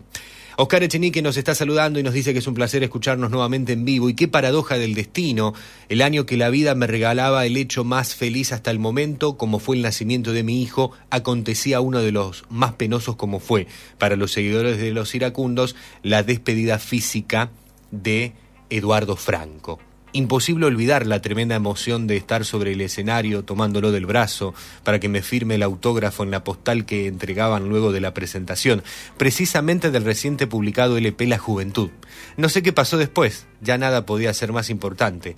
[0.55, 3.85] Oscar Echenique nos está saludando y nos dice que es un placer escucharnos nuevamente en
[3.85, 4.09] vivo.
[4.09, 5.53] Y qué paradoja del destino,
[5.89, 9.59] el año que la vida me regalaba el hecho más feliz hasta el momento, como
[9.59, 13.67] fue el nacimiento de mi hijo, acontecía uno de los más penosos como fue,
[13.97, 17.49] para los seguidores de los iracundos, la despedida física
[17.91, 18.33] de
[18.69, 19.79] Eduardo Franco.
[20.15, 25.09] Imposible olvidar la tremenda emoción de estar sobre el escenario tomándolo del brazo para que
[25.09, 28.83] me firme el autógrafo en la postal que entregaban luego de la presentación,
[29.17, 31.89] precisamente del reciente publicado LP La Juventud.
[32.37, 35.35] No sé qué pasó después, ya nada podía ser más importante.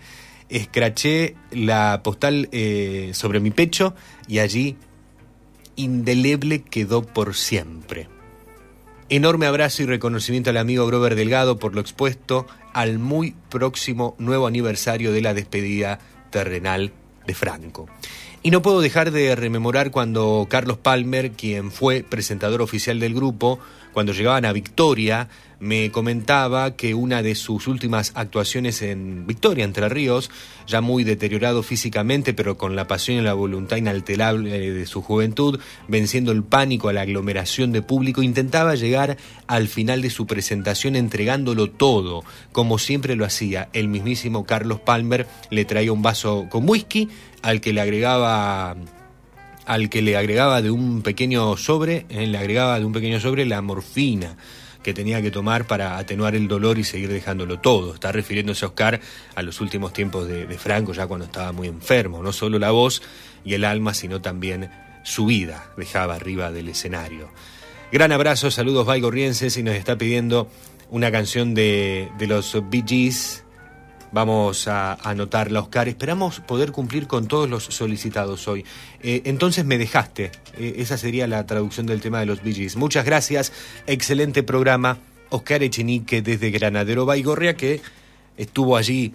[0.49, 3.95] Escraché la postal eh, sobre mi pecho
[4.27, 4.75] y allí
[5.77, 8.09] indeleble quedó por siempre.
[9.07, 12.45] Enorme abrazo y reconocimiento al amigo Grover Delgado por lo expuesto
[12.75, 15.97] al muy próximo nuevo aniversario de la despedida
[16.29, 16.91] terrenal
[17.25, 17.87] de Franco.
[18.43, 23.59] Y no puedo dejar de rememorar cuando Carlos Palmer, quien fue presentador oficial del grupo,
[23.93, 29.87] cuando llegaban a Victoria, me comentaba que una de sus últimas actuaciones en Victoria, Entre
[29.89, 30.29] Ríos,
[30.67, 35.59] ya muy deteriorado físicamente, pero con la pasión y la voluntad inalterable de su juventud,
[35.87, 39.17] venciendo el pánico a la aglomeración de público, intentaba llegar
[39.47, 43.69] al final de su presentación entregándolo todo, como siempre lo hacía.
[43.73, 47.09] El mismísimo Carlos Palmer le traía un vaso con whisky,
[47.41, 48.75] al que le agregaba
[49.65, 53.45] al que le agregaba de un pequeño sobre, eh, le agregaba de un pequeño sobre
[53.45, 54.37] la morfina
[54.85, 57.95] que tenía que tomar para atenuar el dolor y seguir dejándolo todo.
[57.95, 59.01] Está refiriéndose Oscar
[59.33, 62.21] a los últimos tiempos de, Franco, ya cuando estaba muy enfermo.
[62.21, 63.01] No solo la voz
[63.43, 64.69] y el alma, sino también
[65.03, 67.31] su vida dejaba arriba del escenario.
[67.91, 70.51] Gran abrazo, saludos Vaigorrienses y nos está pidiendo
[70.91, 73.43] una canción de, de los Bee Gees.
[74.15, 75.89] Vamos a anotarla, Oscar.
[75.89, 78.63] Esperamos poder cumplir con todos los solicitados hoy.
[79.03, 80.31] Eh, entonces me dejaste.
[80.57, 82.77] Eh, esa sería la traducción del tema de los Gees.
[82.77, 83.51] Muchas gracias.
[83.87, 84.99] Excelente programa.
[85.31, 87.81] Oscar Echenique desde Granadero Baigorria, que
[88.37, 89.13] estuvo allí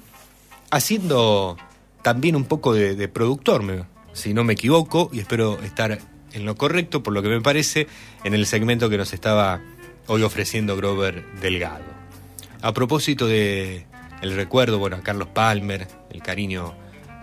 [0.71, 1.57] haciendo
[2.03, 5.99] también un poco de, productor, si no me equivoco, y espero estar
[6.35, 7.87] en lo correcto, por lo que me parece,
[8.23, 9.63] en el segmento que nos estaba
[10.09, 11.87] hoy ofreciendo Grover Delgado.
[12.61, 13.87] A propósito de
[14.23, 16.75] el recuerdo, bueno, a Carlos Palmer, el cariño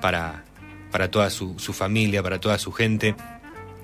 [0.02, 0.44] para,
[0.92, 3.16] para toda su, su familia, para toda su gente,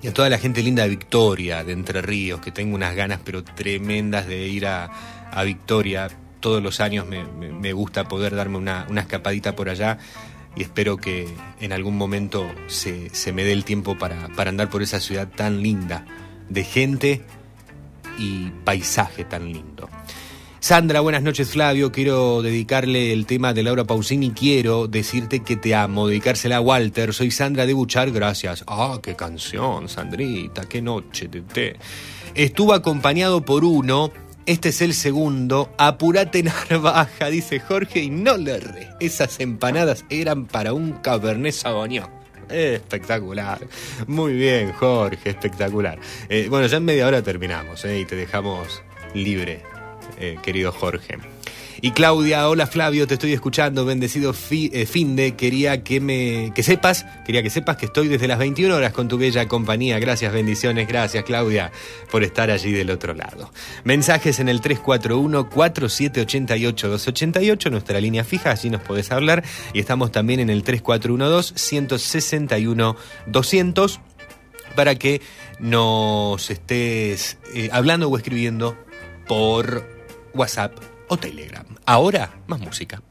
[0.01, 3.19] y a toda la gente linda de Victoria, de Entre Ríos, que tengo unas ganas
[3.24, 4.85] pero tremendas de ir a,
[5.32, 6.09] a Victoria.
[6.42, 9.98] Todos los años me, me- gusta poder darme una, una escapadita por allá
[10.58, 11.27] y espero que
[11.61, 15.30] en algún momento se, se me dé el tiempo para, para andar por esa ciudad
[15.30, 16.06] tan linda,
[16.50, 17.22] de gente
[18.19, 19.90] y paisaje tan lindo.
[20.64, 25.75] Sandra, buenas noches Flavio, quiero dedicarle el tema de Laura Pausini, quiero decirte que te
[25.75, 28.64] amo, dedicársela a Walter, soy Sandra de Buchar, gracias.
[28.66, 31.75] Ah, qué canción, Sandrita, qué noche de.
[32.33, 34.14] Estuvo acompañado por uno,
[34.45, 40.45] este es el segundo, apurate Narvaja, dice Jorge, y no le erré, esas empanadas eran
[40.45, 42.09] para un Cabernet Sauvignon.
[42.48, 43.59] Espectacular.
[44.08, 46.00] Muy bien, Jorge, espectacular.
[46.30, 48.82] Eh, bueno, ya en media hora terminamos eh, y te dejamos
[49.14, 49.61] libre,
[50.18, 51.18] eh, querido Jorge.
[51.82, 56.54] Y Claudia, hola Flavio, te estoy escuchando, bendecido fi- eh, fin de, quería que me
[56.56, 60.00] que sepas, quería que sepas que estoy desde las 21 horas con tu bella compañía.
[60.00, 61.74] Gracias, bendiciones, gracias Claudia
[62.10, 63.52] por estar allí del otro lado.
[63.84, 70.14] Mensajes en el 341 4788 288, nuestra línea fija, allí nos podés hablar y estamos
[70.14, 72.96] también en el 3412 161
[73.28, 74.00] 200
[74.78, 75.22] para que
[75.60, 78.78] nos estés eh, hablando o escribiendo
[79.28, 79.92] por
[80.34, 80.74] WhatsApp
[81.10, 81.66] o Telegram.
[81.86, 83.02] Ahora, más música.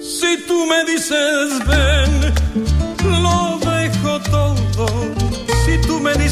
[0.00, 1.66] Si tú me dices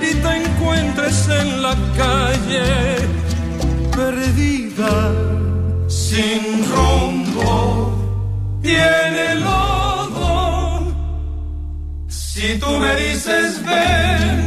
[0.00, 2.96] y te encuentres en la calle
[3.90, 5.12] perdida,
[5.88, 10.94] sin rumbo y en el lodo.
[12.08, 14.46] Si tú me dices ven,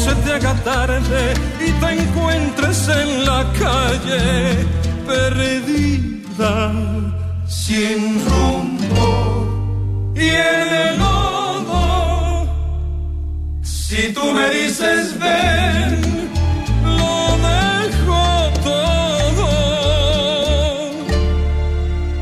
[0.00, 1.34] se te haga tarde
[1.66, 4.66] y te encuentres en la calle
[5.06, 6.72] perdida,
[7.46, 12.48] sin rumbo y en el lodo.
[13.62, 16.30] Si tú me dices ven,
[16.96, 18.22] lo dejo
[18.68, 19.48] todo.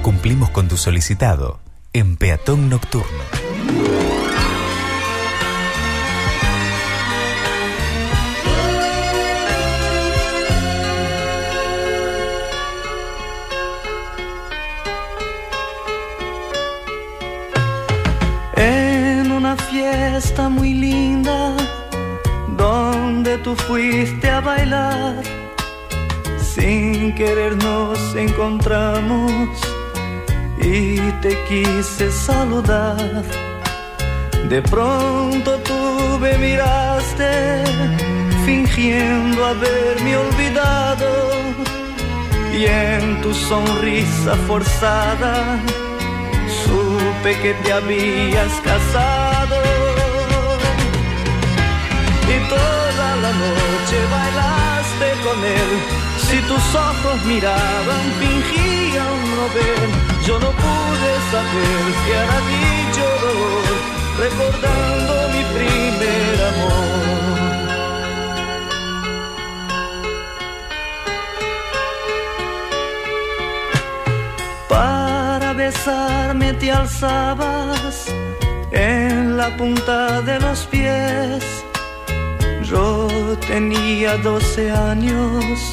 [0.02, 1.60] Cumplimos con tu solicitado
[1.92, 3.22] en Peatón Nocturno.
[20.20, 21.54] Fiesta muy linda,
[22.56, 25.14] donde tú fuiste a bailar,
[26.42, 29.48] sin querer nos encontramos
[30.60, 33.22] y te quise saludar.
[34.48, 37.62] De pronto tú me miraste,
[38.44, 41.10] fingiendo haberme olvidado,
[42.58, 45.60] y en tu sonrisa forzada
[46.64, 49.37] supe que te habías casado.
[56.48, 59.88] Tus ojos miraban, fingían no ver.
[60.26, 63.66] Yo no pude saber si era dicho dolor,
[64.24, 66.88] recordando mi primer amor.
[74.68, 78.06] Para besarme te alzabas
[78.70, 81.44] en la punta de los pies.
[82.62, 83.08] Yo
[83.46, 85.72] tenía 12 años,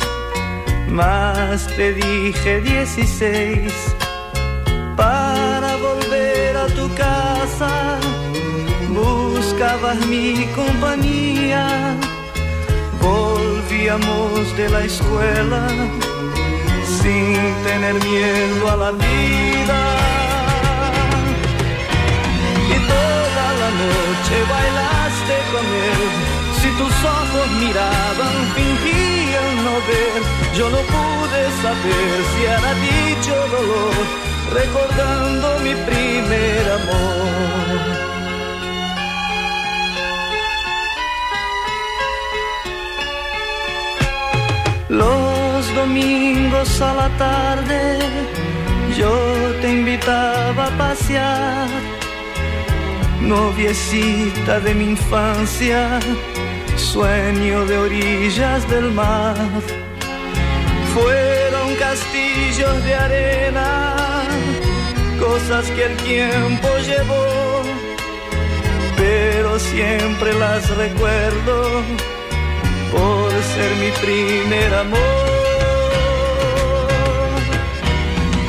[0.90, 3.72] más te dije 16.
[4.96, 7.98] Para volver a tu casa,
[8.90, 11.96] buscabas mi compañía.
[13.02, 15.68] Volvíamos de la escuela
[17.02, 19.80] sin tener miedo a la vida.
[22.74, 26.02] Y toda la noche bailaste con él.
[26.60, 29.15] Si tus ojos miraban, fingían
[30.56, 33.96] Yo no pude saber si era dicho dolor,
[34.54, 38.06] recordando mi primer amor.
[44.90, 48.00] Los domingos a la tarde
[48.96, 49.12] yo
[49.62, 51.68] te invitaba a pasear,
[53.20, 56.00] noviecita de mi infancia,
[56.96, 59.36] sueño de orillas del mar.
[60.94, 64.24] Fueron castillos de arena,
[65.20, 67.26] cosas que el tiempo llevó,
[69.44, 71.56] yo siempre las recuerdo
[72.94, 75.30] por ser mi primer amor.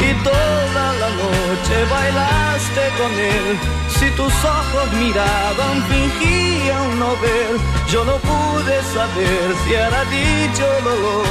[0.09, 3.76] Y toda la noche bailaste con él.
[4.07, 7.57] Si tus ojos miraban, fingían no ver.
[7.91, 11.27] Yo no pude saber si era dicho dolor,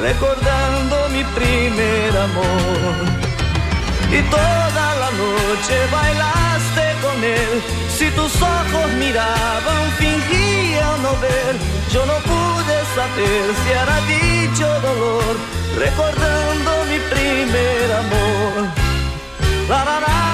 [0.00, 2.96] recordando mi primer amor.
[4.10, 7.62] Y toda la noche bailaste con él.
[7.90, 11.54] Si tus ojos miraban, fingían no ver.
[11.92, 15.36] Yo no pude saber si era dicho dolor,
[15.76, 18.70] recordando mi primer amor.
[19.68, 20.33] La, la, la.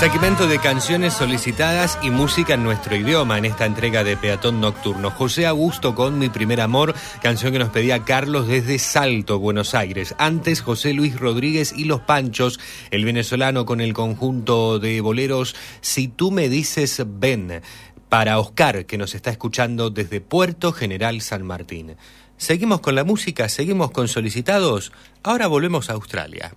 [0.00, 5.10] Segmento de canciones solicitadas y música en nuestro idioma en esta entrega de Peatón Nocturno.
[5.10, 10.14] José Augusto con Mi Primer Amor, canción que nos pedía Carlos desde Salto, Buenos Aires.
[10.16, 12.58] Antes José Luis Rodríguez y Los Panchos,
[12.90, 17.60] el venezolano con el conjunto de boleros Si tú me dices ven,
[18.08, 21.96] para Oscar que nos está escuchando desde Puerto General San Martín.
[22.38, 24.92] Seguimos con la música, seguimos con solicitados.
[25.22, 26.54] Ahora volvemos a Australia.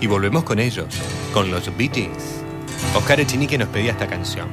[0.00, 0.86] Y volvemos con ellos,
[1.32, 2.42] con los Bee Gees.
[2.94, 4.48] Oscar Echenique nos pedía esta canción.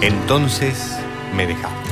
[0.00, 0.96] Entonces
[1.34, 1.85] me dejaste.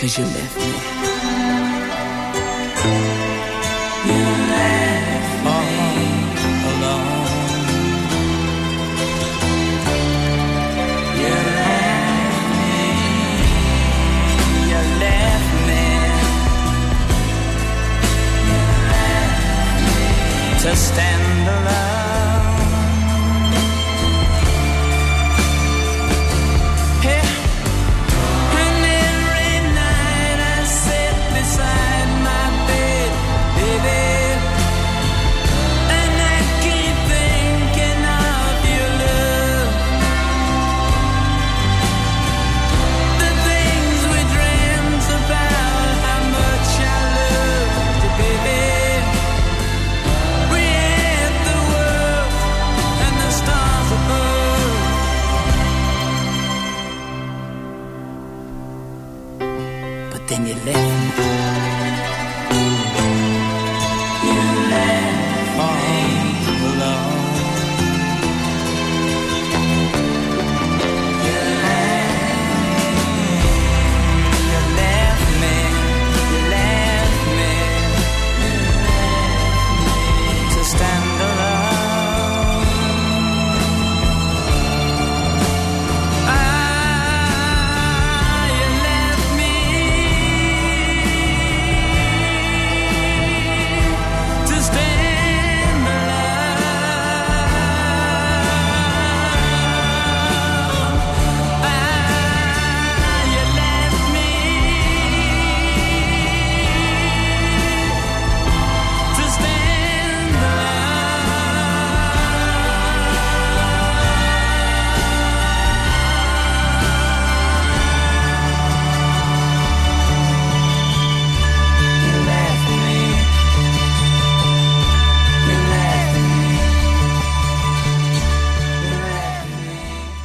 [0.00, 0.62] Cause you left me.
[4.06, 4.22] You
[4.54, 5.60] left me
[6.70, 7.26] alone.
[11.18, 12.78] You left me.
[14.70, 15.84] You left me.
[18.46, 18.62] You
[18.94, 20.08] left me
[20.62, 21.17] to stand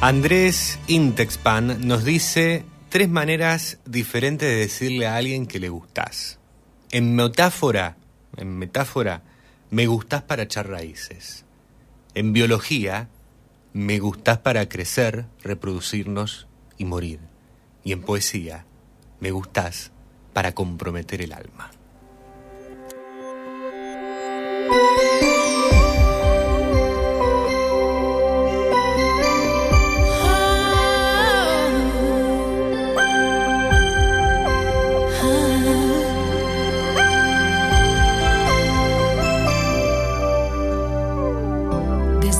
[0.06, 6.38] Andrés Intexpan nos dice tres maneras diferentes de decirle a alguien que le gustás.
[6.90, 7.96] En metáfora,
[8.36, 9.22] en metáfora,
[9.70, 11.46] me gustás para echar raíces.
[12.14, 13.08] En biología,
[13.72, 17.20] me gustás para crecer, reproducirnos y morir.
[17.82, 18.66] Y en poesía,
[19.20, 19.90] me gustás
[20.34, 21.70] para comprometer el alma.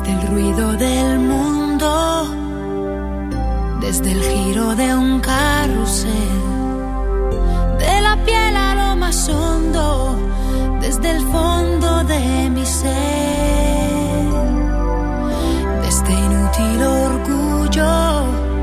[0.04, 2.28] Desde el ruido del mundo,
[3.80, 6.42] desde el giro de un carrusel,
[7.78, 10.18] de la piel a lo más hondo,
[10.82, 12.92] desde el fondo de mi ser,
[15.82, 18.53] desde este inútil orgullo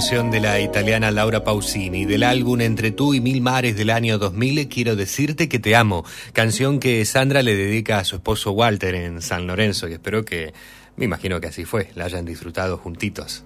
[0.00, 4.16] canción de la italiana Laura Pausini del álbum Entre tú y mil mares del año
[4.16, 8.94] 2000, Quiero decirte que te amo, canción que Sandra le dedica a su esposo Walter
[8.94, 10.54] en San Lorenzo y espero que,
[10.96, 13.44] me imagino que así fue, la hayan disfrutado juntitos.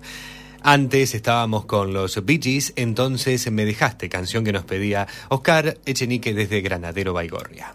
[0.63, 6.35] Antes estábamos con los Bee Gees, entonces me dejaste canción que nos pedía Oscar Echenique
[6.35, 7.75] desde Granadero Baigorria.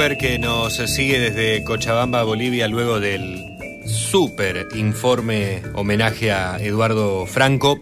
[0.00, 3.44] Robert que nos sigue desde Cochabamba, Bolivia, luego del
[3.84, 7.78] súper informe homenaje a Eduardo Franco.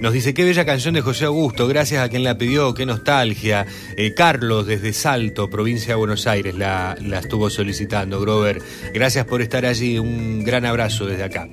[0.00, 3.64] Nos dice, qué bella canción de José Augusto, gracias a quien la pidió, qué nostalgia.
[3.96, 8.60] Eh, Carlos desde Salto, provincia de Buenos Aires, la, la estuvo solicitando, Grover.
[8.92, 11.48] Gracias por estar allí, un gran abrazo desde acá.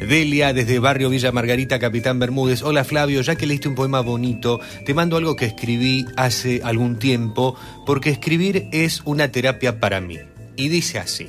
[0.00, 2.62] Delia, desde Barrio Villa Margarita, Capitán Bermúdez.
[2.62, 6.98] Hola Flavio, ya que leíste un poema bonito, te mando algo que escribí hace algún
[6.98, 10.18] tiempo, porque escribir es una terapia para mí.
[10.56, 11.28] Y dice así,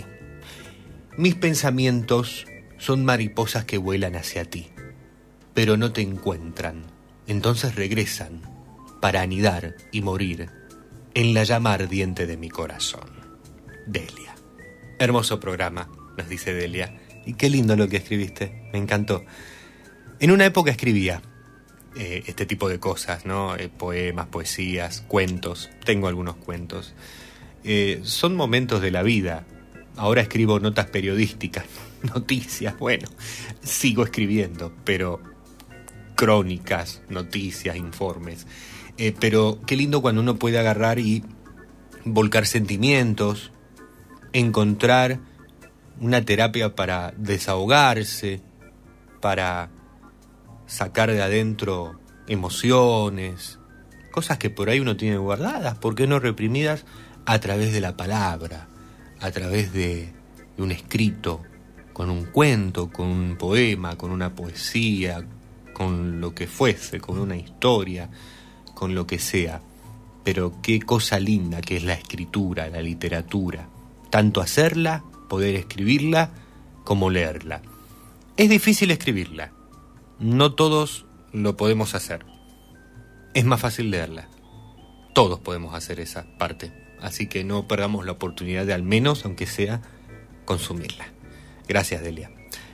[1.18, 2.46] mis pensamientos
[2.78, 4.68] son mariposas que vuelan hacia ti
[5.60, 6.86] pero no te encuentran.
[7.28, 8.42] Entonces regresan
[9.02, 10.50] para anidar y morir
[11.14, 13.10] en la llama ardiente de mi corazón.
[13.86, 14.36] Delia.
[15.00, 16.98] Hermoso programa, nos dice Delia.
[17.30, 19.24] Y qué lindo lo que escribiste, me encantó.
[20.20, 21.22] En una época escribía
[21.96, 23.56] eh, este tipo de cosas, ¿no?
[23.56, 25.70] Eh, poemas, poesías, cuentos.
[25.86, 26.96] Tengo algunos cuentos.
[27.64, 29.46] Eh, son momentos de la vida.
[29.96, 31.66] Ahora escribo notas periodísticas,
[32.16, 32.76] noticias.
[32.80, 33.08] Bueno,
[33.62, 35.22] sigo escribiendo, pero
[36.16, 38.48] crónicas, noticias, informes.
[39.20, 41.24] Pero qué lindo cuando uno puede agarrar y
[42.06, 43.52] volcar sentimientos,
[44.34, 45.20] encontrar
[46.02, 48.42] una terapia para desahogarse,
[49.22, 49.70] para
[50.66, 53.60] sacar de adentro emociones,
[54.12, 56.86] cosas que por ahí uno tiene guardadas, ¿por qué no reprimidas?
[57.26, 58.68] A través de la palabra,
[59.20, 60.14] a través de,
[60.56, 61.42] de un escrito,
[61.94, 65.26] con un cuento, con un poema, con una poesía,
[65.74, 68.10] con lo que fuese, con una historia,
[68.74, 69.62] con lo que sea.
[70.24, 73.68] Pero qué cosa linda que es la escritura, la literatura.
[74.10, 76.32] Tanto hacerla, poder escribirla,
[76.84, 77.62] como leerla.
[78.36, 79.54] Es difícil escribirla.
[80.20, 82.26] No todos lo podemos hacer.
[83.34, 84.28] Es más fácil leerla.
[85.14, 86.74] Todos podemos hacer esa parte.
[87.00, 89.82] Así que no perdamos la oportunidad de al menos, aunque sea,
[90.46, 91.08] consumirla.
[91.68, 92.32] Gracias, Delia.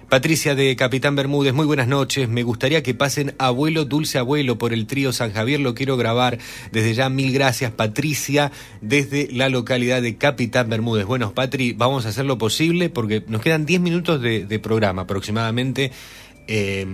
[0.09, 2.29] Patricia de Capitán Bermúdez, muy buenas noches.
[2.29, 5.59] Me gustaría que pasen Abuelo Dulce Abuelo por el trío San Javier.
[5.59, 6.37] Lo quiero grabar.
[6.71, 8.51] Desde ya, mil gracias, Patricia,
[8.81, 11.05] desde la localidad de Capitán Bermúdez.
[11.05, 15.91] Bueno, Patri, vamos a hacer lo posible porque nos quedan 10 minutos de, programa aproximadamente.
[16.47, 16.85] Eh,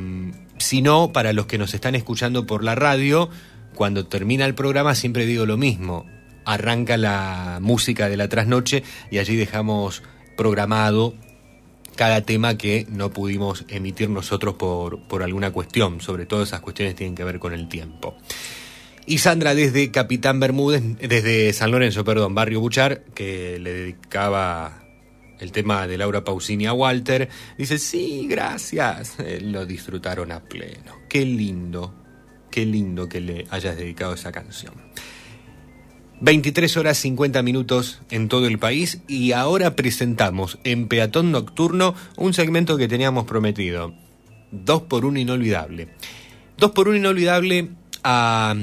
[0.58, 3.30] si no, para los que nos están escuchando por la radio,
[3.76, 6.06] cuando termina el programa siempre digo lo mismo.
[6.46, 10.02] Arranca la música de la trasnoche y allí dejamos
[10.38, 11.14] programado
[11.96, 16.02] cada tema que no pudimos emitir nosotros por, por alguna cuestión.
[16.02, 18.16] Sobre todo esas cuestiones tienen que ver con el tiempo.
[19.06, 24.84] Y Sandra desde Capitán Bermúdez, desde San Lorenzo, perdón, Barrio Buchar, que le dedicaba
[25.40, 31.00] el tema de Laura Pausini a Walter, dice, sí, gracias, Eh, lo disfrutaron a pleno.
[31.10, 31.94] Qué lindo,
[32.52, 34.74] qué lindo que le hayas dedicado esa canción.
[36.22, 42.36] 23 horas 50 minutos en todo el país y ahora presentamos en Peatón Nocturno un
[42.36, 43.96] segmento que teníamos prometido.
[44.52, 45.88] Dos por uno inolvidable.
[46.58, 47.70] Dos por uno inolvidable
[48.04, 48.56] a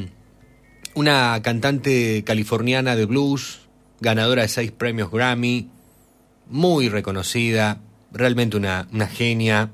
[0.94, 3.58] una cantante californiana de blues,
[4.00, 5.68] ganadora de seis premios Grammy,
[6.48, 7.80] muy reconocida,
[8.12, 9.70] realmente una, una genia,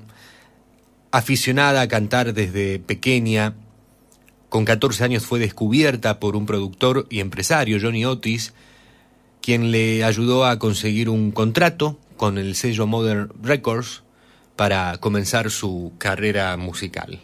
[1.11, 3.53] aficionada a cantar desde pequeña,
[4.55, 8.53] con 14 años fue descubierta por un productor y empresario, Johnny Otis,
[9.41, 14.03] quien le ayudó a conseguir un contrato con el sello Modern Records
[14.55, 17.19] para comenzar su carrera musical.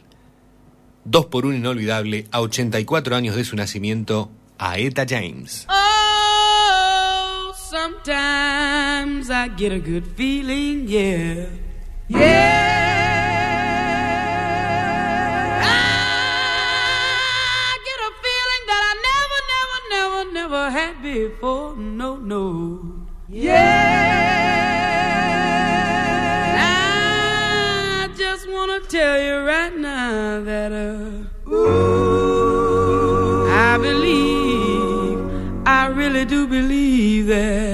[1.06, 5.66] Dos por un inolvidable, a 84 años de su nacimiento, a Eta James.
[5.70, 11.46] Oh, sometimes I get a good feeling, yeah.
[12.10, 12.81] Yeah.
[20.52, 21.76] Never, had before.
[21.76, 23.08] No, no.
[23.30, 24.18] Yeah.
[28.04, 35.20] I just want to tell you right now that, uh, ooh, I believe,
[35.66, 37.71] I really do believe that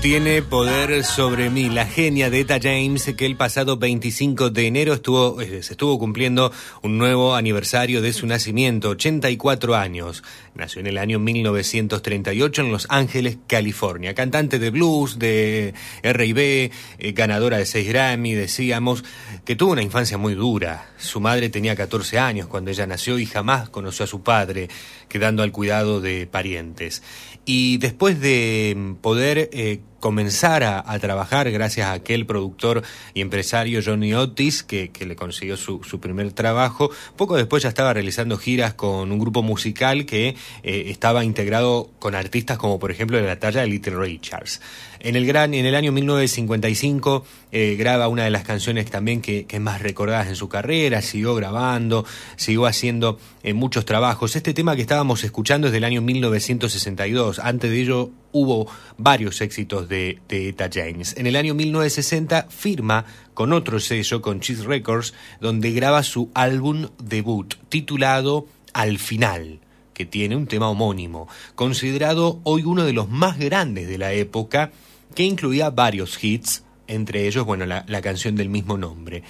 [0.00, 1.68] tiene poder sobre mí.
[1.68, 5.98] La genia de Eta James, que el pasado 25 de enero estuvo, eh, se estuvo
[5.98, 10.22] cumpliendo un nuevo aniversario de su nacimiento, 84 años.
[10.54, 14.14] Nació en el año 1938 en Los Ángeles, California.
[14.14, 19.04] Cantante de blues, de R&B, eh, ganadora de 6 Grammy, decíamos,
[19.44, 20.88] que tuvo una infancia muy dura.
[20.96, 24.68] Su madre tenía 14 años cuando ella nació y jamás conoció a su padre,
[25.08, 27.02] quedando al cuidado de parientes.
[27.44, 32.82] Y después de poder eh, comenzar a, trabajar gracias a aquel productor
[33.14, 37.92] y empresario Johnny Otis, que, le consiguió su, su primer trabajo, poco después ya estaba
[37.92, 43.16] realizando giras con un grupo musical que eh, estaba integrado con artistas como por ejemplo
[43.16, 44.60] de la talla de Little Richards.
[45.02, 49.46] En el, gran, en el año 1955 eh, graba una de las canciones también que,
[49.46, 52.04] que más recordadas en su carrera, siguió grabando,
[52.36, 54.36] siguió haciendo eh, muchos trabajos.
[54.36, 59.88] Este tema que estábamos escuchando es del año 1962, antes de ello hubo varios éxitos
[59.88, 61.16] de, de Eta James.
[61.16, 66.88] En el año 1960 firma con otro sello, con Cheese Records, donde graba su álbum
[67.02, 69.60] debut titulado Al Final
[70.00, 74.72] que tiene un tema homónimo, considerado hoy uno de los más grandes de la época,
[75.14, 79.22] que incluía varios hits, entre ellos, bueno, la, la canción del mismo nombre.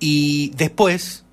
[0.00, 1.26] Y después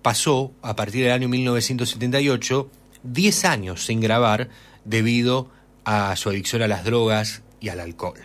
[0.00, 2.70] pasó, a partir del año 1978,
[3.02, 4.48] 10 años sin grabar
[4.84, 5.50] debido
[5.86, 8.18] a su adicción a las drogas y al alcohol.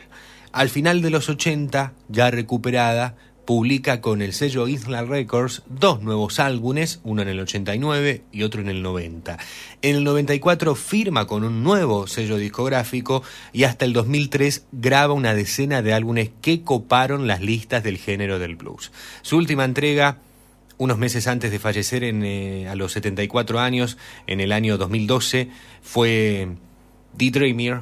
[0.52, 3.16] Al final de los 80, ya recuperada,
[3.46, 8.62] publica con el sello Isla Records dos nuevos álbumes, uno en el 89 y otro
[8.62, 9.38] en el 90.
[9.82, 13.24] En el 94 firma con un nuevo sello discográfico
[13.54, 18.40] y hasta el 2003 graba una decena de álbumes que coparon las listas del género
[18.40, 18.92] del blues.
[19.22, 20.18] Su última entrega
[20.78, 25.50] unos meses antes de fallecer en, eh, a los 74 años, en el año 2012,
[25.84, 26.56] fue
[27.18, 27.82] The Dreamer,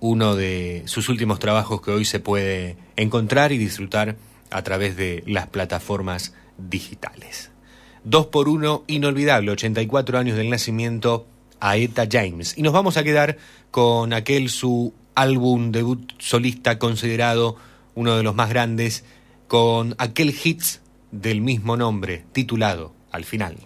[0.00, 4.16] uno de sus últimos trabajos que hoy se puede encontrar y disfrutar
[4.50, 7.50] a través de las plataformas digitales.
[8.04, 11.26] Dos por uno, inolvidable, 84 años del nacimiento
[11.60, 12.56] a Eta James.
[12.56, 13.38] Y nos vamos a quedar
[13.70, 17.56] con aquel su álbum debut solista considerado
[17.94, 19.04] uno de los más grandes,
[19.48, 23.56] con aquel hits del mismo nombre, titulado Al final.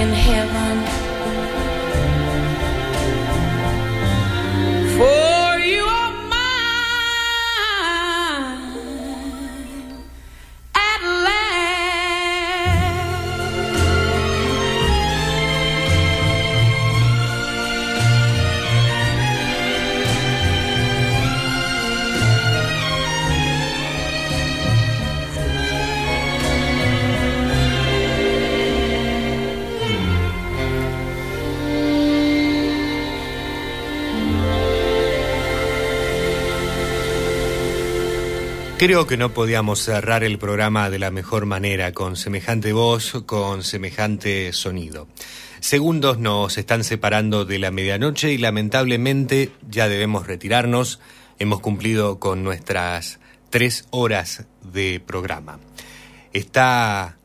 [0.00, 0.69] In heaven.
[38.80, 43.62] Creo que no podíamos cerrar el programa de la mejor manera, con semejante voz, con
[43.62, 45.06] semejante sonido.
[45.60, 50.98] Segundos nos están separando de la medianoche y lamentablemente ya debemos retirarnos.
[51.38, 55.60] Hemos cumplido con nuestras tres horas de programa.
[56.32, 57.18] Está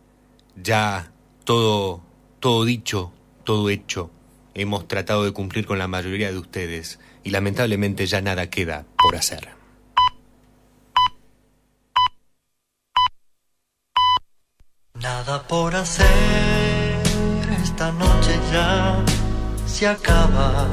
[0.62, 1.14] ya
[1.46, 2.04] todo,
[2.42, 3.14] todo dicho,
[3.46, 4.12] todo hecho.
[4.56, 9.16] Hemos tratado de cumplir con la mayoría de ustedes y lamentablemente ya nada queda por
[9.16, 9.55] hacer.
[15.02, 16.06] Nada por hacer,
[17.62, 18.96] esta noche ya
[19.66, 20.68] se acaba.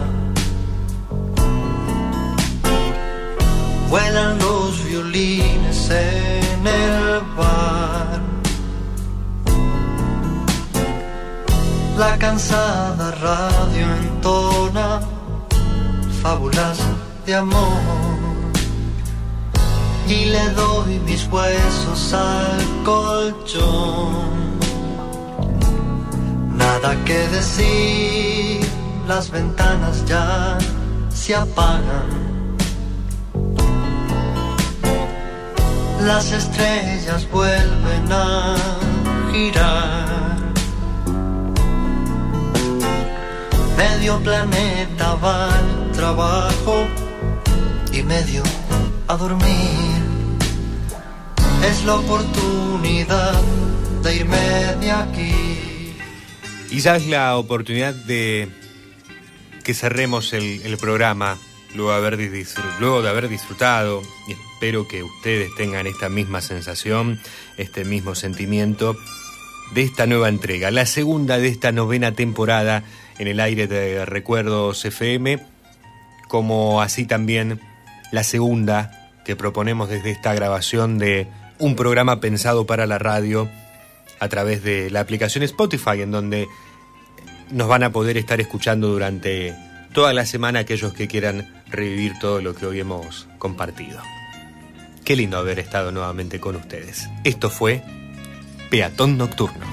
[3.90, 8.20] Vuelan los violines en el bar.
[11.98, 15.00] La cansada radio entona
[16.22, 16.78] fábulas
[17.26, 18.01] de amor
[20.08, 24.32] y le doy mis huesos al colchón.
[26.56, 28.66] Nada que decir,
[29.06, 30.58] las ventanas ya
[31.10, 32.22] se apagan.
[36.00, 38.56] Las estrellas vuelven a
[39.30, 40.36] girar.
[43.76, 46.86] Medio planeta va al trabajo
[47.92, 48.42] y medio
[49.08, 49.91] a dormir.
[51.64, 53.40] Es la oportunidad
[54.02, 54.36] de irme
[54.80, 55.52] de aquí.
[56.70, 58.48] Es la oportunidad de
[59.62, 61.38] que cerremos el, programa
[61.74, 67.20] luego de haber disfrutado y espero que ustedes tengan esta misma sensación,
[67.56, 68.96] este mismo sentimiento
[69.72, 72.82] de esta nueva entrega, la segunda de esta novena temporada
[73.18, 75.38] en el aire de Recuerdos FM,
[76.28, 77.60] como así también
[78.10, 81.28] la segunda que proponemos desde esta grabación de
[81.62, 83.48] un programa pensado para la radio
[84.18, 86.48] a través de la aplicación Spotify, en donde
[87.52, 89.54] nos van a poder estar escuchando durante
[89.94, 94.02] toda la semana aquellos que quieran revivir todo lo que hoy hemos compartido.
[95.04, 97.08] Qué lindo haber estado nuevamente con ustedes.
[97.22, 97.80] Esto fue
[98.68, 99.64] Peatón Nocturno.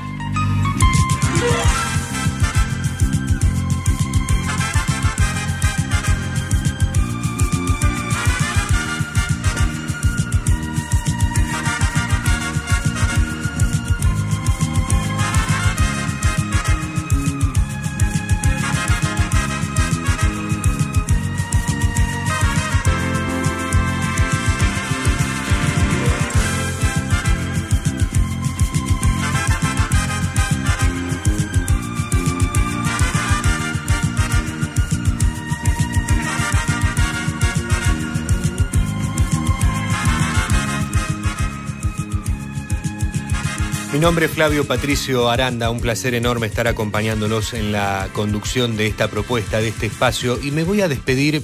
[44.00, 48.88] Mi nombre es Flavio Patricio Aranda, un placer enorme estar acompañándolos en la conducción de
[48.88, 51.44] esta propuesta, de este espacio, y me voy a despedir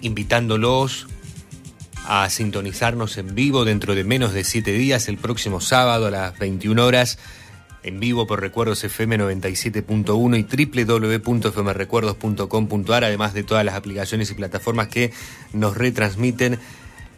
[0.00, 1.08] invitándolos
[2.06, 6.38] a sintonizarnos en vivo dentro de menos de siete días, el próximo sábado a las
[6.38, 7.18] 21 horas,
[7.82, 10.44] en vivo por Recuerdos FM 97.1 y
[11.20, 15.12] www.fmrecuerdos.com.ar, además de todas las aplicaciones y plataformas que
[15.52, 16.58] nos retransmiten.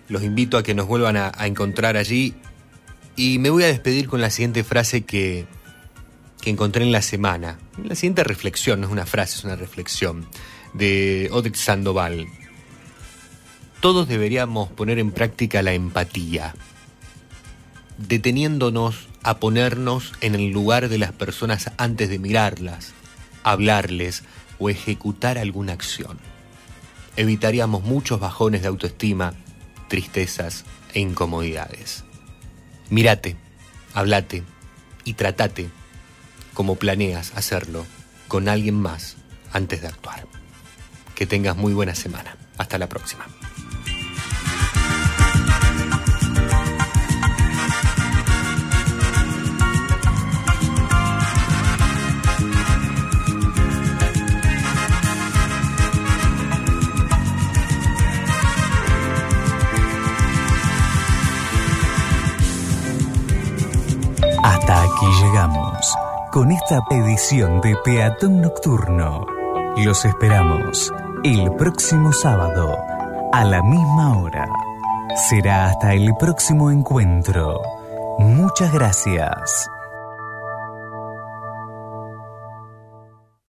[0.08, 2.34] Los invito a que nos vuelvan a, a encontrar allí
[3.18, 5.44] y me voy a despedir con la siguiente frase que,
[6.40, 7.58] que encontré en la semana.
[7.82, 10.28] La siguiente reflexión, no es una frase, es una reflexión,
[10.72, 12.28] de Odette Sandoval.
[13.80, 16.54] Todos deberíamos poner en práctica la empatía,
[17.96, 22.92] deteniéndonos a ponernos en el lugar de las personas antes de mirarlas,
[23.42, 24.22] hablarles
[24.60, 26.18] o ejecutar alguna acción.
[27.16, 29.34] Evitaríamos muchos bajones de autoestima,
[29.88, 30.64] tristezas
[30.94, 32.04] e incomodidades.
[32.90, 33.36] Mírate,
[33.94, 34.42] hablate
[35.04, 35.68] y tratate
[36.54, 37.86] como planeas hacerlo
[38.28, 39.16] con alguien más
[39.52, 40.26] antes de actuar.
[41.14, 42.36] Que tengas muy buena semana.
[42.56, 43.26] Hasta la próxima.
[66.30, 69.26] Con esta edición de Peatón Nocturno.
[69.76, 70.92] Los esperamos
[71.24, 72.76] el próximo sábado
[73.32, 74.46] a la misma hora.
[75.28, 77.60] Será hasta el próximo encuentro.
[78.18, 79.68] Muchas gracias.